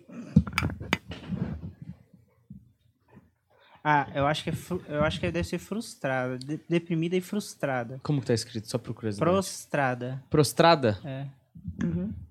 [3.88, 4.82] Ah, eu acho que é fru...
[4.90, 6.60] eu acho que deve ser frustrada, de...
[6.68, 8.00] deprimida e frustrada.
[8.02, 8.68] Como que tá escrito?
[8.68, 9.20] Só curiosidade.
[9.20, 10.24] Prostrada.
[10.28, 11.00] Prostrada?
[11.06, 11.28] É.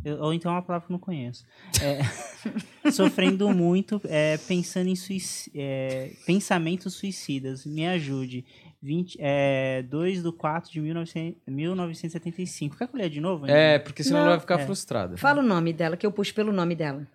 [0.05, 1.47] Eu- ou então é uma palavra que eu não conheço.
[1.81, 2.01] É,
[2.91, 7.65] sofrendo muito, é, pensando em suici- é, pensamentos suicidas.
[7.65, 8.45] Me ajude.
[8.83, 12.77] 20, é, 2 de 4 de 1900 1975.
[12.77, 13.47] Quer que eu leia de novo?
[13.47, 14.67] É, porque senão Não, ela vai ficar é.
[14.67, 15.17] frustrada.
[15.17, 17.07] Fala o nome dela, que eu puxo pelo nome dela.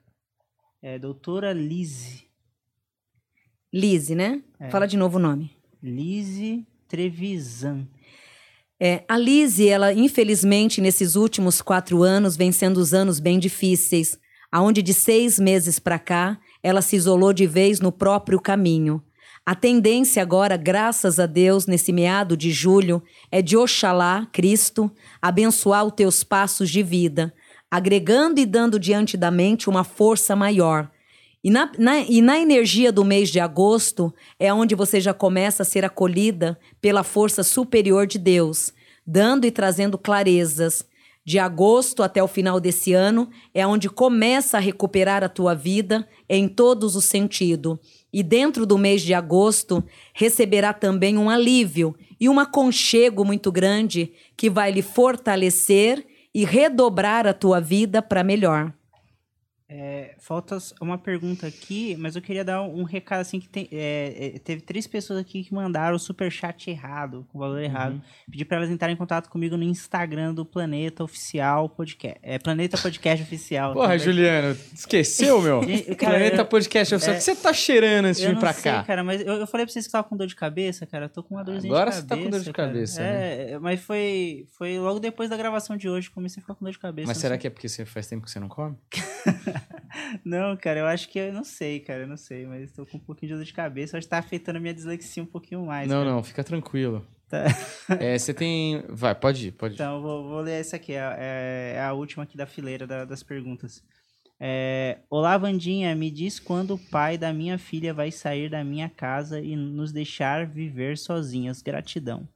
[0.81, 2.28] É, doutora Lise.
[3.73, 4.41] Lise, né?
[4.59, 4.69] É.
[4.69, 5.51] Fala de novo o nome.
[5.81, 7.87] Lise Trevisan.
[8.79, 14.17] É, a Lise, ela, infelizmente, nesses últimos quatro anos, vem sendo os anos bem difíceis,
[14.51, 19.03] aonde de seis meses para cá, ela se isolou de vez no próprio caminho.
[19.45, 23.01] A tendência agora, graças a Deus, nesse meado de julho,
[23.31, 24.91] é de Oxalá, Cristo,
[25.21, 27.33] abençoar os teus passos de vida,
[27.69, 30.89] agregando e dando diante da mente uma força maior.
[31.43, 35.63] E na, na- e na energia do mês de agosto é onde você já começa
[35.63, 38.73] a ser acolhida pela força superior de Deus,
[39.05, 40.85] dando e trazendo clarezas.
[41.25, 46.07] De agosto até o final desse ano é onde começa a recuperar a tua vida
[46.27, 47.77] em todos os sentidos.
[48.11, 49.83] E dentro do mês de agosto
[50.13, 57.27] receberá também um alívio e um aconchego muito grande que vai lhe fortalecer e redobrar
[57.27, 58.73] a tua vida para melhor.
[59.71, 64.31] É, falta uma pergunta aqui, mas eu queria dar um recado assim que tem, é,
[64.35, 68.01] é, teve três pessoas aqui que mandaram o superchat errado, com o valor errado.
[68.31, 72.17] Pedi para elas entrarem em contato comigo no Instagram do Planeta Oficial Podcast.
[72.23, 73.73] É Planeta Podcast Oficial.
[73.73, 73.97] Porra, Tá?
[73.99, 75.61] Juliano, esqueceu, meu?
[75.95, 77.13] Cara, Planeta Podcast Oficial.
[77.13, 78.83] é- O que você tá cheirando antes de vir sei, cá?
[78.83, 81.05] cara, mas eu, eu falei pra vocês que tava com dor de cabeça, cara.
[81.05, 82.17] Eu tô com uma dorzinha Agora de você cabeça.
[82.17, 82.67] tá com dor de cara.
[82.69, 83.51] cabeça, né?
[83.51, 86.71] É, mas foi, foi logo depois da gravação de hoje comecei a ficar com dor
[86.71, 87.07] de cabeça.
[87.07, 88.75] Mas será sei- que é porque você faz tempo que você não come?
[90.23, 92.97] Não, cara, eu acho que eu não sei, cara, eu não sei, mas tô com
[92.97, 95.65] um pouquinho de dor de cabeça, acho que tá afetando a minha dislexia um pouquinho
[95.65, 95.87] mais.
[95.89, 96.09] não, cara.
[96.11, 97.05] não, fica tranquilo.
[97.27, 97.45] Tá.
[97.99, 98.83] É, você tem.
[98.89, 99.75] Vai, pode ir, pode ir.
[99.75, 102.87] Então, eu vou, vou ler essa aqui, é, é- é a última aqui da fileira
[102.87, 103.83] da- das perguntas.
[104.39, 108.89] É, Olá, Vandinha, me diz quando o pai da minha filha vai sair da minha
[108.89, 111.61] casa e nos deixar viver sozinhas.
[111.61, 112.27] Gratidão.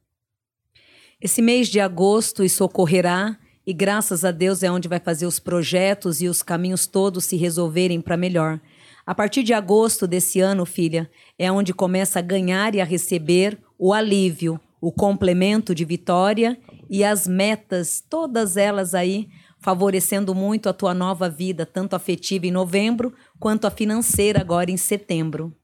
[1.20, 5.38] Esse mês de agosto isso ocorrerá e graças a Deus é onde vai fazer os
[5.38, 8.60] projetos e os caminhos todos se resolverem para melhor.
[9.06, 13.58] A partir de agosto desse ano, filha, é onde começa a ganhar e a receber
[13.78, 16.58] o alívio, o complemento de vitória
[16.90, 19.28] e as metas, todas elas aí
[19.60, 24.76] favorecendo muito a tua nova vida, tanto afetiva em novembro quanto a financeira agora em
[24.76, 25.56] setembro.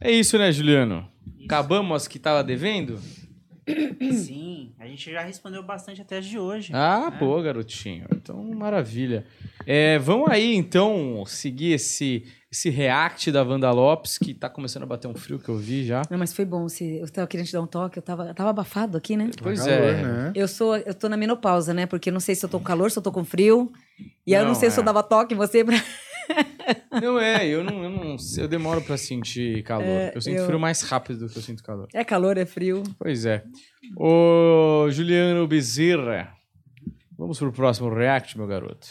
[0.00, 1.08] É isso, né, Juliano?
[1.44, 3.00] Acabamos as que tava devendo?
[4.12, 6.70] Sim, a gente já respondeu bastante até as de hoje.
[6.74, 7.16] Ah, né?
[7.18, 8.06] boa, garotinho.
[8.14, 9.24] Então, maravilha.
[9.66, 14.86] É, vamos aí, então, seguir esse, esse react da Wanda Lopes, que tá começando a
[14.86, 16.02] bater um frio que eu vi já.
[16.10, 16.68] Não, mas foi bom.
[16.68, 19.30] Se eu tava querendo te dar um toque, eu tava, eu tava abafado aqui, né?
[19.42, 20.02] Pois Calor, é.
[20.02, 20.32] né?
[20.34, 21.86] Eu sou, eu tô na menopausa, né?
[21.86, 23.72] Porque eu não sei se eu tô com calor, se eu tô com frio.
[24.26, 24.84] E aí eu Não, sei se eu é.
[24.84, 25.76] dava toque em você pra.
[27.02, 30.12] Não é, eu não, eu não eu demoro pra sentir calor.
[30.14, 31.88] eu sinto eu- frio mais rápido do que eu sinto calor.
[31.92, 32.82] É calor, é frio.
[32.98, 33.44] Pois é.
[33.96, 36.32] Ô, Juliano Bezerra,
[37.18, 38.86] vamos pro próximo react, meu garoto.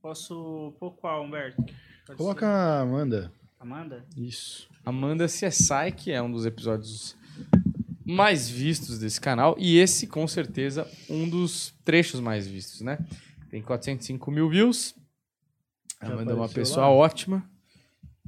[0.00, 1.62] Posso pôr qual, Humberto?
[2.06, 2.52] Pode Coloca ser.
[2.52, 3.32] a Amanda.
[3.58, 4.04] Amanda?
[4.16, 4.68] Isso.
[4.84, 7.16] Amanda CSI, que é um dos episódios
[8.04, 9.56] mais vistos desse canal.
[9.58, 12.98] E esse, com certeza, um dos trechos mais vistos, né?
[13.50, 14.94] Tem 405 mil views.
[16.12, 16.92] Amanda é uma pessoa lá?
[16.92, 17.44] ótima.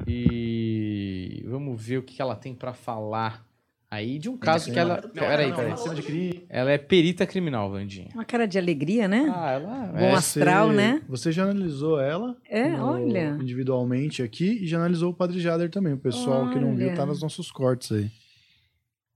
[0.07, 3.47] E vamos ver o que ela tem pra falar
[3.91, 5.01] aí de um caso que ela.
[5.01, 6.47] Peraí, peraí.
[6.49, 8.09] Ela é perita criminal, Vandinha.
[8.15, 9.33] Uma cara de alegria, né?
[9.35, 10.13] Ah, ela Bom é.
[10.15, 11.03] astral, né?
[11.09, 13.39] Você já analisou ela É, no- olha.
[13.41, 15.95] individualmente aqui e já analisou o Padre Jader também.
[15.95, 16.97] O pessoal que não viu Olha.
[16.97, 18.11] tá nos nossos cortes aí.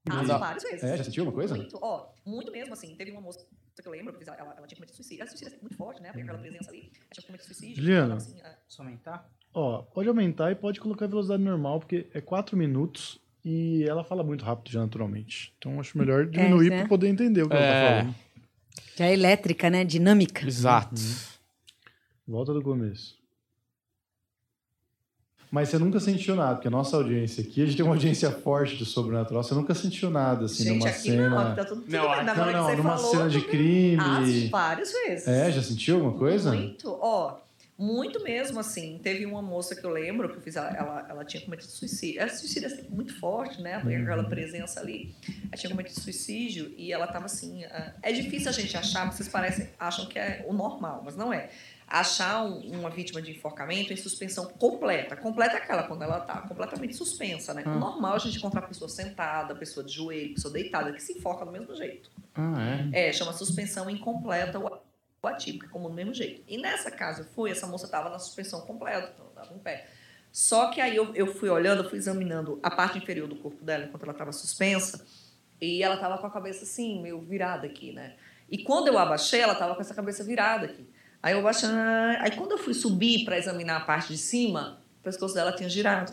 [0.09, 0.83] Ah, várias vezes.
[0.83, 1.55] É, já sentiu alguma coisa?
[1.55, 2.95] Muito, ó, muito mesmo, assim.
[2.97, 3.45] Teve uma moça
[3.83, 5.23] que eu lembro, que ela, ela tinha cometido suicídio.
[5.23, 6.09] Ela suicídio é muito forte, né?
[6.09, 7.77] Porque aquela presença ali, ela tinha cometido suicídio.
[7.77, 8.07] Juliano.
[8.13, 8.35] Ela, assim,
[8.67, 9.31] Posso aumentar?
[9.53, 14.05] Ó, pode aumentar e pode colocar a velocidade normal, porque é 4 minutos e ela
[14.05, 15.53] fala muito rápido já naturalmente.
[15.59, 16.79] Então acho melhor diminuir né?
[16.81, 17.83] pra poder entender o que ela É.
[17.83, 18.15] tá falando.
[18.97, 19.85] Já é elétrica, né?
[19.85, 20.47] Dinâmica.
[20.47, 20.95] Exato.
[22.29, 23.20] Volta do começo.
[25.51, 28.31] Mas você nunca sentiu nada, porque a nossa audiência aqui, a gente tem uma audiência
[28.31, 29.43] forte de sobrenatural.
[29.43, 31.29] Você nunca sentiu nada, assim, gente, numa aqui cena.
[31.29, 32.25] não, tá tudo, tudo Não, bem.
[32.25, 33.99] Não, não, numa falou, cena de crime.
[34.01, 34.21] Ah,
[34.51, 35.27] várias vezes.
[35.27, 36.53] É, já sentiu alguma coisa?
[36.53, 37.39] Muito, ó.
[37.77, 39.01] Muito mesmo, assim.
[39.03, 42.21] Teve uma moça que eu lembro que eu fiz, ela, ela, tinha cometido suicídio.
[42.21, 43.81] Ela suicídio é sempre muito forte, né?
[43.81, 45.15] Porque aquela presença ali.
[45.27, 47.65] Ela tinha cometido suicídio e ela tava assim.
[47.65, 51.33] ah, É difícil a gente achar, vocês parecem, acham que é o normal, mas não
[51.33, 51.49] é.
[51.93, 55.17] Achar um- uma vítima de enforcamento em suspensão completa.
[55.17, 57.65] Completa é aquela, quando ela tá completamente suspensa, né?
[57.67, 61.45] O normal a gente encontrar pessoa sentada, pessoa de joelho, pessoa deitada, que se enforca
[61.45, 62.09] do mesmo jeito.
[62.35, 62.55] Ah,
[62.93, 63.09] é.
[63.09, 64.81] É, chama suspensão incompleta ou
[65.25, 66.43] atípica, como do mesmo jeito.
[66.47, 69.59] E nessa casa eu fui, essa moça estava na suspensão completa, então ela estava em
[69.59, 69.89] pé.
[70.31, 73.65] Só que aí eu, eu fui olhando, eu fui examinando a parte inferior do corpo
[73.65, 75.05] dela enquanto ela estava suspensa,
[75.61, 78.15] e ela estava com a cabeça assim, meio virada aqui, né?
[78.49, 80.89] E quando eu abaixei, ela estava com essa cabeça virada aqui.
[81.23, 81.75] Aí eu abaixando,
[82.21, 85.69] aí quando eu fui subir para examinar a parte de cima, o pescoço dela tinha
[85.69, 86.11] girado.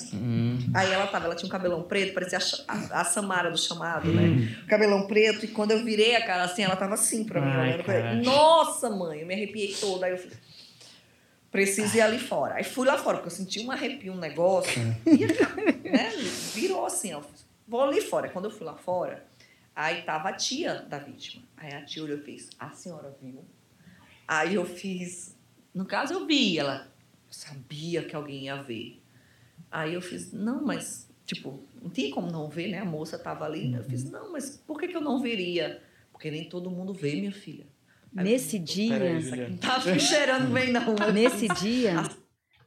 [0.74, 4.08] Aí ela tava, ela tinha um cabelão preto, parecia a, a, a Samara do chamado,
[4.12, 4.64] né?
[4.68, 7.74] Cabelão preto, e quando eu virei a cara assim, ela tava assim pra mim, Ai,
[7.74, 8.26] olhando ele.
[8.26, 10.06] Nossa, mãe, eu me arrepiei toda.
[10.06, 10.38] Aí eu falei,
[11.52, 12.56] preciso ir ali fora.
[12.56, 14.82] Aí fui lá fora, porque eu senti um arrepio, um negócio.
[15.06, 16.10] E aí, né,
[16.54, 17.22] virou assim, ó.
[17.68, 18.30] Vou ali fora.
[18.30, 19.26] Quando eu fui lá fora,
[19.76, 21.44] aí tava a tia da vítima.
[21.58, 23.44] Aí a tia olhou e fez, a senhora viu?
[24.28, 25.38] Aí eu fiz,
[25.74, 26.92] no caso eu vi, ela
[27.30, 29.02] sabia que alguém ia ver.
[29.72, 32.80] Aí eu fiz, não, mas, tipo, não tinha como não ver, né?
[32.80, 33.74] A moça tava ali.
[33.74, 35.82] Eu fiz, não, mas por que, que eu não veria?
[36.12, 37.66] Porque nem todo mundo vê, minha filha.
[38.16, 39.60] Aí Nesse fiz, dia, Juliana.
[39.62, 40.96] não me cheirando bem, não.
[41.14, 42.04] nesse dia,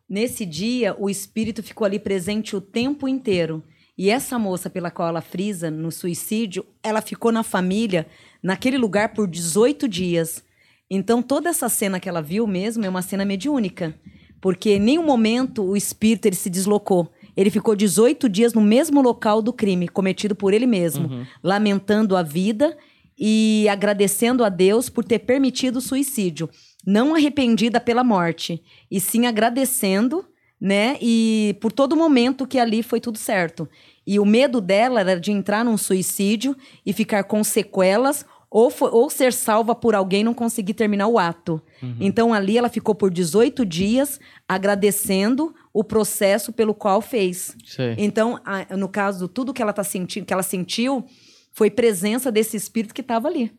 [0.09, 3.63] nesse dia, o espírito ficou ali presente o tempo inteiro.
[3.97, 8.07] E essa moça pela qual ela frisa no suicídio, ela ficou na família,
[8.43, 10.43] naquele lugar por 18 dias.
[10.91, 13.95] Então toda essa cena que ela viu mesmo é uma cena mediúnica,
[14.41, 17.13] porque em nenhum momento o espírito ele se deslocou.
[17.37, 22.23] Ele ficou 18 dias no mesmo local do crime cometido por ele mesmo, lamentando a
[22.23, 22.77] vida
[23.17, 26.51] e agradecendo a Deus por ter permitido o suicídio.
[26.85, 30.25] Não arrependida pela morte, e sim agradecendo,
[30.61, 30.97] né?
[31.01, 33.69] E por todo momento que ali foi tudo certo.
[34.07, 39.09] E o medo dela era de entrar num suicídio e ficar com sequelas ou, ou
[39.09, 41.63] ser salva por alguém e não conseguir terminar o ato.
[42.01, 44.19] Então ali ela ficou por 18 dias
[44.49, 47.57] agradecendo o processo pelo qual fez.
[47.65, 47.95] Sei.
[47.99, 51.05] Então, a- no caso, tudo que ela tá sentindo, que ela sentiu,
[51.53, 53.53] foi presença desse espírito que estava ali.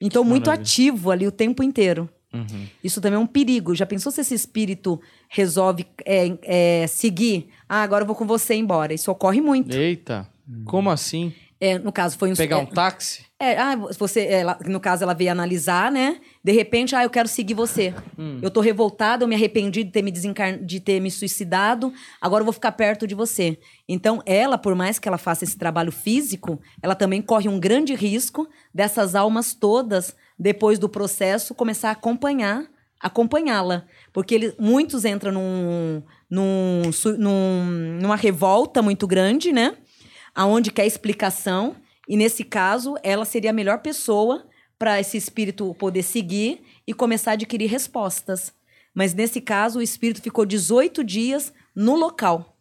[0.00, 0.62] Então, muito Maravilha.
[0.62, 2.08] ativo ali o tempo inteiro.
[2.32, 2.66] Uhum.
[2.82, 3.74] Isso também é um perigo.
[3.74, 6.36] Já pensou se esse espírito resolve é,
[6.82, 7.48] é, seguir?
[7.68, 8.92] Ah, agora eu vou com você embora.
[8.92, 9.74] Isso ocorre muito.
[9.74, 10.28] Eita,
[10.64, 11.32] como assim?
[11.60, 13.24] É, no caso, foi um Pegar é, um táxi?
[13.52, 16.20] É, ah, você, ela, no caso, ela veio analisar, né?
[16.42, 17.94] De repente, ah, eu quero seguir você.
[18.18, 18.38] Hum.
[18.42, 20.58] Eu tô revoltada, eu me arrependi de ter me, desencar...
[20.58, 23.58] de ter me suicidado, agora eu vou ficar perto de você.
[23.88, 27.94] Então, ela, por mais que ela faça esse trabalho físico, ela também corre um grande
[27.94, 32.66] risco dessas almas todas, depois do processo, começar a acompanhar,
[33.00, 33.84] acompanhá-la.
[34.12, 36.82] Porque ele, muitos entram num, num,
[37.18, 39.76] num- numa revolta muito grande, né?
[40.34, 41.76] aonde quer explicação
[42.08, 44.46] E nesse caso, ela seria a melhor pessoa
[44.78, 48.52] para esse espírito poder seguir e começar a adquirir respostas.
[48.94, 52.56] Mas nesse caso, o espírito ficou 18 dias no local,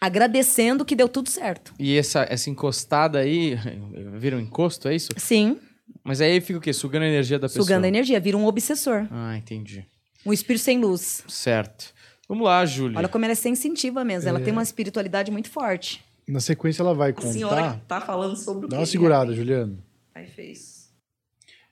[0.00, 1.72] agradecendo que deu tudo certo.
[1.78, 3.56] E essa, essa encostada aí,
[4.18, 5.08] vira um encosto, é isso?
[5.16, 5.58] Sim,
[6.04, 6.72] Mas aí fica o quê?
[6.72, 7.64] Sugando a energia da pessoa.
[7.64, 9.86] sugando a energia, vira um obsessor, Ah, entendi.
[10.24, 11.24] um espírito sem luz.
[11.28, 11.94] Certo.
[12.28, 12.98] Vamos lá, Júlia.
[12.98, 14.42] Olha como ela é sensitiva mesmo, ela É.
[14.42, 16.04] tem uma espiritualidade muito forte.
[16.28, 17.74] Na sequência, ela vai A senhora contar.
[17.80, 19.82] que tá falando sobre o Dá uma segurada, Juliano.
[20.14, 20.92] Aí fez.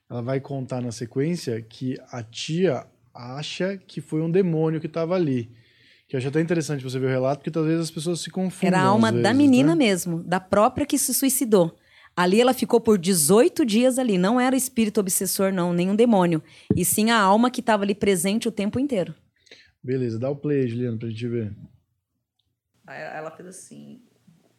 [0.08, 5.14] Ela vai contar na sequência que a tia acha que foi um demônio que estava
[5.14, 5.50] ali.
[6.06, 8.78] Que eu acho até interessante você ver o relato, porque talvez as pessoas se confundam.
[8.78, 9.86] Era a alma às da vezes, menina né?
[9.86, 11.74] mesmo, da própria que se suicidou.
[12.16, 14.16] Ali ela ficou por 18 dias ali.
[14.18, 16.40] Não era espírito obsessor, não, nenhum demônio.
[16.76, 19.12] E sim a alma que estava ali presente o tempo inteiro.
[19.82, 21.52] Beleza, dá o play, Juliano, pra gente ver.
[22.86, 24.00] Aí ela fez assim.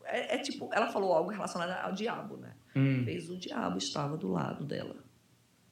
[0.06, 2.54] É, é tipo, ela falou algo relacionado ao diabo, né?
[2.76, 4.96] Hum, Fez o diabo estava do lado dela.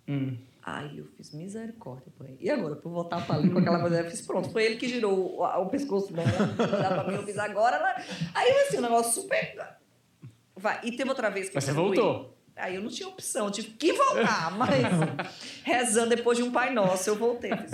[0.07, 0.37] hum.
[0.65, 2.37] Aí eu fiz misericórdia, pai.
[2.39, 4.49] E agora, pra eu voltar pra ali com aquela coisa, eu fiz pronto.
[4.49, 6.29] Foi ele que girou o, o pescoço dela.
[6.55, 7.75] Pra mim, eu fiz agora.
[7.75, 7.95] Ela...
[8.33, 9.57] Aí, assim, um negócio super.
[10.55, 10.79] Vai.
[10.85, 11.81] E teve outra vez que Mas você fui.
[11.97, 12.37] voltou.
[12.55, 14.55] Aí eu não tinha opção, eu tive que voltar.
[14.57, 14.71] Mas
[15.65, 17.51] rezando depois de um Pai Nosso, eu voltei.
[17.57, 17.71] Fiz,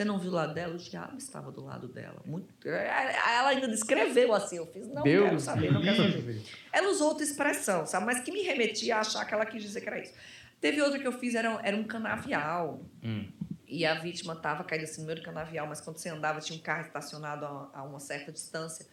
[0.00, 0.74] Você não viu lado dela?
[0.76, 2.22] O diabo estava do lado dela.
[2.24, 2.66] Muito...
[2.66, 4.56] Ela ainda descreveu assim.
[4.56, 6.42] Eu fiz, não Deus quero saber, não quero saber.
[6.72, 8.06] Ela usou outra expressão, sabe?
[8.06, 10.14] Mas que me remetia a achar que ela quis dizer que era isso.
[10.58, 12.80] Teve outra que eu fiz, era, era um canavial.
[13.04, 13.28] Hum.
[13.68, 16.58] E a vítima estava caída assim no meio do canavial, mas quando você andava, tinha
[16.58, 18.86] um carro estacionado a, a uma certa distância.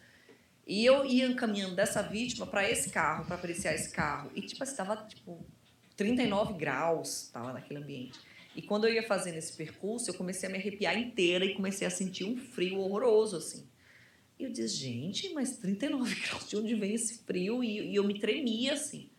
[0.66, 4.30] E eu ia encaminhando dessa vítima para esse carro, para apreciar esse carro.
[4.34, 5.42] E, tipo, estava, tipo,
[5.96, 8.27] 39 graus, estava naquele ambiente.
[8.58, 11.86] E quando eu ia fazendo esse percurso, eu comecei a me arrepiar inteira e comecei
[11.86, 13.64] a sentir um frio horroroso, assim.
[14.36, 17.62] E eu disse, gente, mas 39 graus, de onde vem esse frio?
[17.62, 19.10] E, e eu me tremia, assim.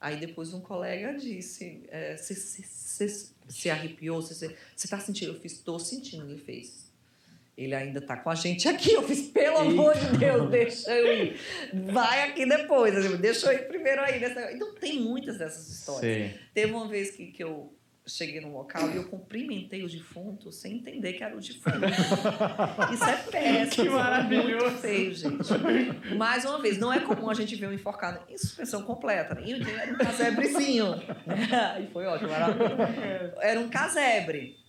[0.00, 3.08] Aí depois um colega disse, é, você
[3.46, 4.20] se arrepiou?
[4.20, 5.30] Você está sentindo?
[5.30, 6.90] Eu fiz, estou sentindo, ele fez.
[7.56, 8.94] Ele ainda está com a gente aqui.
[8.94, 11.36] Eu fiz, pelo amor de Deus, deixa eu ir.
[11.92, 12.92] Vai aqui depois.
[13.20, 14.18] Deixa eu ir primeiro aí.
[14.18, 14.50] Nessa...
[14.50, 16.00] Então tem muitas dessas histórias.
[16.00, 16.40] Sei.
[16.52, 17.72] Teve uma vez que, que eu
[18.06, 21.84] cheguei num local e eu cumprimentei o defunto sem entender que era o defunto.
[22.92, 23.84] Isso é péssimo.
[23.84, 24.66] Que maravilhoso.
[24.66, 26.14] Muito feio, gente.
[26.16, 29.34] Mais uma vez, não é comum a gente ver um enforcado em suspensão completa.
[29.34, 29.42] Né?
[29.80, 30.94] Era um casebrezinho.
[31.80, 32.76] E foi ótimo, maravilhoso.
[33.40, 34.61] Era um casebre.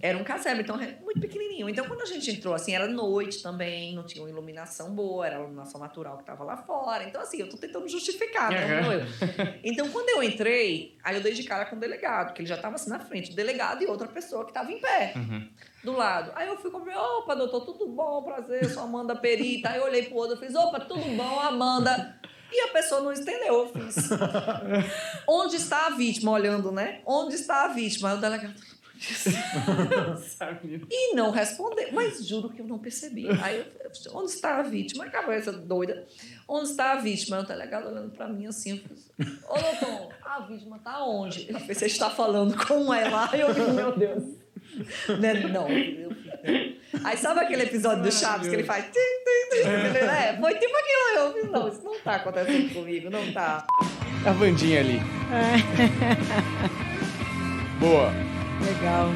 [0.00, 1.68] Era um casebre, então muito pequenininho.
[1.68, 5.36] Então, quando a gente entrou, assim, era noite também, não tinha uma iluminação boa, era
[5.36, 7.02] a iluminação natural que estava lá fora.
[7.02, 8.82] Então, assim, eu tô tentando justificar, né?
[8.82, 9.54] Uhum.
[9.64, 12.54] Então, quando eu entrei, aí eu dei de cara com o delegado, que ele já
[12.54, 15.48] estava assim na frente, o delegado e outra pessoa que estava em pé, Uhum.
[15.82, 16.30] do lado.
[16.36, 19.70] Aí eu fui com opa, doutor, tudo bom, prazer, eu sou Amanda Perita.
[19.70, 22.20] Aí eu olhei pro outro, eu fiz, opa, tudo bom, Amanda.
[22.52, 24.08] E a pessoa não entendeu, eu fiz.
[25.26, 26.32] Onde está a vítima?
[26.32, 27.00] Olhando, né?
[27.06, 28.10] Onde está a vítima?
[28.10, 28.54] Aí o delegado.
[30.90, 33.26] E não respondeu, mas juro que eu não percebi.
[33.42, 33.66] Aí eu,
[34.14, 35.04] onde está a vítima?
[35.04, 36.06] A cabeça doida.
[36.46, 37.38] Onde está a vítima?
[37.38, 38.82] Aí o delegado olhando para mim assim,
[39.18, 41.46] eu ô doutor, a vítima está onde?
[41.48, 43.30] Ele fez, você está falando com ela?
[43.34, 44.24] Eu fiz, meu Deus.
[45.18, 45.34] Né?
[45.48, 46.10] Não, eu.
[47.02, 48.84] Aí sabe aquele episódio do Chaves que ele faz?
[48.84, 51.16] Tim, tim, tim, ele, é, foi tipo aquilo.
[51.16, 53.66] Eu fiz, não, isso não está acontecendo comigo, não tá.
[54.26, 55.00] A Vandinha ali.
[57.80, 58.29] Boa.
[58.64, 59.08] Legal.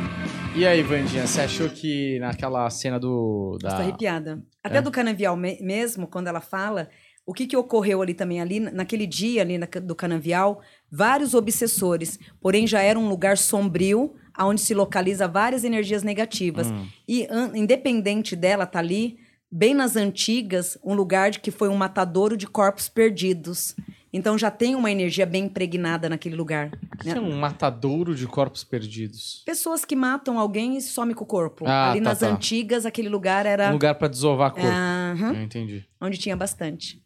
[0.57, 3.59] E aí, Vandinha, você achou que naquela cena do.
[3.61, 3.69] Da...
[3.71, 4.43] Estou arrepiada.
[4.63, 4.83] Até É?
[4.83, 6.89] do canavial me- mesmo, quando ela fala,
[7.27, 10.61] o que, que ocorreu ali também, ali naquele dia ali na- do canavial,
[10.91, 16.71] vários obsessores, porém já era um lugar sombrio, onde se localiza várias energias negativas.
[16.71, 16.87] Hum.
[17.09, 19.17] E independente dela tá ali,
[19.51, 23.75] bem nas antigas, um lugar de que foi um matadouro de corpos perdidos.
[24.17, 26.71] Então já tem uma energia bem impregnada naquele lugar.
[26.95, 27.17] O que né?
[27.17, 29.43] é um matadouro de corpos perdidos?
[29.45, 31.65] Pessoas que matam alguém e somem com o corpo.
[31.67, 32.29] Ah, ali tá, nas tá.
[32.29, 34.69] antigas, aquele lugar era Um lugar pra desovar corpo.
[34.69, 35.35] Aham.
[35.35, 35.85] Eu entendi.
[36.01, 37.03] onde tinha bastante.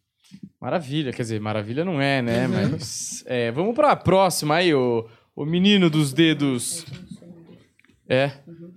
[0.60, 2.47] Maravilha, quer dizer, maravilha não é, né?
[2.47, 3.24] Mas.
[3.26, 6.85] é, vamos pra próxima aí, o, o menino dos dedos.
[8.06, 8.28] É,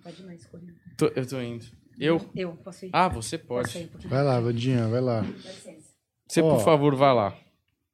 [0.02, 0.74] Pode ir mais, correndo.
[0.98, 1.66] tô- eu tô indo.
[2.00, 2.22] Eu?
[2.34, 2.90] Eu, posso ir?
[2.94, 3.78] Ah, você ir pode.
[3.78, 4.08] um?
[4.08, 5.20] Vai lá, Vandinha, vai lá.
[5.20, 5.92] Dá licença.
[6.28, 6.56] Você, Ó.
[6.56, 7.36] por favor, vai lá.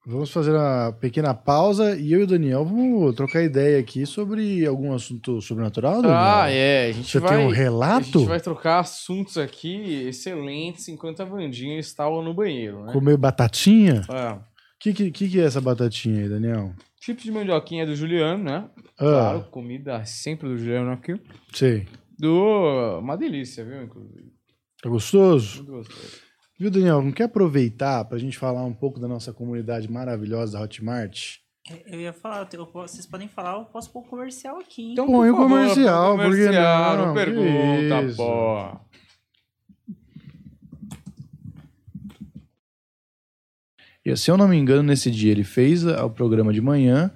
[0.10, 4.66] Vamos fazer uma pequena pausa e eu e o Daniel vamos trocar ideia aqui sobre
[4.66, 6.18] algum assunto sobrenatural, Daniel?
[6.18, 6.88] Ah, é.
[6.88, 8.20] A gente Você vai, tem um A relato?
[8.20, 12.94] gente vai trocar assuntos aqui excelentes enquanto a Vandinha estava no banheiro, né?
[12.94, 14.02] Comer batatinha?
[14.10, 14.40] O É.
[14.80, 16.72] que, que, que que é essa batatinha aí, Daniel?
[17.02, 18.64] Tipo de mandioquinha do Juliano, né?
[18.98, 21.20] Ah, Claro, comida sempre do Juliano aqui.
[21.54, 21.86] sei.
[22.18, 23.00] Do...
[23.00, 24.32] Uma delícia, viu, inclusive.
[24.82, 25.58] Tá gostoso?
[25.58, 26.27] Muito gostoso.
[26.58, 27.02] Viu, Daniel?
[27.02, 31.36] Não quer aproveitar para a gente falar um pouco da nossa comunidade maravilhosa da Hotmart?
[31.70, 34.82] É, Eu ia falar, eu posso- vocês podem falar, eu posso pôr o comercial aqui.
[34.82, 34.92] hein?
[34.94, 37.06] Então, Põe o por favor, comercial, comercial, não?
[37.08, 38.16] não pergunta, isso.
[38.18, 38.78] pô.
[44.06, 47.12] E, se eu não me engano, nesse dia ele fez o programa de manhã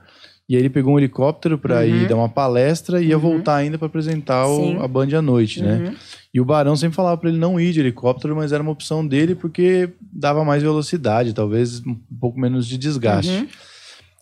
[0.51, 1.85] e aí ele pegou um helicóptero para Uhum.
[1.85, 3.21] ir dar uma palestra e ia Uhum.
[3.21, 5.75] voltar ainda para apresentar o- a Band à noite, né?
[5.89, 5.95] Uhum.
[6.33, 9.05] E o Barão sempre falava para ele não ir de helicóptero, mas era uma opção
[9.05, 13.31] dele porque dava mais velocidade, talvez um pouco menos de desgaste.
[13.31, 13.47] Uhum.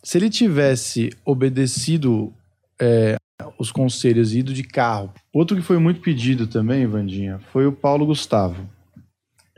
[0.04, 2.34] Se ele tivesse obedecido
[2.82, 3.18] é,
[3.58, 5.12] os conselhos e ido de carro.
[5.34, 8.70] Outro que foi muito pedido também, Vandinha, foi o Paulo Gustavo.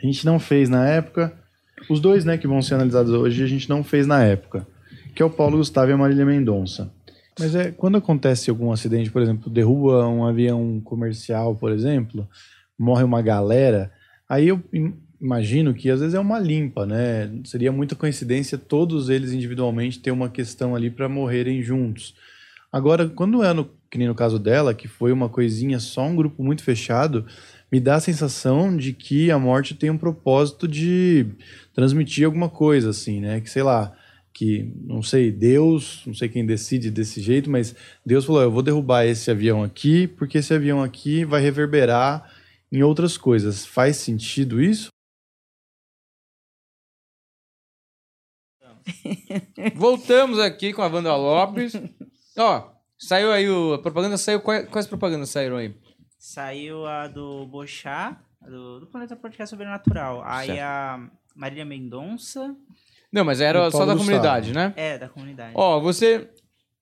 [0.02, 1.32] A gente não fez na época.
[1.90, 4.66] Os dois, né, que vão ser analisados hoje, a gente não fez na época.
[5.14, 6.92] Que é o Paulo Gustavo e a Marília Mendonça.
[7.40, 12.28] Mas é quando acontece algum acidente, por exemplo, derruba um avião comercial, por exemplo,
[12.78, 13.92] morre uma galera,
[14.28, 17.32] aí eu im- imagino que às vezes é uma limpa, né?
[17.46, 22.14] Seria muita coincidência todos eles individualmente ter uma questão ali para morrerem juntos.
[22.72, 26.16] Agora, quando é no, que nem no caso dela, que foi uma coisinha só um
[26.16, 27.26] grupo muito fechado,
[27.72, 31.26] me dá a sensação de que a morte tem um propósito de
[31.74, 33.40] transmitir alguma coisa, assim, né?
[33.42, 33.94] Que sei lá,
[34.34, 37.76] que não sei, Deus, não sei quem decide desse jeito, mas
[38.06, 42.32] Deus falou: eu vou derrubar esse avião aqui, porque esse avião aqui vai reverberar
[42.72, 43.66] em outras coisas.
[43.66, 44.90] Faz sentido isso?
[49.76, 51.74] Voltamos aqui com a Wanda Lopes.
[52.38, 54.42] Ó, saiu aí o, a propaganda, saiu.
[54.42, 55.76] Quais, quais propagandas saíram aí?
[56.18, 60.24] Saiu a do Bochá, do, do Planeta Podcast Sobrenatural.
[60.24, 60.62] Aí Certo.
[60.62, 62.56] a Marília Mendonça.
[63.12, 64.00] Não, mas era só da Gustavo.
[64.00, 64.74] comunidade, né?
[64.76, 65.52] É, da comunidade.
[65.56, 66.30] Ó, você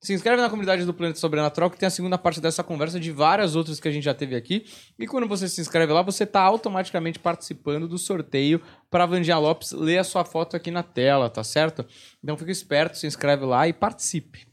[0.01, 3.11] se inscreve na comunidade do Planeta Sobrenatural, que tem a segunda parte dessa conversa de
[3.11, 4.65] várias outras que a gente já teve aqui.
[4.97, 9.72] E quando você se inscreve lá, você tá automaticamente participando do sorteio para Vandinha Lopes
[9.73, 11.85] ler a sua foto aqui na tela, tá certo?
[12.23, 14.47] Então fica esperto, se inscreve lá e participe.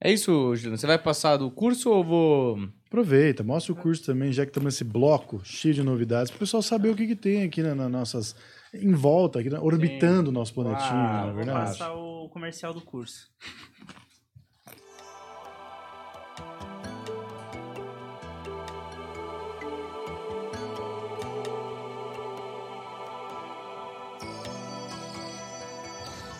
[0.00, 0.78] É isso, Juliano.
[0.78, 2.68] Você vai passar do curso ou vou.
[2.86, 6.40] Aproveita, mostra o curso também, já que estamos nesse bloco cheio de novidades, para o
[6.40, 8.36] pessoal saber o que, que tem aqui na, na nossas.
[8.82, 11.66] Em volta, aqui, na- orbitando o nosso planetinho, não é Vou verdade?
[11.78, 13.30] passar o comercial do curso.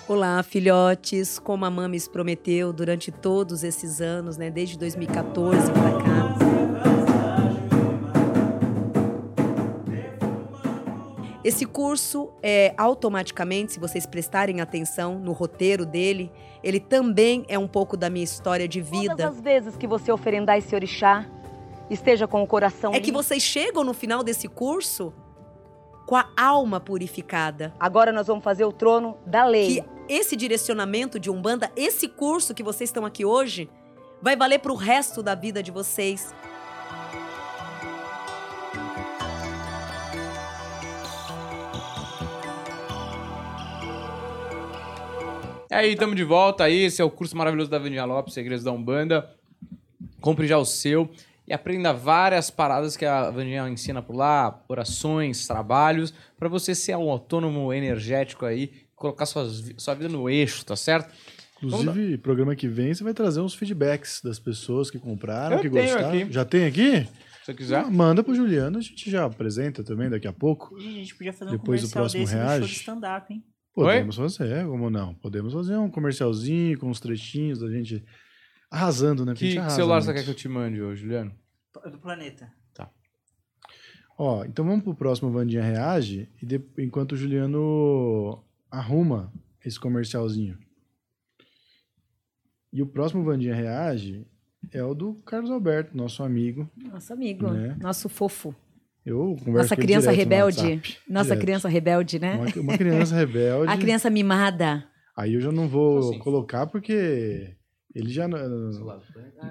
[0.09, 1.39] Olá, filhotes.
[1.39, 6.26] Como a Mames prometeu durante todos esses anos, né, desde 2014 para cá.
[11.47, 17.68] Esse curso é automaticamente, se vocês prestarem atenção no roteiro dele, ele também é um
[17.68, 19.28] pouco da minha história de Todas vida.
[19.28, 21.24] as vezes que você oferendar esse orixá,
[21.89, 25.14] esteja com o coração É que vocês chegam no final desse curso
[26.05, 27.73] com a alma purificada.
[27.78, 29.66] Agora nós vamos fazer o trono da lei.
[29.77, 33.70] que esse direcionamento de Umbanda, esse curso que vocês estão aqui hoje,
[34.20, 36.35] vai valer para o resto da vida de vocês.
[45.71, 46.85] E aí, estamos de volta aí.
[46.85, 49.29] Esse é o curso maravilhoso da Vandinha Lopes, Segredos da Umbanda.
[50.21, 51.11] Compre já o seu
[51.47, 56.97] e aprenda várias paradas que a Vandinha ensina por lá, orações, trabalhos, para você ser
[56.97, 61.13] um autônomo energético aí, colocar suas sua vida no eixo, tá certo?
[61.63, 65.71] Inclusive, programa que vem, você vai trazer uns feedbacks das pessoas que compraram, Eu que
[65.71, 66.09] tenho gostaram.
[66.21, 66.33] aqui.
[66.33, 67.01] Já tem aqui?
[67.05, 67.79] Se você quiser.
[67.81, 70.77] Ah, Manda pro Juliano, a gente já apresenta também daqui a pouco.
[70.79, 72.67] Ih, a gente podia fazer Depois um do comercial próximo desse no show reage.
[72.67, 73.45] de stand-up, hein?
[73.85, 75.15] Podemos fazer, como não?
[75.15, 78.03] Podemos fazer um comercialzinho com uns trechinhos da gente
[78.70, 79.32] arrasando, né?
[79.32, 80.19] Porque Que, que celular você muito.
[80.19, 81.32] quer que eu te mande hoje, Juliano?
[81.90, 82.51] Do planeta.
[84.19, 89.31] Ó, então vamos pro próximo Vandinha Reage, e de- enquanto o Juliano arruma
[89.62, 90.59] esse comercialzinho.
[92.73, 94.27] E o próximo Vandinha Reage
[94.73, 96.66] é o do Carlos Alberto, nosso amigo.
[96.77, 97.77] Nosso amigo, Né?
[97.78, 98.55] nosso fofo.
[99.07, 100.83] Eu converso Nossa criança rebelde.
[101.09, 101.41] Nossa direto.
[101.41, 102.35] criança rebelde, né?
[102.35, 103.70] Uma, uma criança rebelde.
[103.73, 104.85] A criança mimada.
[105.16, 106.19] Aí eu já não vou Assim.
[106.19, 107.55] colocar porque
[107.95, 108.37] ele já não,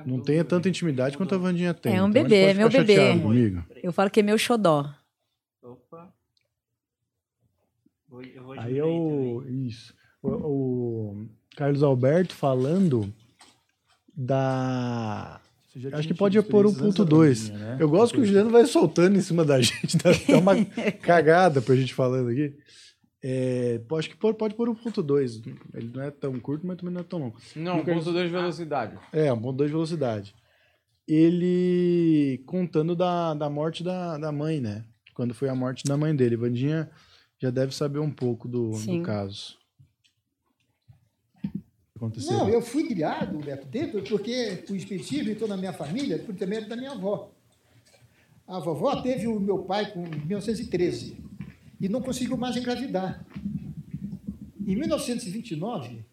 [0.06, 1.96] não tem tanta intimidade quanto a Vandinha tem.
[1.96, 3.20] É um Então bebê, pode meu ficar bebê.
[3.20, 3.64] Comigo.
[3.82, 4.94] Eu falo que é meu xodó.
[5.64, 6.14] Opa.
[8.10, 9.42] Vou- eu vou Aí diminuir eu.
[9.46, 9.68] também.
[9.68, 9.94] Isso.
[10.22, 13.12] O, o Carlos Alberto falando
[14.16, 15.40] da.
[15.94, 17.52] Acho que pode pôr 1.2.
[17.52, 17.78] né?
[17.80, 20.54] Eu gosto que o Juliano vai soltando em cima da gente, dá dá uma
[21.02, 22.54] cagada pra gente falando aqui.
[23.28, 25.42] É, acho que pode, pôr 1.2.
[25.74, 27.38] Ele não é tão curto, mas também não é tão longo.
[27.56, 28.98] Não, ponto 2 de velocidade.
[29.12, 30.36] É, 1.2 de velocidade.
[31.08, 34.86] Ele contando da, da morte da, da mãe, né?
[35.16, 36.36] Quando foi a morte da mãe dele.
[36.36, 36.90] Vandinha
[37.42, 39.00] já deve saber um pouco do, Sim.
[39.00, 39.58] do caso.
[41.96, 42.34] Aconteceu.
[42.34, 46.68] Não, eu fui criado, Beto, dentro, porque o espiritismo entrou na minha família por intermédio
[46.68, 47.32] da minha avó.
[48.46, 51.18] A vovó teve o meu pai com 1913
[51.80, 53.26] e não conseguiu mais engravidar.
[54.68, 56.04] Em 1929,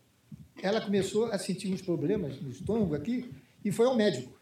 [0.63, 3.31] ela começou a sentir uns problemas no estômago aqui
[3.65, 4.33] e foi ao médico.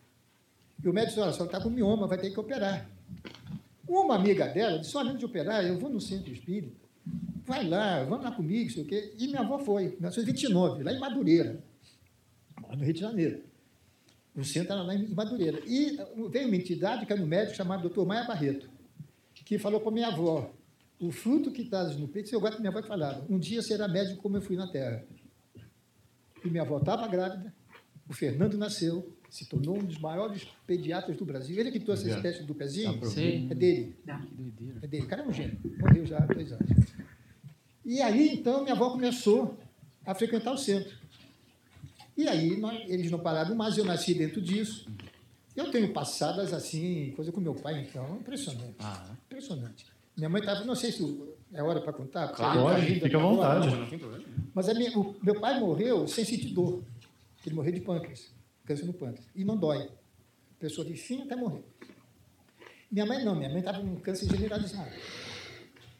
[0.82, 2.88] E o médico disse, olha, está com mioma, vai ter que operar.
[3.88, 6.76] Uma amiga dela disse, olha, antes de operar, eu vou no centro espírita,
[7.50, 9.12] vai lá, vamos lá comigo, sei o quê.
[9.18, 11.62] E minha avó foi, em 1929, lá em Madureira,
[12.62, 13.42] lá no Rio de Janeiro.
[14.36, 15.60] O centro era lá em Madureira.
[15.66, 15.98] E
[16.30, 18.06] veio uma entidade, que era um médico chamado Dr.
[18.06, 18.70] Maia Barreto,
[19.34, 20.54] que falou para minha avó,
[21.00, 23.88] o fruto que estás no peito, eu gosto que minha avó falava, um dia será
[23.88, 25.04] médico como eu fui na Terra.
[26.44, 27.52] E minha avó estava grávida,
[28.08, 31.58] o Fernando nasceu, se tornou um dos maiores pediatras do Brasil.
[31.58, 33.48] Ele que trouxe essa espécie do pezinho, Sim.
[33.50, 33.96] é dele.
[34.82, 35.04] É dele.
[35.04, 35.58] O cara é um gênio.
[35.78, 36.70] Morreu já há dois anos.
[37.90, 39.58] E aí, então, minha avó começou
[40.06, 40.96] a frequentar o centro.
[42.16, 44.88] E aí, nós- eles não pararam mais, eu nasci dentro disso.
[45.56, 48.76] Eu tenho passadas assim, coisa com meu pai, então, impressionante.
[49.26, 49.86] Impressionante.
[50.16, 51.02] Minha mãe estava, não sei se
[51.52, 52.28] é hora para contar.
[52.28, 53.66] Claro, pode, fica à vontade.
[53.80, 54.24] Não tem problema.
[54.54, 56.84] Mas minha- o meu pai morreu sem sentir dor.
[57.44, 58.30] Ele morreu de pâncreas,
[58.64, 59.26] câncer no pâncreas.
[59.34, 59.88] E não dói.
[60.60, 61.64] Pessoa de fim até morrer.
[62.88, 64.90] Minha mãe não, minha mãe estava com câncer generalizado.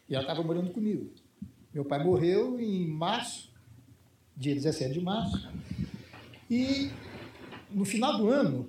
[0.09, 1.11] E ela estava morando comigo.
[1.73, 3.51] Meu pai morreu em março,
[4.37, 5.49] dia 17 de março.
[6.51, 6.91] E
[7.71, 8.69] no final do ano,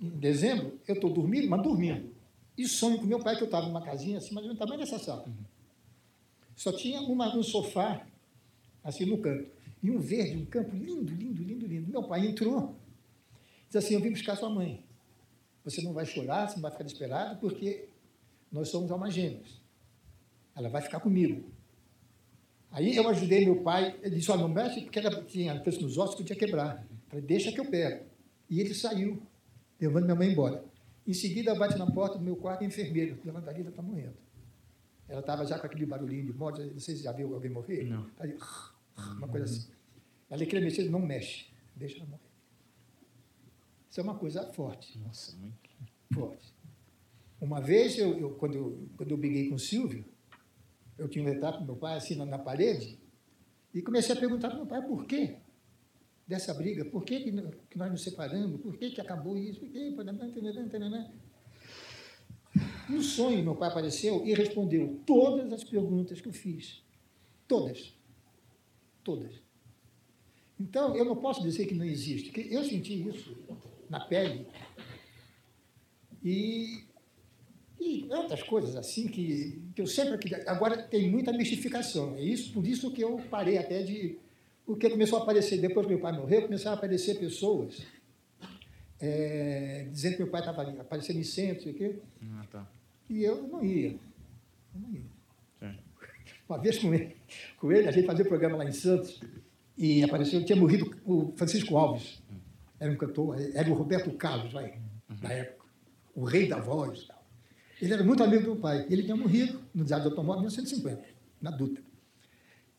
[0.00, 2.10] em dezembro, eu estou dormindo, mas dormindo.
[2.58, 4.98] E sonho com meu pai, que eu estava numa casinha assim, mas do tamanho dessa
[4.98, 5.24] sala.
[6.56, 8.04] Só tinha uma, um sofá,
[8.82, 9.48] assim, no canto.
[9.82, 11.90] E um verde, um campo lindo, lindo, lindo, lindo.
[11.90, 12.74] Meu pai entrou,
[13.66, 14.84] disse assim, eu vim buscar sua mãe.
[15.64, 17.88] Você não vai chorar, você não vai ficar desesperado, porque
[18.50, 19.60] nós somos almas gêmeas.
[20.56, 21.44] Ela vai ficar comigo.
[22.70, 25.98] Aí eu ajudei meu pai, ele disse, olha, não mexe, porque ela tinha câncer nos
[25.98, 26.86] ossos, podia quebrar.
[27.08, 28.06] Falei, deixa que eu pego.
[28.48, 29.20] E ele saiu,
[29.80, 30.64] levando minha mãe embora.
[31.06, 34.14] Em seguida, bate na porta do meu quarto, a enfermeira, levanta a vida, está morrendo.
[35.08, 37.82] Ela estava já com aquele barulhinho de morte, não sei se já viu alguém morrer.
[37.84, 38.06] Não.
[38.20, 38.36] Aí,
[39.16, 39.68] uma coisa assim.
[40.28, 42.22] Ela queria mexer, não mexe, deixa ela morrer.
[43.90, 44.96] Isso é uma coisa forte.
[45.00, 45.56] Nossa, muito.
[46.14, 46.54] Forte.
[47.40, 50.04] Uma vez, eu, eu- quando, eu, quando eu briguei com o Silvio,
[51.00, 52.98] eu tinha um retrato do meu pai assim na, na parede,
[53.72, 55.36] e comecei a perguntar para meu pai por quê
[56.26, 57.32] dessa briga, por que, que,
[57.68, 59.90] que nós nos separamos, por que, que acabou isso, por que.
[62.88, 66.82] No sonho, meu pai apareceu e respondeu todas as perguntas que eu fiz.
[67.48, 67.92] Todas.
[69.02, 69.40] Todas.
[70.58, 73.36] Então, eu não posso dizer que não existe, porque eu senti isso
[73.88, 74.46] na pele.
[76.22, 76.84] E,
[77.80, 80.34] e outras coisas assim que, que eu sempre.
[80.46, 82.14] Agora tem muita mistificação.
[82.16, 84.18] É isso, por isso que eu parei até de.
[84.66, 87.82] Porque começou a aparecer, depois que meu pai morreu, começaram a aparecer pessoas
[89.00, 91.98] é, dizendo que meu pai estava aparecendo em centro, sei o quê.
[92.34, 92.70] Ah, tá.
[93.08, 93.88] E eu não ia.
[93.88, 95.02] Eu não ia.
[95.58, 95.82] Certo.
[96.48, 97.16] Uma vez com ele,
[97.58, 99.20] com ele, a gente fazia um programa lá em Santos,
[99.76, 102.22] e apareceu, tinha morrido o Francisco Alves,
[102.78, 104.78] era um cantor, era o Roberto Carlos, vai,
[105.22, 105.64] na época,
[106.14, 107.00] o rei da voz.
[107.00, 107.19] e tal.
[107.80, 108.86] Ele era muito amigo do meu pai.
[108.90, 111.02] Ele tinha morrido no Diário do Automóvel em 1950,
[111.40, 111.82] na Dutra.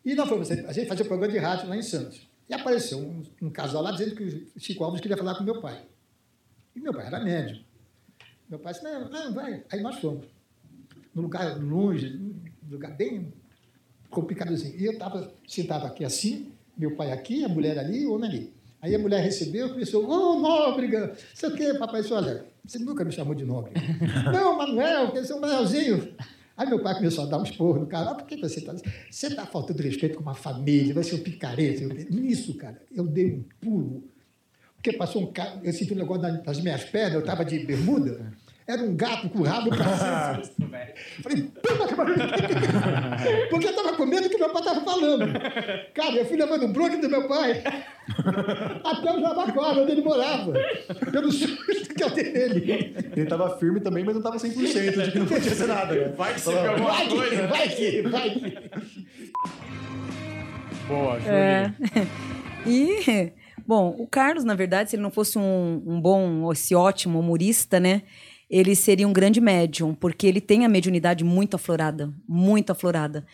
[0.04, 2.28] E nós fomos, a gente fazia um programa de rádio lá em Santos.
[2.50, 5.62] E apareceu um, um casal lá dizendo que o Chico Alves queria falar com meu
[5.62, 5.86] pai.
[6.76, 7.64] E meu pai era médium.
[8.50, 9.64] Meu pai disse, não, não, vai.
[9.72, 10.26] Aí nós fomos.
[11.14, 13.34] Num lugar longe, num lugar bem
[14.10, 14.76] complicadozinho.
[14.78, 18.54] E eu estava sentado aqui assim, meu pai aqui, a mulher ali, o homem ali.
[18.82, 22.02] Aí a mulher recebeu e começou, ô, nóbrega, sei o quê, papai?
[22.02, 23.80] Disse, olha, você nunca me chamou de nóbrega.
[24.32, 26.16] não, Manuel, que é o Manuelzinho.
[26.56, 28.12] Aí meu pai começou a dar um esporro no cara.
[28.12, 28.74] Ah, por que você está...
[29.10, 31.82] Você está faltando respeito com uma família, vai ser um picareta.
[32.10, 34.04] Nisso, cara, eu dei um pulo.
[34.76, 38.34] Porque passou um cara, eu senti um negócio nas minhas pernas, eu estava de bermuda,
[38.72, 40.70] era um gato com rabo para cima.
[41.22, 41.52] Falei,
[41.96, 42.16] pariu.
[43.50, 45.26] Porque eu estava com medo do que meu pai estava falando.
[45.94, 47.64] Cara, eu fui levando um bronco do meu pai
[48.84, 50.54] até o Jabaquara, onde ele morava,
[51.12, 52.96] pelo susto que eu dei nele.
[53.12, 55.94] Ele estava firme também, mas não estava 100% de que não podia ser nada.
[55.94, 56.14] Né?
[56.16, 57.48] Vai que você viu alguma Vai que, coisa.
[57.48, 58.72] vai que, vai que.
[60.88, 61.34] Boa, Júlio.
[61.34, 61.74] É.
[62.64, 63.32] E,
[63.66, 67.80] bom, o Carlos, na verdade, se ele não fosse um, um bom, esse ótimo humorista,
[67.80, 68.04] né?
[68.52, 73.26] Ele seria um grande médium, porque ele tem a mediunidade muito aflorada, muito aflorada.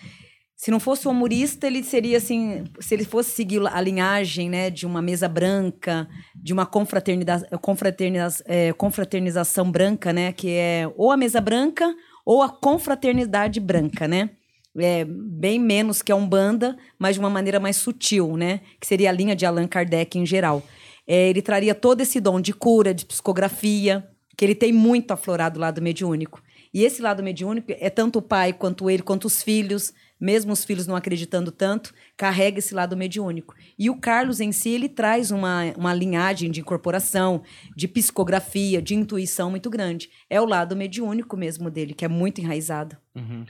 [0.56, 4.70] Se não fosse um humorista, ele seria assim, se ele fosse seguir a linhagem, né,
[4.70, 11.12] de uma mesa branca, de uma confraternidade, confraterniza, é, confraternização branca, né, que é ou
[11.12, 11.92] a mesa branca
[12.26, 14.30] ou a confraternidade branca, né?
[14.78, 18.62] é, bem menos que a Umbanda, mas de uma maneira mais sutil, né?
[18.80, 20.64] Que seria a linha de Allan Kardec em geral.
[21.08, 24.08] É, ele traria todo esse dom de cura, de psicografia,
[24.38, 26.44] que ele tem muito aflorado o lado mediúnico.
[26.72, 30.64] E esse lado mediúnico é tanto o pai quanto ele, quanto os filhos, mesmo os
[30.64, 33.56] filhos não acreditando tanto, carrega esse lado mediúnico.
[33.80, 37.42] E o Carlos em si, ele traz uma, uma linhagem de incorporação,
[37.76, 40.10] de psicografia, de intuição muito grande.
[40.30, 42.96] É o lado mediúnico mesmo dele, que é muito enraizado.
[43.16, 43.44] Uhum.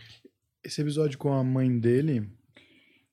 [0.64, 2.30] Esse episódio com a mãe dele,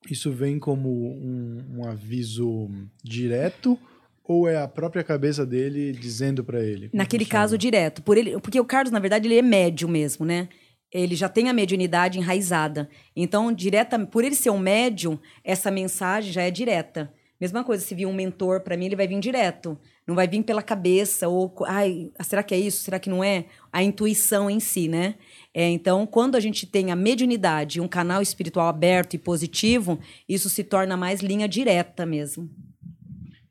[0.08, 2.68] isso vem como um, um aviso
[3.02, 3.78] direto
[4.24, 6.90] ou é a própria cabeça dele dizendo para ele?
[6.92, 7.42] Naquele funciona?
[7.42, 10.48] caso direto, por ele, porque o Carlos na verdade ele é médio mesmo, né?
[10.90, 12.88] Ele já tem a mediunidade enraizada.
[13.16, 17.12] Então, direta, por ele ser um médium, essa mensagem já é direta.
[17.40, 19.76] Mesma coisa, se vir um mentor para mim, ele vai vir direto.
[20.06, 22.84] Não vai vir pela cabeça ou, ai, será que é isso?
[22.84, 23.46] Será que não é?
[23.72, 25.16] A intuição em si, né?
[25.52, 29.98] É, então, quando a gente tem a mediunidade, um canal espiritual aberto e positivo,
[30.28, 32.48] isso se torna mais linha direta mesmo.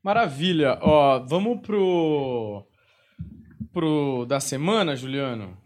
[0.04, 0.78] Maravilha.
[0.82, 2.62] Ó, vamos pro.
[3.72, 5.56] pro da semana, Juliano?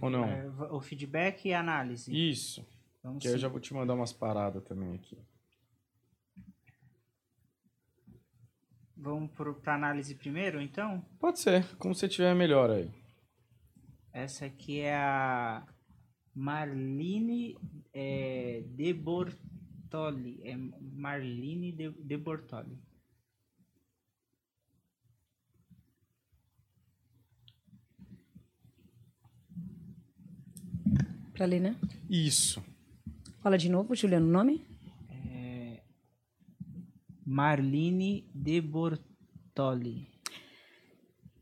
[0.00, 0.24] Ou não?
[0.24, 2.10] É, o feedback e a análise.
[2.10, 2.66] Isso.
[3.02, 3.42] Vamos que aí eu sim.
[3.42, 5.18] já vou te mandar umas paradas também aqui.
[8.96, 11.04] Vamos para análise primeiro, então?
[11.20, 12.90] Pode ser, como você tiver melhor aí.
[14.14, 15.62] Essa aqui é a
[16.34, 17.58] Marlene
[17.92, 20.40] é, de Bortoli.
[20.42, 22.78] É Marlene de, de Bortoli.
[31.34, 31.76] Para ler, né?
[32.08, 32.62] Isso.
[33.42, 34.64] Fala de novo, Juliano, o nome?
[35.10, 35.80] É,
[37.26, 40.08] Marlene de Bortoli.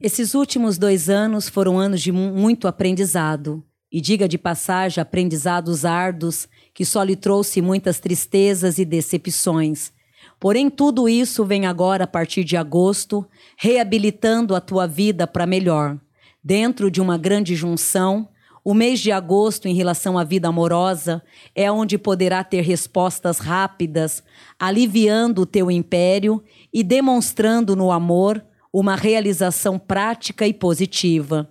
[0.00, 3.64] Esses últimos dois anos foram anos de mu- muito aprendizado.
[3.94, 9.92] E diga de passagem, aprendizados árduos, que só lhe trouxe muitas tristezas e decepções.
[10.40, 13.24] Porém, tudo isso vem agora, a partir de agosto,
[13.58, 16.00] reabilitando a tua vida para melhor.
[16.42, 18.28] Dentro de uma grande junção,
[18.64, 21.22] o mês de agosto, em relação à vida amorosa,
[21.54, 24.22] é onde poderá ter respostas rápidas,
[24.58, 31.50] aliviando o teu império e demonstrando no amor uma realização prática e positiva.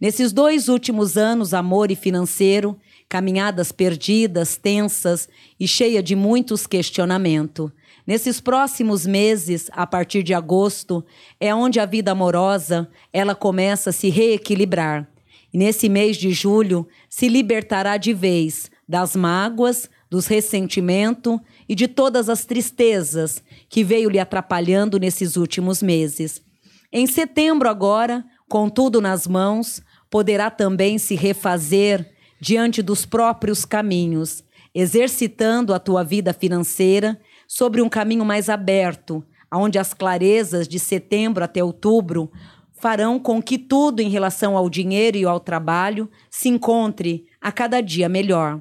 [0.00, 2.76] Nesses dois últimos anos, amor e financeiro,
[3.08, 5.28] caminhadas perdidas, tensas
[5.58, 7.70] e cheia de muitos questionamentos.
[8.06, 11.04] Nesses próximos meses, a partir de agosto,
[11.38, 15.08] é onde a vida amorosa ela começa a se reequilibrar.
[15.52, 21.38] E nesse mês de julho, se libertará de vez das mágoas, dos ressentimentos
[21.68, 26.42] e de todas as tristezas que veio lhe atrapalhando nesses últimos meses.
[26.90, 32.10] Em setembro, agora, com tudo nas mãos, poderá também se refazer
[32.40, 34.42] diante dos próprios caminhos,
[34.74, 39.22] exercitando a tua vida financeira sobre um caminho mais aberto,
[39.52, 42.30] onde as clarezas de setembro até outubro
[42.78, 47.80] farão com que tudo em relação ao dinheiro e ao trabalho se encontre a cada
[47.80, 48.58] dia melhor.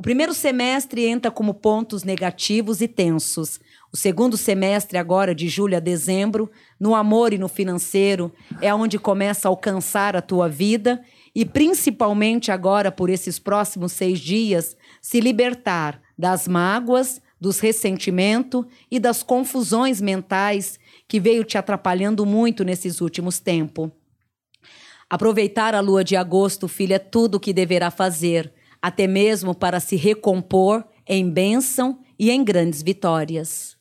[0.00, 3.60] O primeiro semestre entra como pontos negativos e tensos.
[3.92, 8.32] O segundo semestre, agora de julho a dezembro, no amor e no financeiro,
[8.62, 11.02] é onde começa a alcançar a tua vida
[11.34, 18.98] e, principalmente agora, por esses próximos seis dias, se libertar das mágoas, dos ressentimentos e
[18.98, 20.79] das confusões mentais
[21.10, 23.90] que veio te atrapalhando muito nesses últimos tempos.
[25.10, 29.80] Aproveitar a lua de agosto, filha, é tudo o que deverá fazer, até mesmo para
[29.80, 33.76] se recompor em bênção e em grandes vitórias.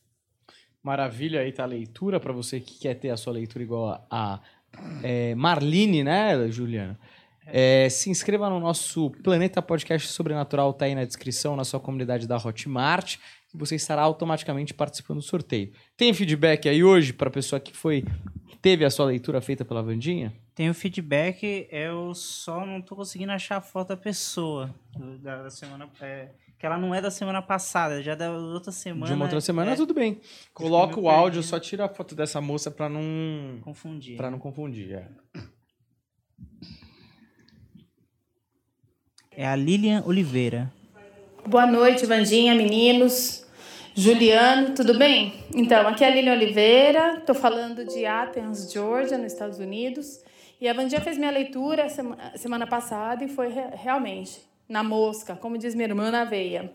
[0.81, 4.39] Maravilha, aí tá a leitura para você que quer ter a sua leitura igual a
[5.03, 6.99] é, Marline, né, Juliana?
[7.45, 12.27] É, se inscreva no nosso Planeta Podcast Sobrenatural, tá aí na descrição, na sua comunidade
[12.27, 13.17] da Hotmart,
[13.53, 15.71] você estará automaticamente participando do sorteio.
[15.97, 18.03] Tem feedback aí hoje para a pessoa que foi
[18.61, 20.33] teve a sua leitura feita pela Vandinha?
[20.53, 24.73] Tem o feedback, eu só não tô conseguindo achar a foto da pessoa
[25.21, 25.89] da, da semana.
[26.01, 29.05] É, que ela não é da semana passada, já é da outra semana.
[29.05, 30.19] De uma outra semana, é, tudo bem.
[30.53, 34.17] Coloca o áudio, só tira a foto dessa moça para não Confundir.
[34.17, 34.91] para não confundir.
[34.91, 35.07] É.
[39.31, 40.69] É a Lilian Oliveira.
[41.47, 43.45] Boa noite, Vandinha, meninos.
[43.95, 45.33] Juliano, tudo bem?
[45.53, 50.21] Então, aqui é a Lilian Oliveira, estou falando de Athens, Georgia, nos Estados Unidos.
[50.61, 54.39] E a Vandinha fez minha leitura sema- semana passada e foi re- realmente
[54.69, 56.71] na mosca, como diz minha irmã, na veia.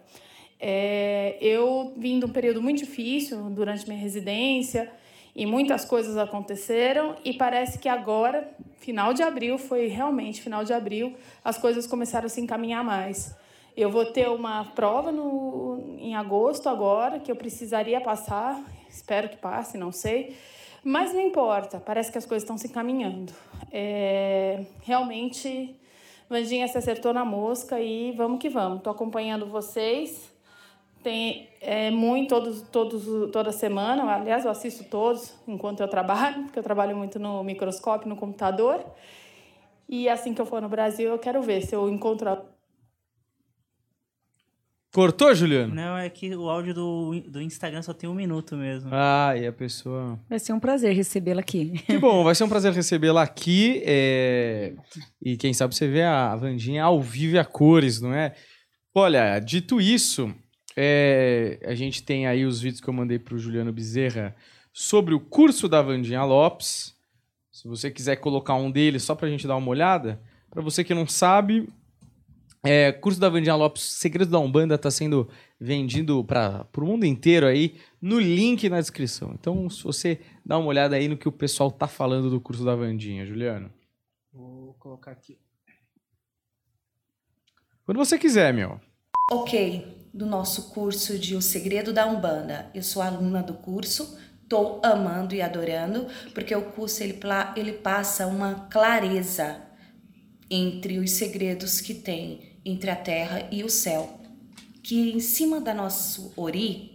[0.61, 4.91] É, eu vim de um período muito difícil durante minha residência
[5.35, 8.49] e muitas coisas aconteceram e parece que agora,
[8.81, 11.15] final de abril, foi realmente final de abril,
[11.45, 13.35] as coisas começaram a se encaminhar mais.
[13.77, 18.63] Eu vou ter uma prova no, em agosto agora, que eu precisaria passar.
[18.89, 20.37] Espero que passe, não sei.
[20.85, 23.33] Mas não importa, parece que as coisas estão se encaminhando.
[23.73, 25.75] É, realmente,
[26.29, 28.79] Vandinha se acertou na mosca e vamos que vamos.
[28.79, 30.33] Estou acompanhando vocês.
[31.03, 34.05] Tem é, muito todos, todos, toda semana.
[34.15, 38.85] Aliás, eu assisto todos enquanto eu trabalho, porque eu trabalho muito no microscópio, no computador.
[39.89, 42.54] E assim que eu for no Brasil, eu quero ver se eu encontro
[44.95, 45.75] Cortou, Juliano?
[45.75, 48.91] Não, é que o áudio do, do Instagram só tem um minuto mesmo.
[48.93, 50.21] Ah, e a pessoa.
[50.31, 51.73] Vai ser um prazer recebê-la aqui.
[51.85, 53.83] Que bom, vai ser um prazer recebê-la aqui.
[53.85, 54.73] é,
[55.21, 58.37] E quem sabe você vê a Vandinha ao vivo e a cores, não é?
[58.95, 60.33] Olha, dito isso,
[60.77, 64.33] é, a gente tem aí os vídeos que eu mandei pro Juliano Bezerra
[64.73, 66.95] sobre o curso da Vandinha Lopes.
[67.51, 70.21] Se você quiser colocar um deles só pra gente dar uma olhada.
[70.51, 71.69] Pra você que não sabe,
[72.65, 75.29] é, curso da Vandinha Lopes, Segredos da Umbanda, está sendo
[75.61, 79.33] vendido para o mundo inteiro aí, no link na descrição.
[79.39, 82.65] Então, se você dá uma olhada aí no que o pessoal tá falando do curso
[82.65, 83.71] da Vandinha, Juliano.
[84.33, 85.39] Vou colocar aqui.
[87.85, 88.81] Quando você quiser, meu.
[89.31, 92.71] Ok, do nosso curso de O Segredo da Umbanda.
[92.75, 97.21] Eu sou aluna do curso, estou amando e adorando, porque o curso ele,
[97.57, 99.63] ele passa uma clareza
[100.51, 104.21] entre os segredos que tem entre a terra e o céu.
[104.83, 106.95] Que em cima da nosso ori,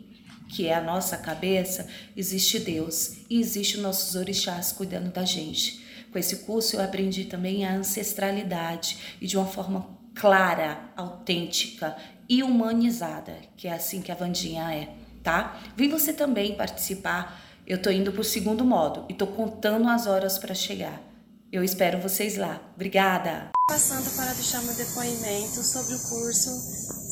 [0.49, 5.85] que é a nossa cabeça, existe Deus e existe os nossos orixás cuidando da gente.
[6.11, 11.95] Com esse curso eu aprendi também a ancestralidade e de uma forma clara, autêntica
[12.27, 14.89] e humanizada, que é assim que a Vandinha é,
[15.23, 15.59] tá?
[15.75, 17.41] Vem você também participar.
[17.65, 21.08] Eu tô indo pro segundo modo e tô contando as horas para chegar.
[21.51, 22.61] Eu espero vocês lá.
[22.75, 23.49] Obrigada.
[23.67, 26.49] Passando para deixar meu depoimento sobre o curso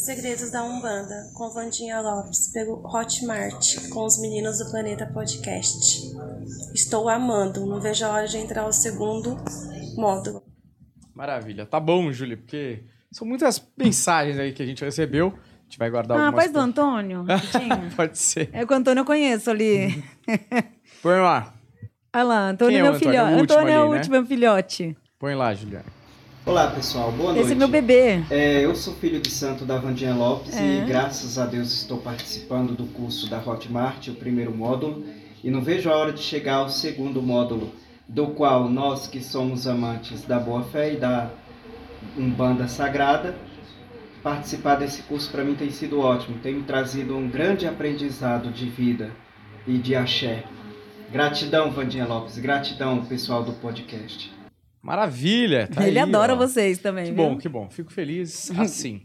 [0.06, 6.14] Segredos da Umbanda, com Vandinha Lopes, pelo Hotmart, com os meninos do Planeta Podcast.
[6.74, 9.38] Estou amando, não vejo a hora de entrar ao segundo
[9.96, 10.44] módulo.
[11.16, 11.66] Maravilha.
[11.66, 15.28] Tá bom, Júlia, porque são muitas mensagens aí que a gente recebeu.
[15.30, 16.46] A gente vai guardar Ah, algumas.
[16.46, 17.26] paz do Antônio?
[17.98, 18.50] Pode ser.
[18.54, 20.04] É que o Antônio eu conheço ali.
[21.02, 21.54] Põe lá.
[22.18, 23.12] Olha lá, Antônio é o meu Antônio?
[23.14, 23.32] filhote.
[23.32, 23.98] É o último Antônio é o né?
[23.98, 24.98] último meu filhote.
[25.20, 25.86] Põe lá, Juliano.
[26.48, 27.44] Olá pessoal, boa noite.
[27.44, 28.24] Esse é meu bebê.
[28.32, 30.80] É, eu sou filho de santo da Vandinha Lopes É.
[30.80, 35.06] e graças a Deus estou participando do curso da Hotmart, o primeiro módulo,
[35.44, 37.70] e não vejo a hora de chegar ao segundo módulo,
[38.08, 41.30] do qual nós que somos amantes da boa fé e da
[42.18, 43.36] Umbanda Sagrada,
[44.24, 48.68] participar desse curso para mim tem sido ótimo, tem me trazido um grande aprendizado de
[48.68, 49.12] vida
[49.68, 50.44] e de axé.
[51.12, 54.32] Gratidão, Vandinha Lopes, gratidão, pessoal do podcast.
[54.82, 55.68] Maravilha.
[55.68, 56.36] Tá Ele aí, adora ó.
[56.36, 57.06] vocês também.
[57.06, 57.24] Que viu?
[57.24, 57.70] bom, que bom.
[57.70, 59.02] Fico feliz assim.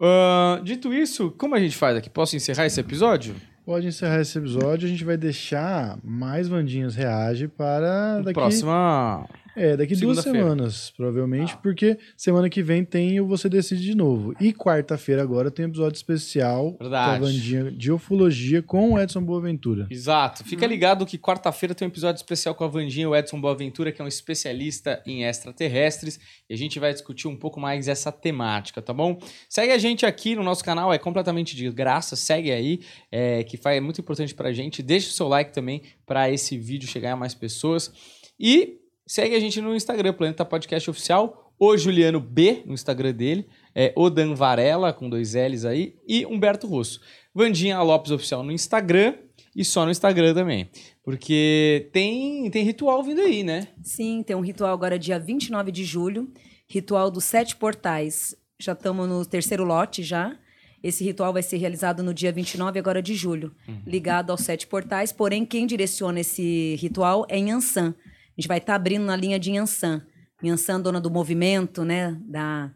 [0.00, 2.08] Ahn, dito isso, como a gente faz aqui?
[2.08, 3.34] Posso encerrar esse episódio?
[3.66, 4.86] Pode encerrar esse episódio.
[4.86, 8.32] A gente vai deixar mais Vandinhas Reage para daqui.
[8.32, 9.28] Próxima.
[9.56, 14.34] É, daqui duas semanas, provavelmente, porque semana que vem tem o Você Decide de novo.
[14.40, 17.20] E quarta-feira agora tem episódio especial Verdade.
[17.20, 19.86] da Vandinha de Ufologia com o Edson Boaventura.
[19.90, 20.44] Exato.
[20.44, 23.92] Fica ligado que quarta-feira tem um episódio especial com a Vandinha e o Edson Boaventura,
[23.92, 26.18] que é um especialista em extraterrestres,
[26.48, 29.18] e a gente vai discutir um pouco mais essa temática, tá bom?
[29.48, 33.56] Segue a gente aqui no nosso canal, é completamente de graça, segue aí, é, que
[33.56, 34.82] faz, é muito importante pra gente.
[34.82, 37.92] Deixa o seu like também para esse vídeo chegar a mais pessoas.
[38.38, 38.79] E
[39.10, 43.92] segue a gente no Instagram, Planeta Podcast Oficial, o Juliano B, no Instagram dele, é
[43.96, 47.00] o Dan Varela, com dois L's aí, e Humberto Rosso.
[47.34, 49.14] Vandinha Lopes Oficial no Instagram
[49.54, 50.70] e só no Instagram também.
[51.02, 53.66] Porque tem, tem ritual vindo aí, né?
[53.82, 56.32] Sim, tem um ritual agora dia 29 de julho,
[56.68, 58.36] ritual dos sete portais.
[58.60, 60.38] Já estamos no terceiro lote já.
[60.84, 63.52] Esse ritual vai ser realizado no dia 29 agora de julho,
[63.84, 65.10] ligado aos sete portais.
[65.10, 67.92] Porém, quem direciona esse ritual é Yansan.
[68.36, 70.02] A gente vai estar abrindo na linha de Yansan.
[70.42, 72.16] Yansan, dona do movimento, né?
[72.22, 72.70] Da,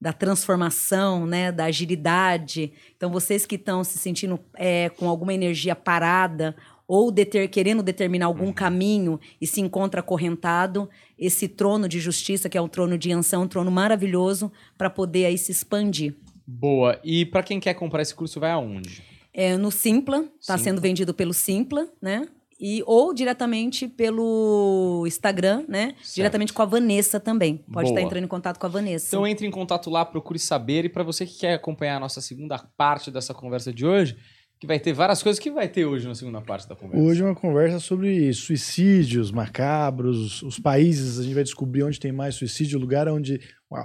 [0.00, 1.52] da transformação, né?
[1.52, 2.72] Da agilidade.
[2.96, 6.56] Então, vocês que estão se sentindo é, com alguma energia parada
[6.86, 12.58] ou deter- querendo determinar algum caminho e se encontra acorrentado, esse trono de justiça, que
[12.58, 16.14] é o trono de Yansan, é um trono maravilhoso para poder aí se expandir.
[16.46, 17.00] Boa.
[17.02, 19.02] E pra quem quer comprar esse curso, vai aonde?
[19.32, 22.28] É, no Simpla, está sendo vendido pelo Simpla, né?
[22.58, 25.94] E, ou diretamente pelo Instagram, né?
[26.14, 27.58] Diretamente com a Vanessa também.
[27.72, 28.06] Pode estar Boa.
[28.06, 29.08] entrando em contato com a Vanessa.
[29.08, 30.84] Então entre em contato lá, procure saber.
[30.84, 34.16] E para você que quer acompanhar a nossa segunda parte dessa conversa de hoje,
[34.64, 37.04] que vai ter várias coisas que vai ter hoje na segunda parte da conversa.
[37.04, 42.10] Hoje é uma conversa sobre suicídios macabros, os países, a gente vai descobrir onde tem
[42.10, 43.40] mais suicídio, o lugar onde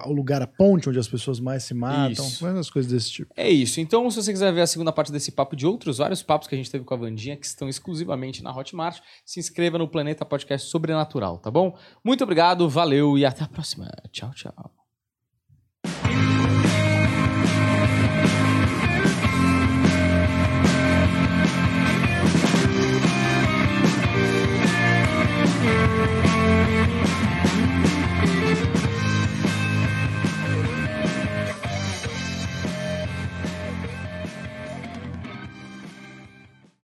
[0.05, 3.33] o lugar a ponte onde as pessoas mais se matam, várias coisas desse tipo.
[3.35, 3.81] É isso.
[3.81, 6.55] Então, se você quiser ver a segunda parte desse papo de outros vários papos que
[6.55, 10.23] a gente teve com a Vandinha, que estão exclusivamente na Hotmart, se inscreva no Planeta
[10.25, 11.75] Podcast Sobrenatural, tá bom?
[12.03, 13.89] Muito obrigado, valeu e até a próxima.
[14.11, 14.78] Tchau, tchau.